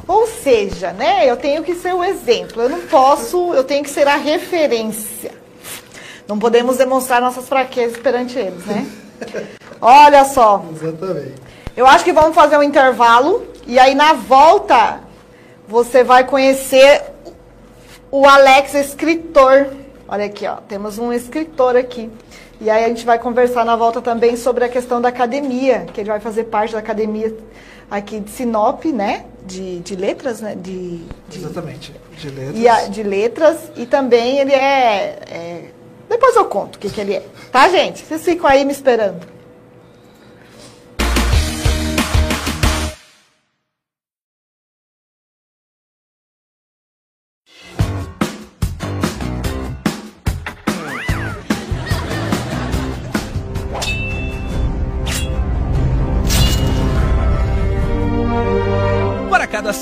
Ou 0.08 0.28
seja, 0.28 0.92
né, 0.92 1.30
eu 1.30 1.36
tenho 1.36 1.64
que 1.64 1.76
ser 1.76 1.94
o 1.94 2.04
exemplo. 2.04 2.62
Eu 2.62 2.70
não 2.70 2.82
posso, 2.82 3.54
eu 3.54 3.64
tenho 3.64 3.84
que 3.84 3.90
ser 3.90 4.08
a 4.08 4.16
referência. 4.16 5.32
Não 6.28 6.38
podemos 6.38 6.78
demonstrar 6.78 7.22
nossas 7.22 7.48
fraquezas 7.48 7.98
perante 7.98 8.38
eles, 8.38 8.66
né? 8.66 8.88
Olha 9.82 10.26
só. 10.26 10.64
Exatamente. 10.72 11.36
Eu 11.76 11.86
acho 11.86 12.04
que 12.04 12.14
vamos 12.14 12.36
fazer 12.36 12.58
um 12.58 12.64
intervalo 12.64 13.46
e 13.68 13.78
aí 13.78 13.94
na 13.96 14.14
volta 14.14 15.02
você 15.68 16.04
vai 16.04 16.24
conhecer 16.24 17.04
o 18.12 18.26
Alex 18.26 18.74
escritor. 18.76 19.68
Olha 20.08 20.26
aqui, 20.26 20.48
ó, 20.48 20.56
temos 20.56 20.98
um 21.00 21.12
escritor 21.12 21.76
aqui. 21.76 22.10
E 22.62 22.70
aí 22.70 22.86
a 22.86 22.88
gente 22.88 23.06
vai 23.06 23.20
conversar 23.20 23.66
na 23.66 23.76
volta 23.76 24.02
também 24.02 24.38
sobre 24.38 24.64
a 24.64 24.70
questão 24.70 25.02
da 25.02 25.10
academia, 25.10 25.86
que 25.94 26.00
ele 26.00 26.10
vai 26.10 26.20
fazer 26.20 26.46
parte 26.46 26.74
da 26.74 26.80
academia 26.80 27.36
aqui 27.92 28.20
de 28.20 28.32
Sinop, 28.32 28.86
né? 28.86 29.26
De, 29.46 29.80
de 29.80 29.96
letras, 29.96 30.42
né? 30.42 30.56
De, 30.56 30.98
de 31.30 31.38
Exatamente, 31.38 31.94
de 32.18 32.30
letras. 32.30 32.58
E 32.58 32.68
a, 32.68 32.88
de 32.88 33.04
letras. 33.04 33.58
E 33.76 33.86
também 33.86 34.40
ele 34.40 34.52
é, 34.54 35.20
é 35.30 35.72
Depois 36.10 36.36
eu 36.36 36.46
conto 36.46 36.78
o 36.78 36.80
que, 36.80 36.90
que 36.90 37.00
ele 37.00 37.14
é. 37.14 37.24
Tá, 37.52 37.70
gente? 37.70 38.04
Vocês 38.04 38.24
ficam 38.24 38.50
aí 38.50 38.66
me 38.66 38.72
esperando. 38.72 39.35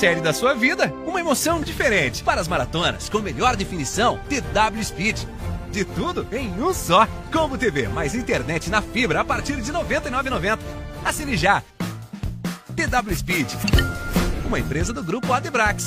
Série 0.04 0.20
da 0.20 0.34
sua 0.34 0.54
vida, 0.54 0.94
uma 1.08 1.22
emoção 1.22 1.62
diferente. 1.62 2.26
Para 2.26 2.42
as 2.42 2.48
maratonas, 2.50 3.08
com 3.08 3.20
melhor 3.20 3.56
definição, 3.56 4.20
TW 4.28 4.84
Speed. 4.84 5.18
De 5.72 5.86
tudo 5.86 6.28
em 6.30 6.52
um 6.62 6.74
só. 6.74 7.08
Combo 7.32 7.58
TV, 7.58 7.88
mais 7.88 8.14
internet 8.14 8.70
na 8.70 8.82
fibra 8.82 9.22
a 9.22 9.24
partir 9.24 9.62
de 9.62 9.72
R$ 9.72 9.78
99,90. 9.78 10.60
Assine 11.06 11.38
já. 11.38 11.64
TW 12.76 13.16
Speed, 13.16 13.48
uma 14.46 14.60
empresa 14.60 14.92
do 14.92 15.02
grupo 15.02 15.32
Adebrax. 15.32 15.86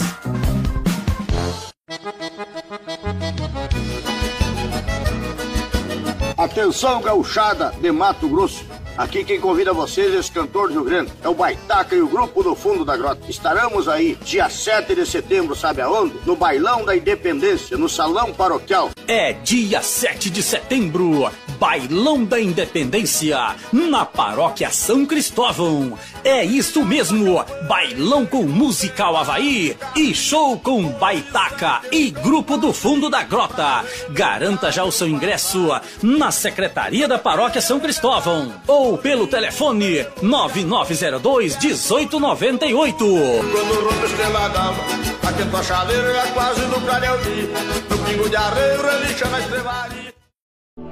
Atenção, 6.38 7.02
gauchada 7.02 7.70
de 7.82 7.92
Mato 7.92 8.26
Grosso. 8.30 8.64
Aqui 8.96 9.24
quem 9.24 9.38
convida 9.38 9.74
vocês 9.74 10.14
é 10.14 10.18
esse 10.18 10.32
cantor 10.32 10.68
do 10.68 10.74
Rio 10.74 10.84
Grande. 10.84 11.12
É 11.22 11.28
o 11.28 11.34
Baitaca 11.34 11.94
e 11.94 12.00
o 12.00 12.08
grupo 12.08 12.42
do 12.42 12.54
Fundo 12.54 12.82
da 12.82 12.96
Grota. 12.96 13.20
Estaremos 13.28 13.88
aí 13.88 14.16
dia 14.22 14.48
7 14.48 14.94
de 14.94 15.04
setembro, 15.04 15.54
sabe 15.54 15.82
aonde? 15.82 16.14
No 16.24 16.34
Bailão 16.34 16.82
da 16.82 16.96
Independência, 16.96 17.76
no 17.76 17.90
Salão 17.90 18.32
Paroquial. 18.32 18.90
É 19.06 19.34
dia 19.34 19.82
7 19.82 20.30
de 20.30 20.42
setembro, 20.42 21.30
Bailão 21.58 22.24
da 22.24 22.40
Independência, 22.40 23.54
na 23.70 24.06
Paróquia 24.06 24.70
São 24.70 25.04
Cristóvão. 25.04 25.98
É 26.26 26.44
isso 26.44 26.84
mesmo, 26.84 27.44
bailão 27.68 28.26
com 28.26 28.42
musical 28.42 29.16
Havaí 29.16 29.76
e 29.94 30.12
show 30.12 30.58
com 30.58 30.88
Baitaca 30.88 31.82
e 31.92 32.10
grupo 32.10 32.56
do 32.56 32.72
Fundo 32.72 33.08
da 33.08 33.22
Grota. 33.22 33.84
Garanta 34.10 34.72
já 34.72 34.82
o 34.82 34.90
seu 34.90 35.06
ingresso 35.06 35.68
na 36.02 36.32
Secretaria 36.32 37.06
da 37.06 37.16
Paróquia 37.16 37.60
São 37.62 37.78
Cristóvão 37.78 38.52
ou 38.66 38.98
pelo 38.98 39.28
telefone 39.28 40.04
9902 40.20 41.58
1898. 41.58 42.96
Quando 42.96 43.88
rompe 43.88 44.06
estrela 44.06 44.48
d'alva, 44.48 44.82
aqui 45.28 45.44
tua 45.48 45.62
chaleira 45.62 46.08
é 46.08 46.26
quase 46.32 46.62
no 46.62 46.80
Carelvi. 46.80 47.48
No 47.88 47.98
pingo 47.98 48.28
de 48.28 48.34
arreio, 48.34 48.82
relixa 48.82 49.28
na 49.28 49.38
estrevaria. 49.38 50.12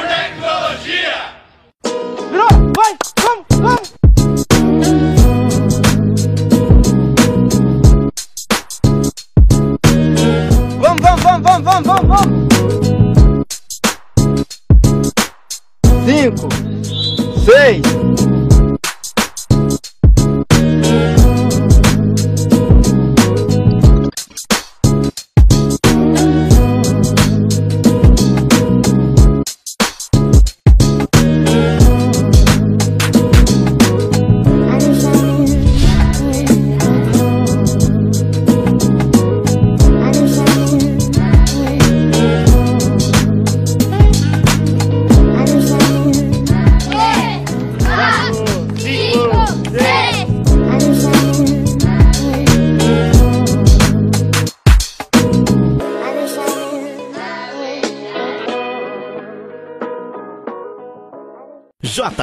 vamos, 11.64 11.88
vamos, 11.88 12.08
vamos, 12.08 12.08
vamos! 12.08 12.46
Cinco, 16.06 16.50
seis, 17.46 17.82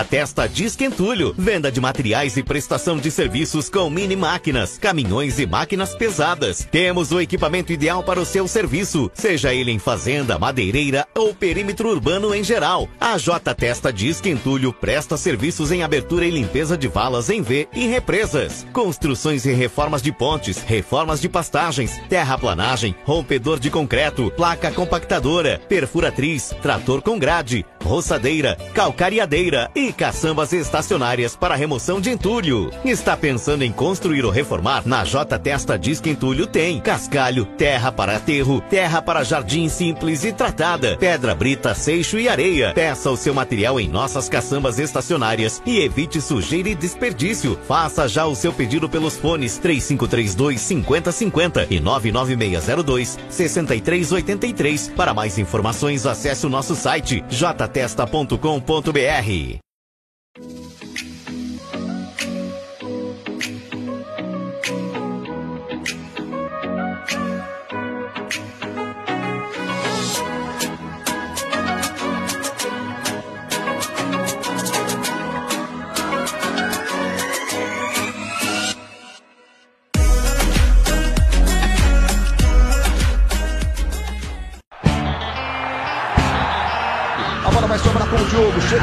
J 0.03 0.05
Testa 0.05 0.48
Disque 0.48 0.84
Entulho. 0.84 1.34
Venda 1.38 1.70
de 1.70 1.80
materiais 1.80 2.36
e 2.36 2.42
prestação 2.42 2.96
de 2.96 3.11
serviços 3.11 3.68
com 3.68 3.88
mini 3.88 4.16
máquinas, 4.16 4.76
caminhões 4.76 5.38
e 5.38 5.46
máquinas 5.46 5.94
pesadas. 5.94 6.66
Temos 6.70 7.12
o 7.12 7.20
equipamento 7.20 7.72
ideal 7.72 8.03
para 8.03 8.20
o 8.20 8.24
seu 8.24 8.48
serviço, 8.48 9.11
seja 9.14 9.55
ele 9.55 9.70
em 9.70 9.78
fazenda, 9.78 10.38
madeireira 10.38 11.07
ou 11.14 11.34
perímetro 11.34 11.88
urbano 11.88 12.34
em 12.34 12.42
geral. 12.42 12.88
A 13.00 13.16
J 13.16 13.55
Testa 13.55 13.92
Disque 13.92 14.28
Entulho 14.28 14.72
presta 14.72 15.16
serviços 15.16 15.70
em 15.70 15.82
abertura 15.82 16.24
e 16.24 16.30
limpeza 16.30 16.76
de 16.76 16.88
valas 16.88 17.30
em 17.30 17.40
V 17.40 17.68
e 17.72 17.86
represas, 17.86 18.66
construções 18.72 19.44
e 19.46 19.53
reformas 19.53 20.03
de 20.03 20.11
pontes, 20.11 20.59
reformas 20.59 21.20
de 21.20 21.28
pastagens, 21.28 22.00
terraplanagem, 22.09 22.94
rompedor 23.05 23.61
de 23.61 23.70
concreto, 23.70 24.32
placa 24.36 24.70
compactadora, 24.72 25.61
perfuratriz, 25.68 26.53
trator 26.61 27.03
com 27.03 27.18
grade, 27.18 27.64
roçadeira, 27.82 28.56
calcariadeira 28.72 29.70
e 29.74 29.92
caçambas 29.92 30.52
estacionárias 30.52 31.36
para 31.36 31.54
remoção 31.54 32.00
de 32.00 32.10
entulho. 32.10 32.70
Está 32.84 33.16
pensando 33.16 33.62
em 33.62 33.72
construir 33.72 34.24
ou 34.24 34.30
reformar? 34.30 34.82
Na 34.86 35.04
J 35.04 35.38
Testa 35.38 35.78
Disque 35.78 36.10
Entulho 36.10 36.46
tem 36.46 36.80
cascalho, 36.80 37.44
terra 37.44 37.90
para 37.92 38.16
aterro, 38.16 38.60
terra 38.70 39.02
para 39.02 39.24
jardim 39.24 39.68
simples 39.68 40.24
e 40.24 40.32
tratada, 40.32 40.96
pedra 40.96 41.34
brita, 41.34 41.74
seixo 41.74 42.18
e 42.18 42.28
areia. 42.28 42.72
Peça 42.74 43.10
o 43.10 43.16
seu 43.16 43.34
material 43.34 43.78
em 43.80 43.88
nossas 43.88 44.28
caçambas 44.28 44.78
estacionárias 44.78 45.62
e 45.66 45.80
evite 45.80 46.20
sujeira 46.20 46.68
e 46.68 46.74
desperdício. 46.74 47.58
Faça 47.66 48.08
já 48.08 48.26
o 48.26 48.34
seu 48.34 48.52
pedido 48.52 48.88
pelos 48.88 49.16
fones 49.16 49.58
3532 49.58 50.60
5050 50.60 51.66
e 51.70 51.80
99602 51.80 53.18
6383. 53.28 54.88
Para 54.96 55.14
mais 55.14 55.38
informações, 55.38 56.06
acesse 56.06 56.46
o 56.46 56.50
nosso 56.50 56.74
site 56.74 57.24
jtesta.com.br. 57.28 57.71
A 57.72 59.58
com 88.12 88.58
o. 88.58 88.60
Chega. 88.68 88.82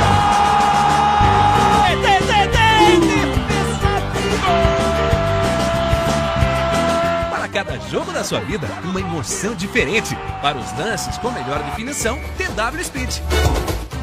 Para 7.29 7.47
cada 7.47 7.79
jogo 7.89 8.11
da 8.11 8.23
sua 8.23 8.39
vida, 8.39 8.67
uma 8.83 8.99
emoção 8.99 9.53
diferente. 9.53 10.17
Para 10.41 10.57
os 10.57 10.77
lances 10.77 11.17
com 11.19 11.31
melhor 11.31 11.61
definição, 11.63 12.19
TW 12.37 12.83
Speed. 12.83 13.17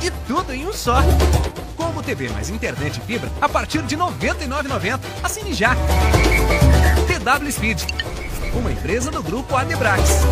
E 0.03 0.11
tudo 0.29 0.53
em 0.53 0.67
um 0.67 0.73
só. 0.73 0.99
Como 1.77 2.03
TV 2.03 2.29
mais 2.29 2.49
internet 2.49 2.99
e 2.99 3.01
fibra 3.01 3.31
a 3.41 3.49
partir 3.49 3.83
de 3.83 3.97
R$ 3.97 4.03
99,90. 4.03 5.01
Assine 5.23 5.53
já. 5.53 5.75
TW 5.75 7.51
Speed. 7.51 7.83
Uma 8.55 8.71
empresa 8.71 9.11
do 9.11 9.23
grupo 9.23 9.57
Adebrax. 9.57 10.23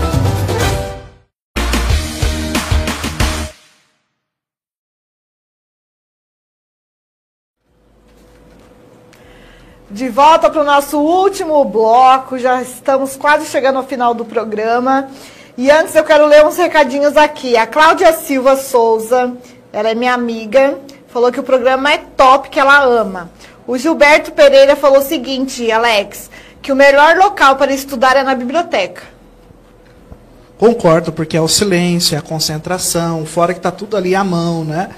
De 9.95 10.09
volta 10.09 10.51
para 10.51 10.61
o 10.61 10.65
nosso 10.65 10.99
último 10.99 11.65
bloco, 11.65 12.37
já 12.37 12.61
estamos 12.61 13.15
quase 13.15 13.47
chegando 13.47 13.77
ao 13.77 13.85
final 13.85 14.13
do 14.13 14.25
programa. 14.25 15.09
E 15.57 15.71
antes 15.71 15.95
eu 15.95 16.03
quero 16.03 16.27
ler 16.27 16.45
uns 16.45 16.57
recadinhos 16.57 17.17
aqui. 17.17 17.57
A 17.57 17.65
Cláudia 17.65 18.13
Silva 18.13 18.57
Souza, 18.57 19.33
ela 19.73 19.89
é 19.89 19.95
minha 19.95 20.13
amiga, 20.13 20.81
falou 21.07 21.31
que 21.31 21.39
o 21.39 21.45
programa 21.45 21.93
é 21.93 21.99
top, 22.17 22.49
que 22.49 22.59
ela 22.59 22.83
ama. 22.83 23.31
O 23.69 23.79
Gilberto 23.79 24.33
Pereira 24.33 24.75
falou 24.75 24.99
o 24.99 25.05
seguinte, 25.05 25.71
Alex, 25.71 26.29
que 26.61 26.73
o 26.73 26.77
melhor 26.77 27.17
local 27.17 27.55
para 27.55 27.73
estudar 27.73 28.17
é 28.17 28.25
na 28.25 28.35
biblioteca. 28.35 29.03
Concordo, 30.59 31.13
porque 31.13 31.37
é 31.37 31.41
o 31.41 31.47
silêncio, 31.47 32.17
é 32.17 32.19
a 32.19 32.23
concentração, 32.23 33.25
fora 33.25 33.53
que 33.53 33.61
está 33.61 33.71
tudo 33.71 33.97
ali 33.97 34.13
à 34.17 34.25
mão, 34.25 34.65
né? 34.65 34.91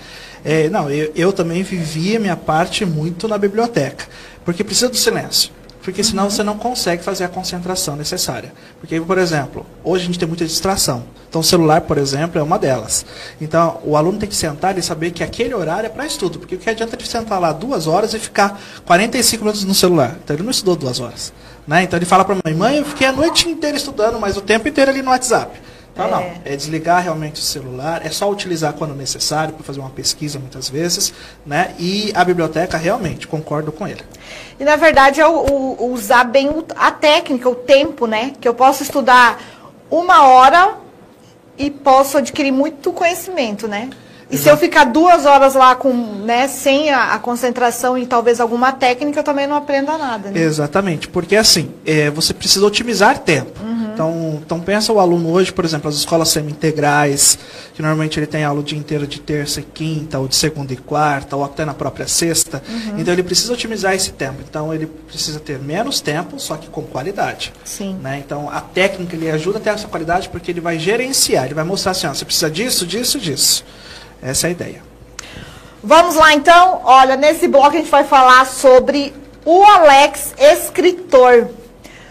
É, 0.43 0.71
não, 0.71 0.89
eu, 0.89 1.13
eu 1.15 1.33
também 1.33 1.63
vivia 1.63 2.19
minha 2.21 2.37
parte 2.37 2.87
muito 2.87 3.27
na 3.27 3.37
biblioteca, 3.37 4.07
porque 4.47 4.65
precisa 4.65 4.89
do 4.89 4.97
silêncio. 4.97 5.51
Porque 5.83 6.03
senão 6.03 6.31
você 6.31 6.43
não 6.43 6.57
consegue 6.57 7.03
fazer 7.03 7.25
a 7.25 7.29
concentração 7.29 7.95
necessária. 7.95 8.53
Porque, 8.81 9.01
por 9.01 9.19
exemplo, 9.19 9.67
hoje 9.85 10.05
a 10.05 10.07
gente 10.07 10.19
tem 10.19 10.27
muita 10.27 10.45
distração. 10.45 11.05
Então, 11.29 11.41
o 11.41 11.45
celular, 11.45 11.83
por 11.83 11.99
exemplo, 11.99 12.41
é 12.41 12.43
uma 12.43 12.59
delas. 12.59 13.07
Então, 13.41 13.81
o 13.85 13.97
aluno 13.97 14.19
tem 14.19 14.29
que 14.29 14.35
sentar 14.35 14.77
e 14.79 14.83
saber 14.83 15.11
que 15.11 15.23
aquele 15.23 15.55
horário 15.55 15.87
é 15.87 15.91
para 15.91 16.07
estudo. 16.07 16.39
Porque 16.39 16.55
o 16.55 16.59
que 16.59 16.71
adianta 16.71 16.97
ele 16.97 17.07
sentar 17.07 17.41
lá 17.41 17.53
duas 17.53 17.87
horas 17.87 18.15
e 18.15 18.19
ficar 18.19 18.61
45 18.85 19.45
minutos 19.45 19.65
no 19.65 19.75
celular? 19.75 20.17
Então, 20.25 20.35
ele 20.35 20.43
não 20.43 20.51
estudou 20.51 20.75
duas 20.75 20.99
horas. 20.99 21.33
Né? 21.67 21.83
Então, 21.83 21.97
ele 21.97 22.07
fala 22.07 22.25
para 22.25 22.35
a 22.35 22.41
mãe, 22.45 22.55
mãe, 22.55 22.77
eu 22.79 22.85
fiquei 22.85 23.07
a 23.07 23.13
noite 23.13 23.49
inteira 23.49 23.77
estudando, 23.77 24.19
mas 24.19 24.37
o 24.37 24.41
tempo 24.41 24.67
inteiro 24.67 24.91
ali 24.91 25.03
no 25.03 25.11
WhatsApp. 25.11 25.61
Então, 25.97 26.11
não. 26.11 26.31
É 26.45 26.55
desligar 26.55 27.03
realmente 27.03 27.41
o 27.41 27.45
celular, 27.45 28.05
é 28.05 28.11
só 28.11 28.31
utilizar 28.31 28.75
quando 28.75 28.95
necessário, 28.95 29.55
para 29.55 29.65
fazer 29.65 29.81
uma 29.81 29.89
pesquisa 29.89 30.39
muitas 30.39 30.69
vezes, 30.69 31.15
né? 31.47 31.75
E 31.79 32.13
a 32.15 32.23
biblioteca, 32.23 32.77
realmente, 32.77 33.27
concordo 33.27 33.73
com 33.73 33.89
ele. 33.89 34.03
E, 34.61 34.65
na 34.65 34.77
verdade, 34.77 35.23
é 35.23 35.27
o, 35.27 35.33
o- 35.79 35.93
usar 35.95 36.25
bem 36.25 36.51
a 36.77 36.91
técnica, 36.93 37.49
o 37.49 37.55
tempo, 37.55 38.07
né? 38.07 38.33
Que 38.39 38.47
eu 38.47 38.53
posso 38.53 38.83
estudar 38.83 39.41
uma 39.91 40.25
hora 40.27 40.75
e 41.57 41.71
posso 41.71 42.19
adquirir 42.19 42.53
muito 42.53 42.93
conhecimento, 42.93 43.67
né? 43.67 43.89
E 44.31 44.37
se 44.37 44.49
eu 44.49 44.57
ficar 44.57 44.85
duas 44.85 45.25
horas 45.25 45.55
lá 45.55 45.77
com, 45.77 45.93
né, 45.93 46.49
sem 46.49 46.91
a, 46.91 47.15
a 47.15 47.19
concentração 47.19 47.97
e 47.97 48.07
talvez 48.07 48.41
alguma 48.41 48.73
técnica, 48.73 49.21
eu 49.21 49.25
também 49.25 49.47
não 49.47 49.57
aprenda 49.57 49.97
nada, 49.97 50.31
né? 50.31 50.41
Exatamente, 50.41 51.07
porque 51.09 51.37
assim, 51.37 51.71
é, 51.85 52.11
você 52.11 52.35
precisa 52.35 52.67
otimizar 52.67 53.21
tempo. 53.21 53.67
Então, 53.97 54.43
então 54.45 54.61
pensa 54.61 54.93
o 54.93 55.01
aluno 55.01 55.31
hoje, 55.31 55.51
por 55.51 55.65
exemplo, 55.65 55.89
as 55.89 55.95
escolas 55.95 56.29
semi-integrais, 56.29 57.39
que 57.73 57.81
normalmente 57.81 58.21
ele 58.21 58.27
tem 58.27 58.45
aula 58.45 58.61
o 58.61 58.63
dia 58.63 58.79
inteiro 58.79 59.07
de 59.07 59.19
terça 59.19 59.61
e 59.61 59.63
quinta, 59.63 60.19
ou 60.19 60.29
de 60.29 60.37
segunda 60.37 60.71
e 60.75 60.77
quarta, 60.77 61.35
ou 61.35 61.43
até 61.43 61.65
na 61.65 61.73
própria 61.73 62.07
sexta. 62.07 62.63
Uhum. 62.69 62.99
Então 62.99 63.15
ele 63.15 63.23
precisa 63.23 63.55
otimizar 63.55 63.95
esse 63.95 64.13
tempo. 64.13 64.43
Então 64.47 64.75
ele 64.75 64.85
precisa 64.87 65.41
ter 65.41 65.59
menos 65.59 66.03
tempo, 66.03 66.39
só 66.39 66.59
que 66.59 66.69
com 66.69 66.83
qualidade. 66.83 67.55
Sim. 67.65 67.95
né? 68.03 68.23
Então 68.25 68.51
a 68.51 68.61
técnica 68.61 69.17
ele 69.17 69.31
ajuda 69.31 69.57
a 69.57 69.61
ter 69.63 69.71
essa 69.71 69.89
qualidade 69.89 70.29
porque 70.29 70.51
ele 70.51 70.61
vai 70.61 70.79
gerenciar, 70.79 71.47
ele 71.47 71.55
vai 71.55 71.65
mostrar 71.65 71.93
assim, 71.93 72.07
ó, 72.07 72.13
você 72.13 72.27
precisa 72.27 72.51
disso, 72.51 72.87
disso, 72.87 73.19
disso. 73.19 73.65
Essa 74.23 74.47
é 74.47 74.49
a 74.49 74.51
ideia. 74.51 74.83
Vamos 75.83 76.17
lá 76.17 76.35
então. 76.35 76.81
Olha, 76.85 77.17
nesse 77.17 77.47
bloco 77.47 77.77
a 77.77 77.79
gente 77.79 77.91
vai 77.91 78.05
falar 78.05 78.45
sobre 78.47 79.15
o 79.45 79.63
Alex 79.63 80.35
escritor. 80.37 81.49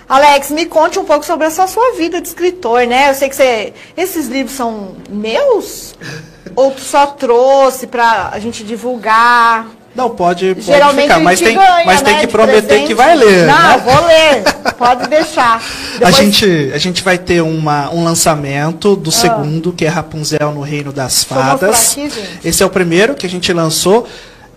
Alex, 0.08 0.52
me 0.52 0.66
conte 0.66 1.00
um 1.00 1.04
pouco 1.04 1.26
sobre 1.26 1.48
essa 1.48 1.66
sua 1.68 1.94
vida 1.94 2.22
de 2.22 2.28
escritor, 2.28 2.86
né? 2.86 3.10
Eu 3.10 3.16
sei 3.16 3.28
que 3.28 3.36
você. 3.36 3.74
Esses 3.98 4.28
livros 4.28 4.56
são 4.56 4.96
meus? 5.10 5.96
Ou 6.56 6.72
tu 6.72 6.82
só 6.82 7.08
trouxe 7.08 7.88
pra 7.88 8.30
a 8.32 8.40
gente 8.40 8.64
divulgar? 8.64 9.68
Não, 9.96 10.10
pode, 10.10 10.54
pode 10.56 10.66
Geralmente 10.66 11.04
ficar, 11.04 11.16
a 11.16 11.20
mas 11.20 11.40
tem, 11.40 11.56
ganha, 11.56 11.86
mas 11.86 12.02
tem 12.02 12.14
né, 12.14 12.20
que 12.20 12.26
de 12.28 12.32
prometer 12.32 12.62
presente. 12.64 12.88
que 12.88 12.94
vai 12.94 13.16
ler. 13.16 13.48
Não, 13.48 13.56
né? 13.70 13.78
vou 13.86 14.06
ler. 14.06 14.74
Pode 14.74 15.08
deixar. 15.10 15.56
A 15.58 15.98
Depois- 16.00 16.16
gente, 16.18 16.72
a 16.74 16.78
gente 16.78 17.02
vai 17.02 17.18
ter 17.18 17.42
uma, 17.42 17.90
um 17.92 18.04
lançamento 18.04 18.96
do 18.96 19.10
segundo, 19.12 19.72
que 19.72 19.86
é 19.86 19.88
Rapunzel 19.88 20.52
no 20.52 20.62
Reino 20.62 20.92
das 20.92 21.26
Ah. 21.32 21.36
Fadas. 21.36 21.92
aqui. 21.94 22.12
Esse 22.44 22.62
é 22.62 22.66
o 22.66 22.70
primeiro 22.70 23.16
que 23.16 23.26
a 23.26 23.30
gente 23.30 23.52
lançou. 23.54 24.06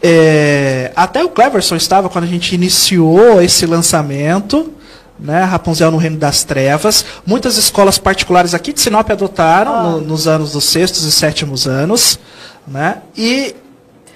É, 0.02 0.90
até 0.96 1.22
o 1.24 1.28
Cleverson 1.28 1.76
estava 1.76 2.08
quando 2.08 2.24
a 2.24 2.28
gente 2.28 2.54
iniciou 2.54 3.40
esse 3.42 3.64
lançamento. 3.66 4.72
Né, 5.20 5.42
Rapunzel 5.42 5.90
no 5.90 5.96
Reino 5.96 6.16
das 6.16 6.44
Trevas. 6.44 7.04
Muitas 7.26 7.56
escolas 7.56 7.98
particulares 7.98 8.54
aqui 8.54 8.72
de 8.72 8.80
Sinop 8.80 9.10
adotaram 9.10 9.74
Ah. 9.74 9.82
no- 9.82 10.00
nos 10.00 10.28
anos 10.28 10.52
dos 10.52 10.62
sextos 10.64 11.02
e 11.04 11.10
sétimos 11.10 11.66
anos. 11.66 12.18
Né, 12.66 12.98
e 13.16 13.54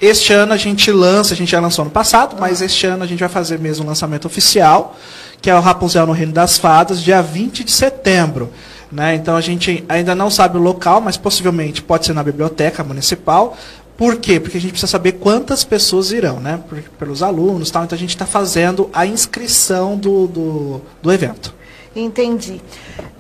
este 0.02 0.32
ano 0.32 0.52
a 0.52 0.56
gente 0.56 0.90
lança, 0.90 1.32
a 1.32 1.36
gente 1.36 1.52
já 1.52 1.60
lançou 1.60 1.84
no 1.84 1.90
passado, 1.90 2.36
mas 2.36 2.60
este 2.60 2.88
ano 2.88 3.04
a 3.04 3.06
gente 3.06 3.20
vai 3.20 3.28
fazer 3.28 3.60
mesmo 3.60 3.84
o 3.84 3.86
lançamento 3.88 4.24
oficial, 4.24 4.96
que 5.40 5.48
é 5.48 5.54
o 5.54 5.60
Rapunzel 5.60 6.04
no 6.04 6.12
Reino 6.12 6.32
das 6.32 6.58
Fadas, 6.58 7.00
dia 7.00 7.22
20 7.22 7.62
de 7.62 7.70
setembro. 7.70 8.50
Né? 8.90 9.14
Então 9.14 9.36
a 9.36 9.40
gente 9.40 9.84
ainda 9.88 10.12
não 10.12 10.28
sabe 10.28 10.58
o 10.58 10.60
local, 10.60 11.00
mas 11.00 11.16
possivelmente 11.16 11.80
pode 11.80 12.04
ser 12.04 12.14
na 12.14 12.22
biblioteca 12.24 12.82
municipal. 12.82 13.56
Por 13.96 14.16
quê? 14.16 14.40
Porque 14.40 14.58
a 14.58 14.60
gente 14.60 14.72
precisa 14.72 14.90
saber 14.90 15.12
quantas 15.12 15.62
pessoas 15.62 16.10
irão, 16.10 16.40
né? 16.40 16.60
Por- 16.68 16.82
pelos 16.98 17.22
alunos 17.22 17.70
tal. 17.70 17.84
Então 17.84 17.94
a 17.94 17.98
gente 17.98 18.10
está 18.10 18.26
fazendo 18.26 18.90
a 18.92 19.06
inscrição 19.06 19.96
do, 19.96 20.26
do, 20.26 20.80
do 21.00 21.12
evento. 21.12 21.54
Entendi. 21.94 22.60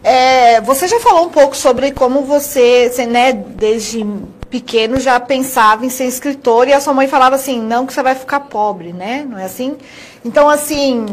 É, 0.02 0.60
você 0.62 0.88
já 0.88 0.98
falou 0.98 1.26
um 1.26 1.30
pouco 1.30 1.56
sobre 1.56 1.92
como 1.92 2.22
você, 2.22 2.90
você, 2.90 3.06
né, 3.06 3.32
desde 3.32 4.04
pequeno 4.52 5.00
já 5.00 5.18
pensava 5.18 5.86
em 5.86 5.88
ser 5.88 6.04
escritor 6.04 6.68
e 6.68 6.74
a 6.74 6.80
sua 6.80 6.92
mãe 6.92 7.08
falava 7.08 7.34
assim, 7.36 7.58
não 7.58 7.86
que 7.86 7.92
você 7.94 8.02
vai 8.02 8.14
ficar 8.14 8.40
pobre, 8.40 8.92
né? 8.92 9.26
Não 9.26 9.38
é 9.38 9.44
assim? 9.46 9.78
Então, 10.22 10.46
assim, 10.46 11.06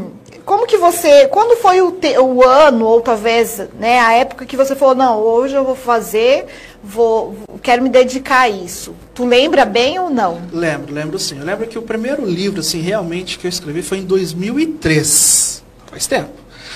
como 0.44 0.68
que 0.68 0.78
você, 0.78 1.26
quando 1.30 1.56
foi 1.62 1.82
o, 1.82 1.94
te- 1.94 2.18
o 2.20 2.46
ano 2.46 2.86
ou 2.86 3.00
talvez, 3.00 3.62
né, 3.80 3.98
a 4.02 4.12
época 4.12 4.46
que 4.46 4.58
você 4.58 4.76
falou, 4.76 4.94
não, 4.94 5.20
hoje 5.20 5.56
eu 5.56 5.64
vou 5.64 5.76
fazer, 5.76 6.48
vou, 6.84 7.34
quero 7.64 7.82
me 7.82 7.88
dedicar 7.88 8.42
a 8.42 8.50
isso. 8.50 8.94
Tu 9.16 9.24
lembra 9.26 9.64
bem 9.64 9.98
ou 9.98 10.10
não? 10.10 10.42
Lembro, 10.52 10.94
lembro 10.94 11.18
sim. 11.18 11.40
Eu 11.40 11.46
lembro 11.46 11.66
que 11.66 11.80
o 11.80 11.82
primeiro 11.82 12.26
livro, 12.26 12.60
assim, 12.60 12.82
realmente 12.82 13.40
que 13.40 13.48
eu 13.48 13.50
escrevi 13.50 13.82
foi 13.82 14.00
em 14.00 14.04
2003. 14.06 15.64
Faz 15.88 16.06
tempo. 16.08 16.32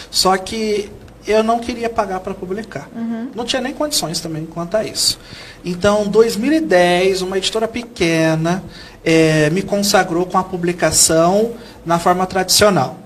Só 0.09 0.37
que 0.37 0.89
eu 1.25 1.43
não 1.43 1.59
queria 1.59 1.89
pagar 1.89 2.19
para 2.19 2.33
publicar. 2.33 2.89
Não 3.35 3.45
tinha 3.45 3.61
nem 3.61 3.73
condições 3.73 4.19
também 4.19 4.45
quanto 4.45 4.75
a 4.75 4.83
isso. 4.83 5.19
Então, 5.63 6.07
2010, 6.07 7.21
uma 7.21 7.37
editora 7.37 7.67
pequena 7.67 8.63
eh, 9.03 9.49
me 9.51 9.61
consagrou 9.61 10.25
com 10.25 10.37
a 10.37 10.43
publicação 10.43 11.53
na 11.85 11.99
forma 11.99 12.25
tradicional. 12.25 13.03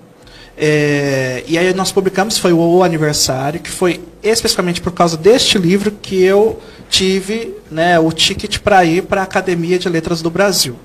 É, 0.59 1.43
e 1.47 1.55
aí 1.55 1.72
nós 1.72 1.91
publicamos, 1.91 2.39
foi 2.39 2.51
o 2.51 2.84
aniversário, 2.84 3.59
que 3.59 3.70
foi 3.70 4.03
especificamente 4.24 4.82
por 4.82 4.91
causa 4.91 5.15
deste 5.15 5.59
livro 5.59 5.91
que 5.91 6.20
eu 6.20 6.59
tive 6.89 7.53
né, 7.70 7.99
o 7.99 8.11
ticket 8.11 8.57
para 8.59 8.84
ir 8.84 9.03
para 9.03 9.22
a 9.22 9.24
Academia 9.24 9.78
de 9.78 9.88
Letras 9.88 10.20
do 10.20 10.32
Brasil. 10.32 10.76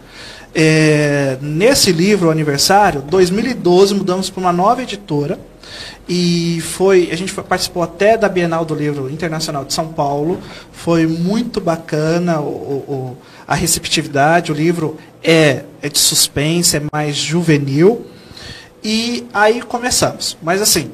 É, 0.54 1.38
nesse 1.40 1.90
livro, 1.90 2.28
o 2.28 2.30
aniversário, 2.30 3.00
2012, 3.00 3.94
mudamos 3.94 4.28
para 4.28 4.40
uma 4.40 4.52
nova 4.52 4.82
editora. 4.82 5.40
E 6.08 6.60
foi, 6.60 7.10
a 7.12 7.16
gente 7.16 7.32
participou 7.34 7.82
até 7.82 8.16
da 8.16 8.28
Bienal 8.28 8.64
do 8.64 8.74
Livro 8.74 9.08
Internacional 9.10 9.64
de 9.64 9.72
São 9.72 9.88
Paulo. 9.88 10.40
Foi 10.72 11.06
muito 11.06 11.60
bacana 11.60 12.40
o- 12.40 12.44
o- 12.44 13.16
a 13.46 13.54
receptividade. 13.54 14.50
O 14.50 14.54
livro 14.54 14.98
é, 15.22 15.62
é 15.80 15.88
de 15.88 15.98
suspense, 15.98 16.76
é 16.76 16.82
mais 16.92 17.16
juvenil. 17.16 18.04
E 18.82 19.24
aí 19.32 19.62
começamos. 19.62 20.36
Mas 20.42 20.60
assim, 20.60 20.90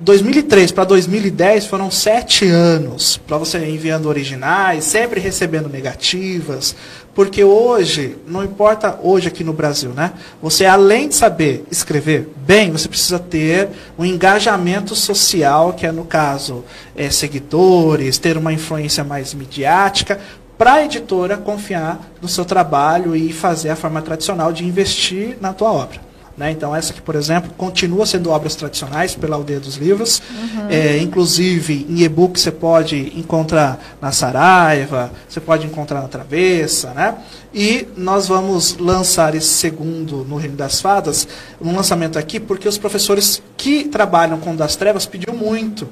2003 0.00 0.72
para 0.72 0.84
2010 0.84 1.66
foram 1.66 1.90
sete 1.90 2.46
anos 2.48 3.18
para 3.26 3.36
você 3.36 3.58
enviando 3.68 4.06
originais, 4.06 4.84
sempre 4.84 5.20
recebendo 5.20 5.68
negativas, 5.68 6.74
porque 7.14 7.44
hoje, 7.44 8.16
não 8.26 8.42
importa 8.42 8.98
hoje 9.02 9.28
aqui 9.28 9.44
no 9.44 9.52
Brasil, 9.52 9.90
né? 9.90 10.12
Você 10.40 10.64
além 10.64 11.08
de 11.08 11.14
saber 11.14 11.64
escrever 11.70 12.28
bem, 12.36 12.70
você 12.70 12.88
precisa 12.88 13.18
ter 13.18 13.68
um 13.98 14.04
engajamento 14.04 14.96
social, 14.96 15.74
que 15.74 15.86
é 15.86 15.92
no 15.92 16.04
caso 16.04 16.64
é, 16.96 17.10
seguidores, 17.10 18.18
ter 18.18 18.36
uma 18.38 18.52
influência 18.52 19.04
mais 19.04 19.34
midiática, 19.34 20.20
para 20.56 20.74
a 20.74 20.84
editora 20.84 21.36
confiar 21.36 22.00
no 22.20 22.28
seu 22.28 22.44
trabalho 22.44 23.16
e 23.16 23.32
fazer 23.32 23.70
a 23.70 23.76
forma 23.76 24.00
tradicional 24.00 24.52
de 24.52 24.64
investir 24.64 25.36
na 25.40 25.52
tua 25.52 25.72
obra. 25.72 26.11
Né? 26.36 26.50
Então, 26.50 26.74
essa 26.74 26.92
aqui, 26.92 27.02
por 27.02 27.14
exemplo, 27.14 27.50
continua 27.56 28.06
sendo 28.06 28.30
obras 28.30 28.54
tradicionais 28.54 29.14
pela 29.14 29.36
Aldeia 29.36 29.60
dos 29.60 29.76
Livros. 29.76 30.22
É, 30.70 30.98
inclusive, 30.98 31.86
em 31.88 32.02
e-book 32.02 32.40
você 32.40 32.50
pode 32.50 33.12
encontrar 33.18 33.96
na 34.00 34.12
Saraiva, 34.12 35.12
você 35.28 35.40
pode 35.40 35.66
encontrar 35.66 36.00
na 36.00 36.08
Travessa. 36.08 36.90
Né? 36.94 37.14
E 37.52 37.86
nós 37.96 38.28
vamos 38.28 38.78
lançar 38.78 39.34
esse 39.34 39.48
segundo 39.48 40.24
no 40.24 40.36
Reino 40.36 40.56
das 40.56 40.80
Fadas, 40.80 41.28
um 41.60 41.74
lançamento 41.74 42.18
aqui, 42.18 42.40
porque 42.40 42.66
os 42.66 42.78
professores 42.78 43.42
que 43.56 43.84
trabalham 43.84 44.38
com 44.40 44.52
o 44.52 44.56
das 44.56 44.74
Trevas 44.74 45.04
pediu 45.04 45.34
muito. 45.34 45.86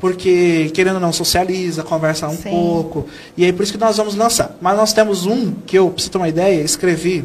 Porque, 0.00 0.70
querendo 0.74 0.96
ou 0.96 1.00
não, 1.00 1.12
socializa, 1.12 1.84
conversa 1.84 2.28
um 2.28 2.36
Sim. 2.36 2.50
pouco. 2.50 3.06
E 3.36 3.44
aí, 3.44 3.52
por 3.52 3.62
isso 3.62 3.72
que 3.72 3.78
nós 3.78 3.96
vamos 3.96 4.16
lançar. 4.16 4.56
Mas 4.60 4.76
nós 4.76 4.92
temos 4.92 5.24
um 5.24 5.52
que 5.52 5.78
eu, 5.78 5.88
para 5.88 6.02
você 6.02 6.10
ter 6.10 6.18
uma 6.18 6.28
ideia, 6.28 6.60
escrevi 6.62 7.24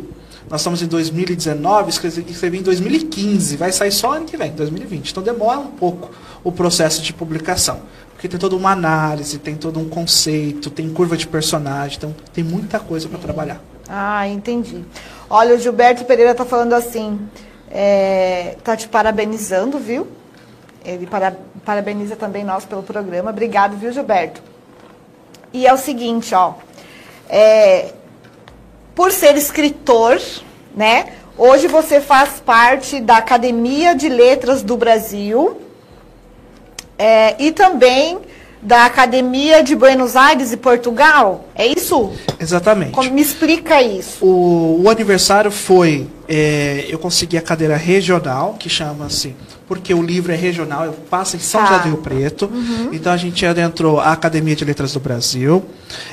nós 0.50 0.62
estamos 0.62 0.82
em 0.82 0.88
2019, 0.88 1.90
escrevi, 1.90 2.26
escrevi 2.30 2.58
em 2.60 2.64
2015, 2.64 3.56
vai 3.58 3.72
sair 3.72 3.92
só 3.92 4.14
ano 4.14 4.26
que 4.26 4.36
vem, 4.36 4.52
2020. 4.52 5.12
Então 5.12 5.22
demora 5.24 5.60
um 5.60 5.68
pouco 5.68 6.10
o 6.44 6.52
processo 6.52 7.02
de 7.02 7.14
publicação. 7.14 7.82
Porque 8.14 8.28
tem 8.28 8.40
toda 8.40 8.56
uma 8.56 8.72
análise, 8.72 9.38
tem 9.38 9.56
todo 9.56 9.80
um 9.80 9.88
conceito, 9.88 10.70
tem 10.70 10.90
curva 10.90 11.16
de 11.16 11.26
personagem, 11.28 11.98
então 11.98 12.16
tem 12.34 12.44
muita 12.44 12.80
coisa 12.80 13.08
para 13.08 13.18
trabalhar. 13.20 13.62
Ah, 13.88 14.28
entendi. 14.28 14.84
Olha, 15.30 15.56
o 15.56 15.60
Gilberto 15.60 16.04
Pereira 16.04 16.36
tá 16.36 16.44
falando 16.46 16.74
assim, 16.74 17.20
é, 17.72 18.58
tá 18.64 18.76
te 18.76 18.88
parabenizando, 18.90 19.80
viu? 19.80 20.08
Ele 20.84 21.06
para- 21.08 21.36
parabeniza 21.64 22.16
também 22.16 22.44
nós 22.44 22.66
pelo 22.66 22.84
programa. 22.84 23.30
Obrigado, 23.30 23.78
viu, 23.78 23.92
Gilberto? 23.92 24.42
E 25.54 25.66
é 25.66 25.74
o 25.74 25.78
seguinte, 25.78 26.34
ó. 26.36 26.54
é, 27.30 27.94
por 29.00 29.14
ser 29.14 29.38
escritor, 29.38 30.20
né? 30.76 31.06
Hoje 31.38 31.70
você 31.70 32.02
faz 32.02 32.32
parte 32.46 33.00
da 33.00 33.16
Academia 33.16 33.96
de 33.96 34.10
Letras 34.10 34.62
do 34.62 34.76
Brasil 34.76 35.56
é, 36.98 37.34
e 37.42 37.50
também 37.54 38.20
da 38.62 38.84
Academia 38.84 39.64
de 39.64 39.74
Buenos 39.74 40.18
Aires 40.18 40.52
e 40.52 40.58
Portugal. 40.58 41.46
É 41.56 41.66
isso? 41.66 42.12
Exatamente. 42.38 42.92
Como- 42.92 43.10
me 43.10 43.22
explica 43.22 43.82
isso. 43.82 44.18
O, 44.26 44.82
o 44.84 44.90
aniversário 44.90 45.50
foi. 45.50 46.06
é, 46.28 46.86
eu 46.90 47.00
consegui 47.00 47.38
a 47.38 47.42
cadeira 47.42 47.78
regional, 47.78 48.58
que 48.60 48.68
chama-se. 48.68 49.34
Porque 49.66 49.94
o 49.94 50.02
livro 50.02 50.34
é 50.34 50.36
regional, 50.36 50.84
eu 50.84 50.92
passo 51.10 51.38
em 51.38 51.40
São 51.40 51.62
Tá. 51.62 51.68
José 51.68 51.80
do 51.84 51.88
Rio 51.88 51.98
Preto. 52.00 52.52
Então 52.92 53.14
a 53.14 53.18
gente 53.18 53.46
adentrou 53.46 53.98
a 54.02 54.12
Academia 54.12 54.58
de 54.58 54.66
Letras 54.66 54.92
do 54.92 55.00
Brasil. 55.00 55.64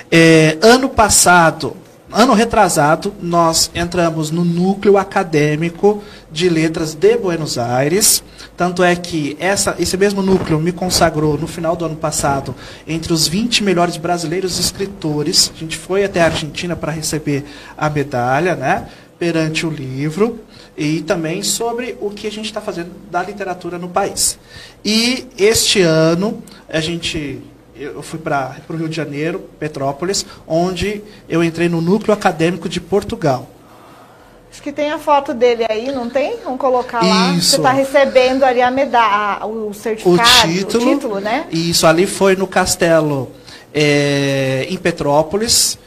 É, 0.09 0.57
ano 0.62 0.89
passado, 0.89 1.76
ano 2.13 2.35
retrasado, 2.35 3.15
nós 3.21 3.71
entramos 3.75 4.31
no 4.31 4.45
núcleo 4.45 4.97
acadêmico 4.97 6.03
de 6.31 6.49
letras 6.49 6.95
de 6.95 7.17
Buenos 7.17 7.59
Aires. 7.59 8.23
Tanto 8.57 8.83
é 8.83 8.95
que 8.95 9.37
essa, 9.39 9.75
esse 9.79 9.97
mesmo 9.97 10.23
núcleo 10.23 10.61
me 10.61 10.73
consagrou 10.73 11.37
no 11.37 11.47
final 11.47 11.77
do 11.77 11.85
ano 11.85 11.97
passado 11.97 12.55
entre 12.87 13.13
os 13.13 13.27
20 13.27 13.65
melhores 13.65 13.97
brasileiros 13.97 14.59
escritores. 14.59 15.53
A 15.55 15.59
gente 15.59 15.77
foi 15.77 16.05
até 16.05 16.21
a 16.21 16.27
Argentina 16.27 16.77
para 16.77 16.93
receber 16.93 17.45
a 17.77 17.91
medalha, 17.91 18.55
né? 18.55 18.89
Perante 19.19 19.67
o 19.67 19.71
livro. 19.71 20.41
E 20.77 21.01
também 21.01 21.43
sobre 21.43 21.97
o 22.01 22.11
que 22.11 22.27
a 22.27 22.31
gente 22.31 22.47
está 22.47 22.61
fazendo 22.61 22.91
da 23.11 23.23
literatura 23.23 23.79
no 23.79 23.89
país. 23.89 24.39
E 24.85 25.27
este 25.39 25.81
ano, 25.81 26.43
a 26.69 26.81
gente 26.81 27.43
eu 27.79 28.03
fui 28.03 28.18
para 28.18 28.57
o 28.68 28.72
Rio 28.74 28.89
de 28.89 28.97
Janeiro, 28.97 29.41
Petrópolis, 29.59 30.24
onde 30.47 31.03
eu 31.29 31.43
entrei 31.43 31.68
no 31.68 31.81
núcleo 31.81 32.12
acadêmico 32.12 32.68
de 32.68 32.81
Portugal. 32.81 33.49
Acho 34.51 34.62
que 34.62 34.72
tem 34.72 34.91
a 34.91 34.99
foto 34.99 35.35
dele 35.35 35.66
aí, 35.68 35.93
não 35.93 36.09
tem? 36.09 36.39
Vamos 36.43 36.59
colocar 36.59 37.05
lá. 37.05 37.33
Isso. 37.33 37.51
Você 37.51 37.57
está 37.57 37.72
recebendo 37.72 38.43
ali 38.43 38.62
a 38.62 38.70
medalha, 38.70 39.45
o 39.45 39.68
O 39.68 39.74
certificado, 39.74 40.49
título, 40.49 40.85
o 40.85 40.95
título, 40.95 41.20
né? 41.20 41.47
Isso 41.51 41.87
ali 41.87 42.07
foi 42.07 42.37
no 42.37 42.47
castelo 42.47 43.31
é, 43.74 44.66
em 44.70 44.77
Petrópolis. 44.79 45.79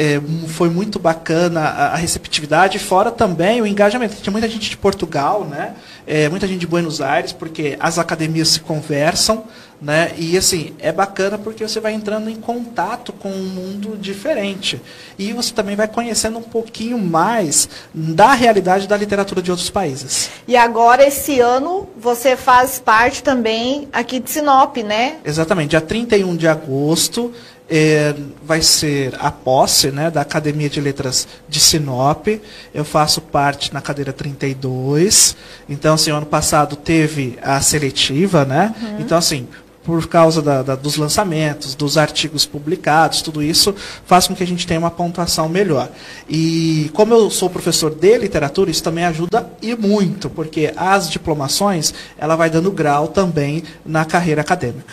É, 0.00 0.20
foi 0.46 0.70
muito 0.70 0.96
bacana 1.00 1.60
a, 1.60 1.86
a 1.88 1.96
receptividade, 1.96 2.78
fora 2.78 3.10
também 3.10 3.60
o 3.60 3.66
engajamento. 3.66 4.14
Tinha 4.22 4.30
muita 4.30 4.48
gente 4.48 4.70
de 4.70 4.76
Portugal, 4.76 5.44
né? 5.44 5.74
É, 6.06 6.28
muita 6.28 6.46
gente 6.46 6.60
de 6.60 6.68
Buenos 6.68 7.00
Aires, 7.00 7.32
porque 7.32 7.76
as 7.80 7.98
academias 7.98 8.46
se 8.46 8.60
conversam, 8.60 9.42
né? 9.80 10.12
E 10.16 10.36
assim, 10.36 10.74
é 10.78 10.90
bacana 10.90 11.38
porque 11.38 11.66
você 11.66 11.78
vai 11.80 11.92
entrando 11.92 12.28
em 12.28 12.36
contato 12.36 13.12
com 13.12 13.30
um 13.30 13.44
mundo 13.44 13.96
diferente. 13.96 14.80
E 15.18 15.32
você 15.32 15.52
também 15.52 15.76
vai 15.76 15.86
conhecendo 15.86 16.38
um 16.38 16.42
pouquinho 16.42 16.98
mais 16.98 17.68
da 17.94 18.32
realidade 18.32 18.88
da 18.88 18.96
literatura 18.96 19.40
de 19.40 19.50
outros 19.50 19.70
países. 19.70 20.30
E 20.46 20.56
agora, 20.56 21.06
esse 21.06 21.40
ano, 21.40 21.88
você 21.96 22.36
faz 22.36 22.78
parte 22.78 23.22
também 23.22 23.88
aqui 23.92 24.18
de 24.18 24.30
Sinop, 24.30 24.76
né? 24.78 25.16
Exatamente, 25.24 25.70
dia 25.70 25.80
31 25.80 26.36
de 26.36 26.48
agosto 26.48 27.32
eh, 27.70 28.14
vai 28.42 28.62
ser 28.62 29.14
a 29.18 29.30
posse 29.30 29.90
né, 29.90 30.10
da 30.10 30.22
Academia 30.22 30.70
de 30.70 30.80
Letras 30.80 31.28
de 31.48 31.60
Sinop. 31.60 32.26
Eu 32.74 32.84
faço 32.84 33.20
parte 33.20 33.72
na 33.74 33.80
cadeira 33.80 34.12
32. 34.12 35.36
Então, 35.68 35.94
assim, 35.94 36.10
ano 36.10 36.26
passado 36.26 36.76
teve 36.76 37.38
a 37.42 37.60
seletiva, 37.60 38.44
né? 38.44 38.74
Então, 38.98 39.18
assim, 39.18 39.46
por 39.88 40.06
causa 40.06 40.42
da- 40.42 40.62
da- 40.62 40.74
dos 40.76 40.98
lançamentos, 40.98 41.74
dos 41.74 41.96
artigos 41.96 42.44
publicados, 42.44 43.22
tudo 43.22 43.42
isso 43.42 43.74
faz 44.04 44.28
com 44.28 44.34
que 44.36 44.42
a 44.42 44.46
gente 44.46 44.66
tenha 44.66 44.78
uma 44.78 44.90
pontuação 44.90 45.48
melhor. 45.48 45.88
E 46.28 46.90
como 46.92 47.14
eu 47.14 47.30
sou 47.30 47.48
professor 47.48 47.94
de 47.94 48.18
literatura, 48.18 48.70
isso 48.70 48.82
também 48.82 49.06
ajuda 49.06 49.50
e 49.62 49.74
muito, 49.74 50.28
porque 50.28 50.74
as 50.76 51.08
diplomações, 51.08 51.94
ela 52.18 52.36
vai 52.36 52.50
dando 52.50 52.70
grau 52.70 53.08
também 53.08 53.62
na 53.82 54.04
carreira 54.04 54.42
acadêmica. 54.42 54.92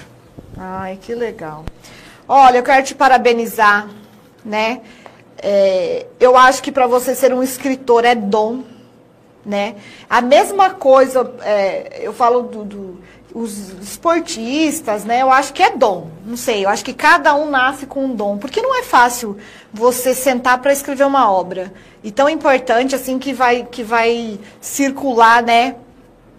Ai, 0.58 0.98
que 1.02 1.14
legal. 1.14 1.66
Olha, 2.26 2.60
eu 2.60 2.64
quero 2.64 2.86
te 2.86 2.96
parabenizar, 2.96 3.90
né? 4.46 4.80
É, 5.44 6.06
eu 6.22 6.38
acho 6.38 6.64
que 6.64 6.72
para 6.72 6.88
você 6.88 7.14
ser 7.14 7.34
um 7.34 7.44
escritor 7.44 8.06
é 8.06 8.16
dom, 8.16 8.64
né? 9.46 9.76
A 10.10 10.22
mesma 10.22 10.70
coisa, 10.70 11.30
é, 11.42 12.00
eu 12.02 12.14
falo 12.14 12.44
do, 12.44 12.64
do- 12.64 13.00
os 13.36 13.74
esportistas, 13.82 15.04
né? 15.04 15.22
Eu 15.22 15.30
acho 15.30 15.52
que 15.52 15.62
é 15.62 15.76
dom. 15.76 16.08
Não 16.26 16.38
sei, 16.38 16.64
eu 16.64 16.70
acho 16.70 16.86
que 16.86 16.94
cada 16.94 17.36
um 17.36 17.50
nasce 17.50 17.86
com 17.86 18.06
um 18.06 18.16
dom, 18.16 18.38
porque 18.38 18.62
não 18.62 18.80
é 18.80 18.82
fácil 18.82 19.38
você 19.74 20.16
sentar 20.16 20.60
para 20.60 20.72
escrever 20.72 21.04
uma 21.04 21.30
obra 21.30 21.74
e 22.02 22.12
tão 22.12 22.30
importante 22.30 22.96
assim 22.96 23.20
que 23.20 23.34
vai 23.34 23.68
que 23.70 23.84
vai 23.84 24.40
circular, 24.62 25.44
né? 25.44 25.76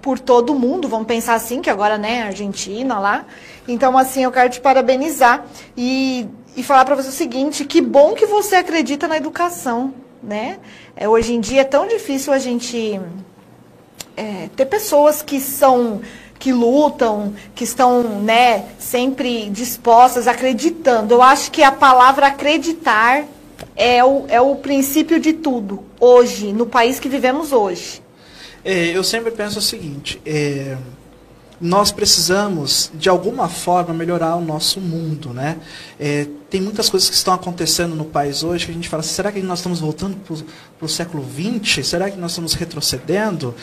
por 0.01 0.21
todo 0.21 0.55
mundo, 0.55 0.87
vamos 0.87 1.09
pensar 1.09 1.35
assim, 1.35 1.61
que 1.61 1.69
agora, 1.69 1.99
né, 1.99 2.23
Argentina 2.23 2.97
lá. 2.97 3.27
Então, 3.67 3.99
assim, 3.99 4.23
eu 4.23 4.31
quero 4.31 4.49
te 4.49 4.61
parabenizar 4.61 5.45
e, 5.77 6.29
e 6.57 6.63
falar 6.63 6.85
para 6.85 6.95
você 6.95 7.09
o 7.09 7.13
seguinte, 7.13 7.65
que 7.65 7.81
bom 7.81 8.15
que 8.15 8.25
você 8.25 8.55
acredita 8.55 9.09
na 9.09 9.17
educação, 9.17 9.93
né? 10.23 10.61
É, 10.95 11.09
hoje 11.09 11.35
em 11.35 11.41
dia 11.41 11.63
é 11.63 11.65
tão 11.65 11.89
difícil 11.89 12.33
a 12.33 12.39
gente 12.39 13.01
é, 14.17 14.49
ter 14.55 14.67
pessoas 14.67 15.23
que 15.23 15.41
são 15.41 16.01
que 16.39 16.53
lutam, 16.53 17.35
que 17.55 17.65
estão, 17.65 18.03
né, 18.21 18.65
sempre 18.79 19.49
dispostas, 19.51 20.27
acreditando. 20.27 21.15
Eu 21.15 21.23
acho 21.23 21.51
que 21.51 21.63
a 21.63 21.73
palavra 21.73 22.27
acreditar 22.29 23.25
é 23.75 24.05
o, 24.05 24.25
é 24.29 24.41
o 24.41 24.57
princípio 24.57 25.19
de 25.21 25.33
tudo, 25.33 25.85
hoje, 26.01 26.53
no 26.53 26.67
país 26.67 27.01
que 27.01 27.09
vivemos 27.09 27.53
hoje. 27.53 28.03
É, 28.65 28.89
eu 28.89 29.05
sempre 29.05 29.31
penso 29.31 29.59
o 29.59 29.63
seguinte: 29.63 30.21
é, 30.27 30.77
nós 31.61 31.91
precisamos, 31.91 32.91
de 32.95 33.09
alguma 33.09 33.49
forma, 33.49 33.95
melhorar 33.95 34.37
o 34.37 34.45
nosso 34.45 34.81
mundo. 34.81 35.31
Né? 35.33 35.57
É, 35.99 36.27
tem 36.51 36.61
muitas 36.61 36.89
coisas 36.89 37.09
que 37.09 37.15
estão 37.15 37.33
acontecendo 37.33 37.95
no 37.95 38.05
país 38.05 38.43
hoje 38.43 38.67
que 38.67 38.71
a 38.71 38.75
gente 38.75 38.89
fala: 38.89 39.03
será 39.03 39.33
que 39.33 39.41
nós 39.41 39.61
estamos 39.61 39.81
voltando 39.81 40.17
para 40.17 40.85
o 40.85 40.89
século 40.89 41.25
XX? 41.25 41.87
Será 41.87 42.11
que 42.11 42.19
nós 42.19 42.33
estamos 42.33 42.55
retrocedendo? 42.55 43.55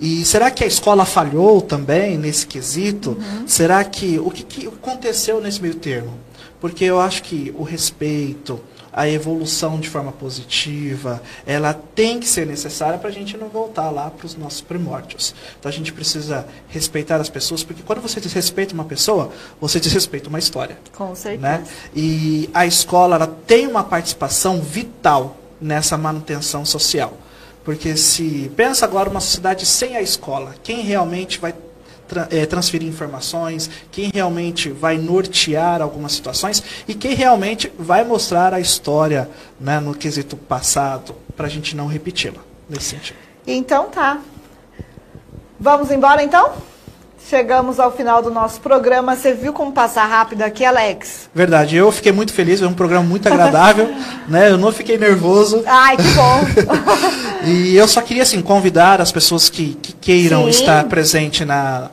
E 0.00 0.24
será 0.24 0.50
que 0.50 0.62
a 0.62 0.66
escola 0.66 1.04
falhou 1.04 1.60
também 1.60 2.16
nesse 2.16 2.46
quesito? 2.46 3.16
Será 3.46 3.82
que 3.84 4.18
o 4.18 4.30
que, 4.30 4.42
que 4.42 4.66
aconteceu 4.66 5.40
nesse 5.40 5.60
meio 5.60 5.74
termo? 5.74 6.18
Porque 6.60 6.84
eu 6.84 7.00
acho 7.00 7.22
que 7.22 7.54
o 7.56 7.62
respeito, 7.62 8.60
a 8.92 9.08
evolução 9.08 9.78
de 9.78 9.88
forma 9.88 10.12
positiva, 10.12 11.22
ela 11.46 11.72
tem 11.72 12.18
que 12.18 12.26
ser 12.26 12.46
necessária 12.46 12.98
para 12.98 13.08
a 13.08 13.12
gente 13.12 13.36
não 13.36 13.48
voltar 13.48 13.90
lá 13.90 14.10
para 14.10 14.26
os 14.26 14.36
nossos 14.36 14.60
primórdios. 14.60 15.34
Então 15.58 15.68
a 15.68 15.72
gente 15.72 15.92
precisa 15.92 16.46
respeitar 16.68 17.16
as 17.16 17.28
pessoas, 17.28 17.62
porque 17.62 17.82
quando 17.82 18.00
você 18.00 18.20
desrespeita 18.20 18.74
uma 18.74 18.84
pessoa, 18.84 19.30
você 19.60 19.78
desrespeita 19.78 20.28
uma 20.28 20.38
história. 20.38 20.78
Com 20.96 21.14
certeza. 21.14 21.42
Né? 21.42 21.64
E 21.94 22.50
a 22.52 22.66
escola 22.66 23.16
ela 23.16 23.26
tem 23.46 23.66
uma 23.66 23.84
participação 23.84 24.60
vital 24.60 25.36
nessa 25.60 25.96
manutenção 25.96 26.64
social. 26.64 27.16
Porque 27.64 27.96
se 27.96 28.50
pensa 28.56 28.86
agora 28.86 29.10
uma 29.10 29.20
sociedade 29.20 29.66
sem 29.66 29.96
a 29.96 30.02
escola, 30.02 30.54
quem 30.62 30.80
realmente 30.80 31.38
vai 31.38 31.54
tra- 32.10 32.26
eh, 32.32 32.44
transferir 32.44 32.88
informações, 32.88 33.70
quem 33.92 34.10
realmente 34.12 34.68
vai 34.68 34.98
nortear 34.98 35.80
algumas 35.80 36.10
situações 36.12 36.60
e 36.88 36.94
quem 36.94 37.14
realmente 37.14 37.72
vai 37.78 38.02
mostrar 38.04 38.52
a 38.52 38.58
história 38.58 39.30
né, 39.60 39.78
no 39.78 39.94
quesito 39.94 40.36
passado 40.36 41.14
para 41.36 41.46
a 41.46 41.50
gente 41.50 41.76
não 41.76 41.86
repeti-la 41.86 42.40
nesse 42.68 42.86
sentido. 42.86 43.16
Então 43.46 43.88
tá. 43.88 44.18
Vamos 45.58 45.90
embora 45.90 46.22
então? 46.22 46.52
Chegamos 47.28 47.78
ao 47.78 47.92
final 47.92 48.22
do 48.22 48.30
nosso 48.30 48.60
programa. 48.60 49.14
Você 49.14 49.32
viu 49.34 49.52
como 49.52 49.70
passar 49.70 50.04
rápido 50.06 50.42
aqui, 50.42 50.64
Alex? 50.64 51.28
Verdade, 51.32 51.76
eu 51.76 51.92
fiquei 51.92 52.10
muito 52.10 52.32
feliz, 52.32 52.60
é 52.60 52.66
um 52.66 52.72
programa 52.72 53.04
muito 53.04 53.28
agradável, 53.28 53.88
né? 54.26 54.50
Eu 54.50 54.58
não 54.58 54.72
fiquei 54.72 54.98
nervoso. 54.98 55.62
Ai, 55.66 55.96
que 55.96 56.10
bom. 56.14 56.40
E 57.42 57.74
eu 57.74 57.88
só 57.88 58.02
queria 58.02 58.22
assim 58.22 58.42
convidar 58.42 59.00
as 59.00 59.10
pessoas 59.10 59.48
que, 59.48 59.74
que 59.80 59.94
queiram 59.94 60.44
Sim. 60.44 60.50
estar 60.50 60.84
presente 60.84 61.42
na, 61.42 61.90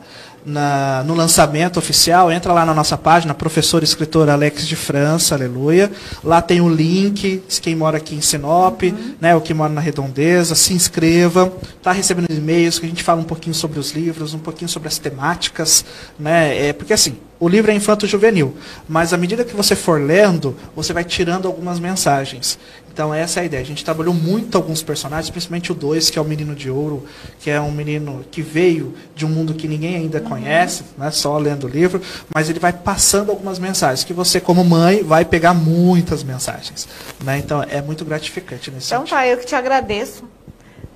na- 0.48 1.04
no 1.04 1.14
lançamento 1.14 1.78
oficial, 1.78 2.32
entra 2.32 2.52
lá 2.52 2.64
na 2.64 2.72
nossa 2.74 2.96
página, 2.96 3.34
professor 3.34 3.82
escritor 3.82 4.28
Alex 4.30 4.66
de 4.66 4.74
França, 4.74 5.34
aleluia. 5.34 5.90
Lá 6.24 6.40
tem 6.40 6.60
o 6.60 6.68
link, 6.68 7.42
quem 7.60 7.76
mora 7.76 7.98
aqui 7.98 8.14
em 8.14 8.20
Sinop, 8.20 8.82
né, 9.20 9.36
o 9.36 9.40
que 9.40 9.52
mora 9.52 9.72
na 9.72 9.80
Redondeza, 9.80 10.54
se 10.54 10.72
inscreva. 10.72 11.52
Está 11.76 11.92
recebendo 11.92 12.30
e-mails 12.32 12.78
que 12.78 12.86
a 12.86 12.88
gente 12.88 13.02
fala 13.02 13.20
um 13.20 13.24
pouquinho 13.24 13.54
sobre 13.54 13.78
os 13.78 13.92
livros, 13.92 14.34
um 14.34 14.38
pouquinho 14.38 14.68
sobre 14.68 14.88
as 14.88 14.98
temáticas, 14.98 15.84
né? 16.18 16.68
É, 16.68 16.72
porque 16.72 16.92
assim, 16.92 17.16
o 17.38 17.48
livro 17.48 17.70
é 17.70 17.74
infanto-juvenil, 17.74 18.56
mas 18.88 19.12
à 19.12 19.16
medida 19.16 19.44
que 19.44 19.54
você 19.54 19.76
for 19.76 20.00
lendo, 20.00 20.56
você 20.74 20.92
vai 20.92 21.04
tirando 21.04 21.46
algumas 21.46 21.78
mensagens. 21.78 22.58
Então 22.98 23.14
essa 23.14 23.38
é 23.38 23.42
a 23.44 23.46
ideia. 23.46 23.62
A 23.62 23.64
gente 23.64 23.84
trabalhou 23.84 24.12
muito 24.12 24.58
alguns 24.58 24.82
personagens, 24.82 25.30
principalmente 25.30 25.70
o 25.70 25.74
2, 25.76 26.10
que 26.10 26.18
é 26.18 26.20
o 26.20 26.24
Menino 26.24 26.52
de 26.52 26.68
Ouro, 26.68 27.06
que 27.38 27.48
é 27.48 27.60
um 27.60 27.70
menino 27.70 28.24
que 28.28 28.42
veio 28.42 28.92
de 29.14 29.24
um 29.24 29.28
mundo 29.28 29.54
que 29.54 29.68
ninguém 29.68 29.94
ainda 29.94 30.20
conhece, 30.20 30.82
né, 30.98 31.08
só 31.12 31.38
lendo 31.38 31.68
o 31.68 31.68
livro, 31.68 32.02
mas 32.34 32.50
ele 32.50 32.58
vai 32.58 32.72
passando 32.72 33.30
algumas 33.30 33.60
mensagens, 33.60 34.02
que 34.02 34.12
você, 34.12 34.40
como 34.40 34.64
mãe, 34.64 35.04
vai 35.04 35.24
pegar 35.24 35.54
muitas 35.54 36.24
mensagens. 36.24 36.88
Né? 37.22 37.38
Então 37.38 37.62
é 37.62 37.80
muito 37.80 38.04
gratificante 38.04 38.68
nesse 38.72 38.88
Então 38.88 39.02
sentido. 39.02 39.16
tá, 39.16 39.28
eu 39.28 39.38
que 39.38 39.46
te 39.46 39.54
agradeço. 39.54 40.24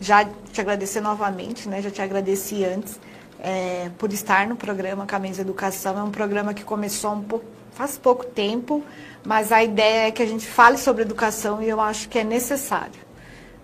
Já 0.01 0.25
te 0.53 0.61
agradecer 0.61 1.01
novamente, 1.01 1.69
né? 1.69 1.81
Já 1.81 1.89
te 1.93 2.03
agradeci 2.03 2.65
antes. 2.65 2.99
é, 3.39 3.91
por 3.97 4.13
estar 4.13 4.49
no 4.49 4.57
programa 4.57 5.07
Caminhos 5.07 5.37
da 5.37 5.43
Educação. 5.43 5.97
É 5.97 6.03
um 6.03 6.11
programa 6.11 6.53
que 6.53 6.65
começou 6.65 7.13
um 7.13 7.23
pouco, 7.23 7.45
faz 7.75 7.99
pouco 7.99 8.25
tempo, 8.25 8.83
mas 9.25 9.53
a 9.53 9.63
ideia 9.63 10.09
é 10.09 10.11
que 10.11 10.23
a 10.23 10.27
gente 10.27 10.47
fale 10.47 10.79
sobre 10.79 11.03
educação 11.03 11.63
e 11.63 11.69
eu 11.69 11.81
acho 11.81 12.09
que 12.09 12.19
é 12.19 12.25
necessário. 12.25 13.01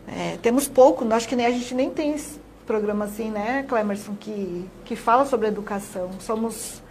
É, 0.07 0.39
temos 0.41 0.67
pouco, 0.67 1.07
acho 1.13 1.29
que 1.29 1.37
nem, 1.37 1.47
a 1.47 1.51
gente 1.51 1.75
nem 1.75 1.91
tem 1.91 2.15
esse 2.15 2.41
programa 2.67 3.07
assim, 3.07 3.31
né, 3.31 3.65
Clemerson, 3.69 4.15
que, 4.19 4.65
que 4.85 4.97
fala 4.97 5.25
sobre 5.25 5.49
educação. 5.49 6.11
Somos 6.21 6.83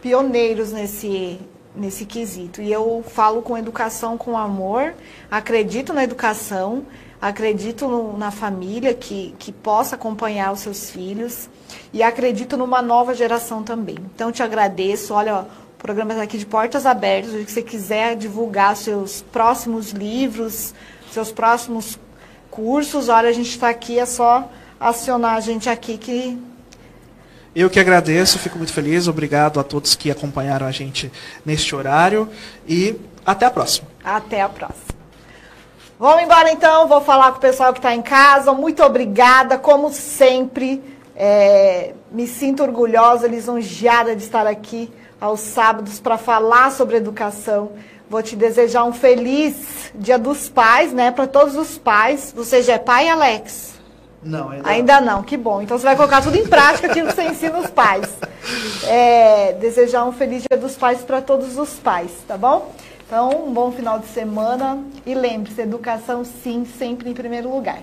pioneiros 0.00 0.72
nesse, 0.72 1.40
nesse 1.74 2.04
quesito. 2.04 2.60
E 2.60 2.70
eu 2.70 3.04
falo 3.06 3.42
com 3.42 3.56
educação 3.56 4.16
com 4.16 4.36
amor, 4.36 4.94
acredito 5.30 5.92
na 5.92 6.04
educação, 6.04 6.84
acredito 7.20 7.88
no, 7.88 8.16
na 8.16 8.30
família 8.30 8.92
que, 8.92 9.34
que 9.38 9.50
possa 9.50 9.94
acompanhar 9.96 10.52
os 10.52 10.60
seus 10.60 10.90
filhos 10.90 11.48
e 11.92 12.02
acredito 12.02 12.56
numa 12.56 12.82
nova 12.82 13.14
geração 13.14 13.62
também. 13.62 13.96
Então, 14.14 14.30
te 14.30 14.42
agradeço. 14.42 15.14
Olha, 15.14 15.36
ó, 15.36 15.44
programa 15.84 16.12
está 16.12 16.22
aqui 16.22 16.38
de 16.38 16.46
portas 16.46 16.86
abertas. 16.86 17.32
Se 17.32 17.44
você 17.44 17.60
quiser 17.60 18.16
divulgar 18.16 18.74
seus 18.74 19.20
próximos 19.20 19.90
livros, 19.90 20.72
seus 21.12 21.30
próximos 21.30 21.98
cursos, 22.50 23.10
olha, 23.10 23.28
a 23.28 23.32
gente 23.32 23.50
está 23.50 23.68
aqui, 23.68 23.98
é 23.98 24.06
só 24.06 24.50
acionar 24.80 25.36
a 25.36 25.40
gente 25.40 25.68
aqui 25.68 25.98
que 25.98 26.38
eu 27.54 27.68
que 27.68 27.78
agradeço, 27.78 28.38
fico 28.38 28.56
muito 28.56 28.72
feliz. 28.72 29.06
Obrigado 29.08 29.60
a 29.60 29.62
todos 29.62 29.94
que 29.94 30.10
acompanharam 30.10 30.66
a 30.66 30.70
gente 30.70 31.12
neste 31.44 31.76
horário 31.76 32.30
e 32.66 32.98
até 33.24 33.44
a 33.44 33.50
próxima. 33.50 33.86
Até 34.02 34.40
a 34.40 34.48
próxima. 34.48 34.94
Vamos 36.00 36.22
embora 36.22 36.50
então, 36.50 36.88
vou 36.88 37.02
falar 37.02 37.30
com 37.30 37.36
o 37.36 37.40
pessoal 37.40 37.74
que 37.74 37.78
está 37.78 37.94
em 37.94 38.02
casa. 38.02 38.54
Muito 38.54 38.82
obrigada, 38.82 39.58
como 39.58 39.92
sempre. 39.92 40.82
É, 41.14 41.92
me 42.10 42.26
sinto 42.26 42.62
orgulhosa, 42.62 43.28
lisonjeada 43.28 44.16
de 44.16 44.24
estar 44.24 44.46
aqui 44.46 44.90
aos 45.20 45.40
sábados 45.40 46.00
para 46.00 46.18
falar 46.18 46.70
sobre 46.70 46.96
educação. 46.96 47.72
Vou 48.08 48.22
te 48.22 48.36
desejar 48.36 48.84
um 48.84 48.92
feliz 48.92 49.92
Dia 49.94 50.18
dos 50.18 50.48
Pais, 50.48 50.92
né? 50.92 51.10
Para 51.10 51.26
todos 51.26 51.56
os 51.56 51.78
pais. 51.78 52.32
Você 52.36 52.62
já 52.62 52.74
é 52.74 52.78
pai, 52.78 53.08
Alex? 53.08 53.74
Não, 54.22 54.50
ainda, 54.50 54.68
ainda 54.68 55.00
não. 55.00 55.22
Que 55.22 55.36
bom. 55.36 55.60
Então 55.62 55.78
você 55.78 55.84
vai 55.84 55.96
colocar 55.96 56.22
tudo 56.22 56.36
em 56.36 56.46
prática 56.46 56.86
aquilo 56.86 57.08
que 57.08 57.14
você 57.14 57.24
ensina 57.24 57.58
os 57.58 57.70
pais. 57.70 58.08
É, 58.86 59.52
desejar 59.54 60.04
um 60.04 60.12
feliz 60.12 60.44
Dia 60.50 60.58
dos 60.58 60.76
Pais 60.76 61.00
para 61.00 61.20
todos 61.20 61.56
os 61.56 61.74
pais, 61.74 62.10
tá 62.26 62.36
bom? 62.36 62.72
Então, 63.06 63.46
um 63.46 63.52
bom 63.52 63.70
final 63.70 63.98
de 63.98 64.06
semana 64.06 64.82
e 65.04 65.14
lembre-se, 65.14 65.60
educação 65.60 66.24
sim, 66.24 66.66
sempre 66.78 67.10
em 67.10 67.14
primeiro 67.14 67.50
lugar. 67.50 67.80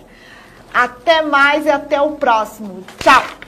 Até 0.74 1.22
mais 1.22 1.66
e 1.66 1.70
até 1.70 2.02
o 2.02 2.12
próximo. 2.12 2.84
Tchau! 3.00 3.41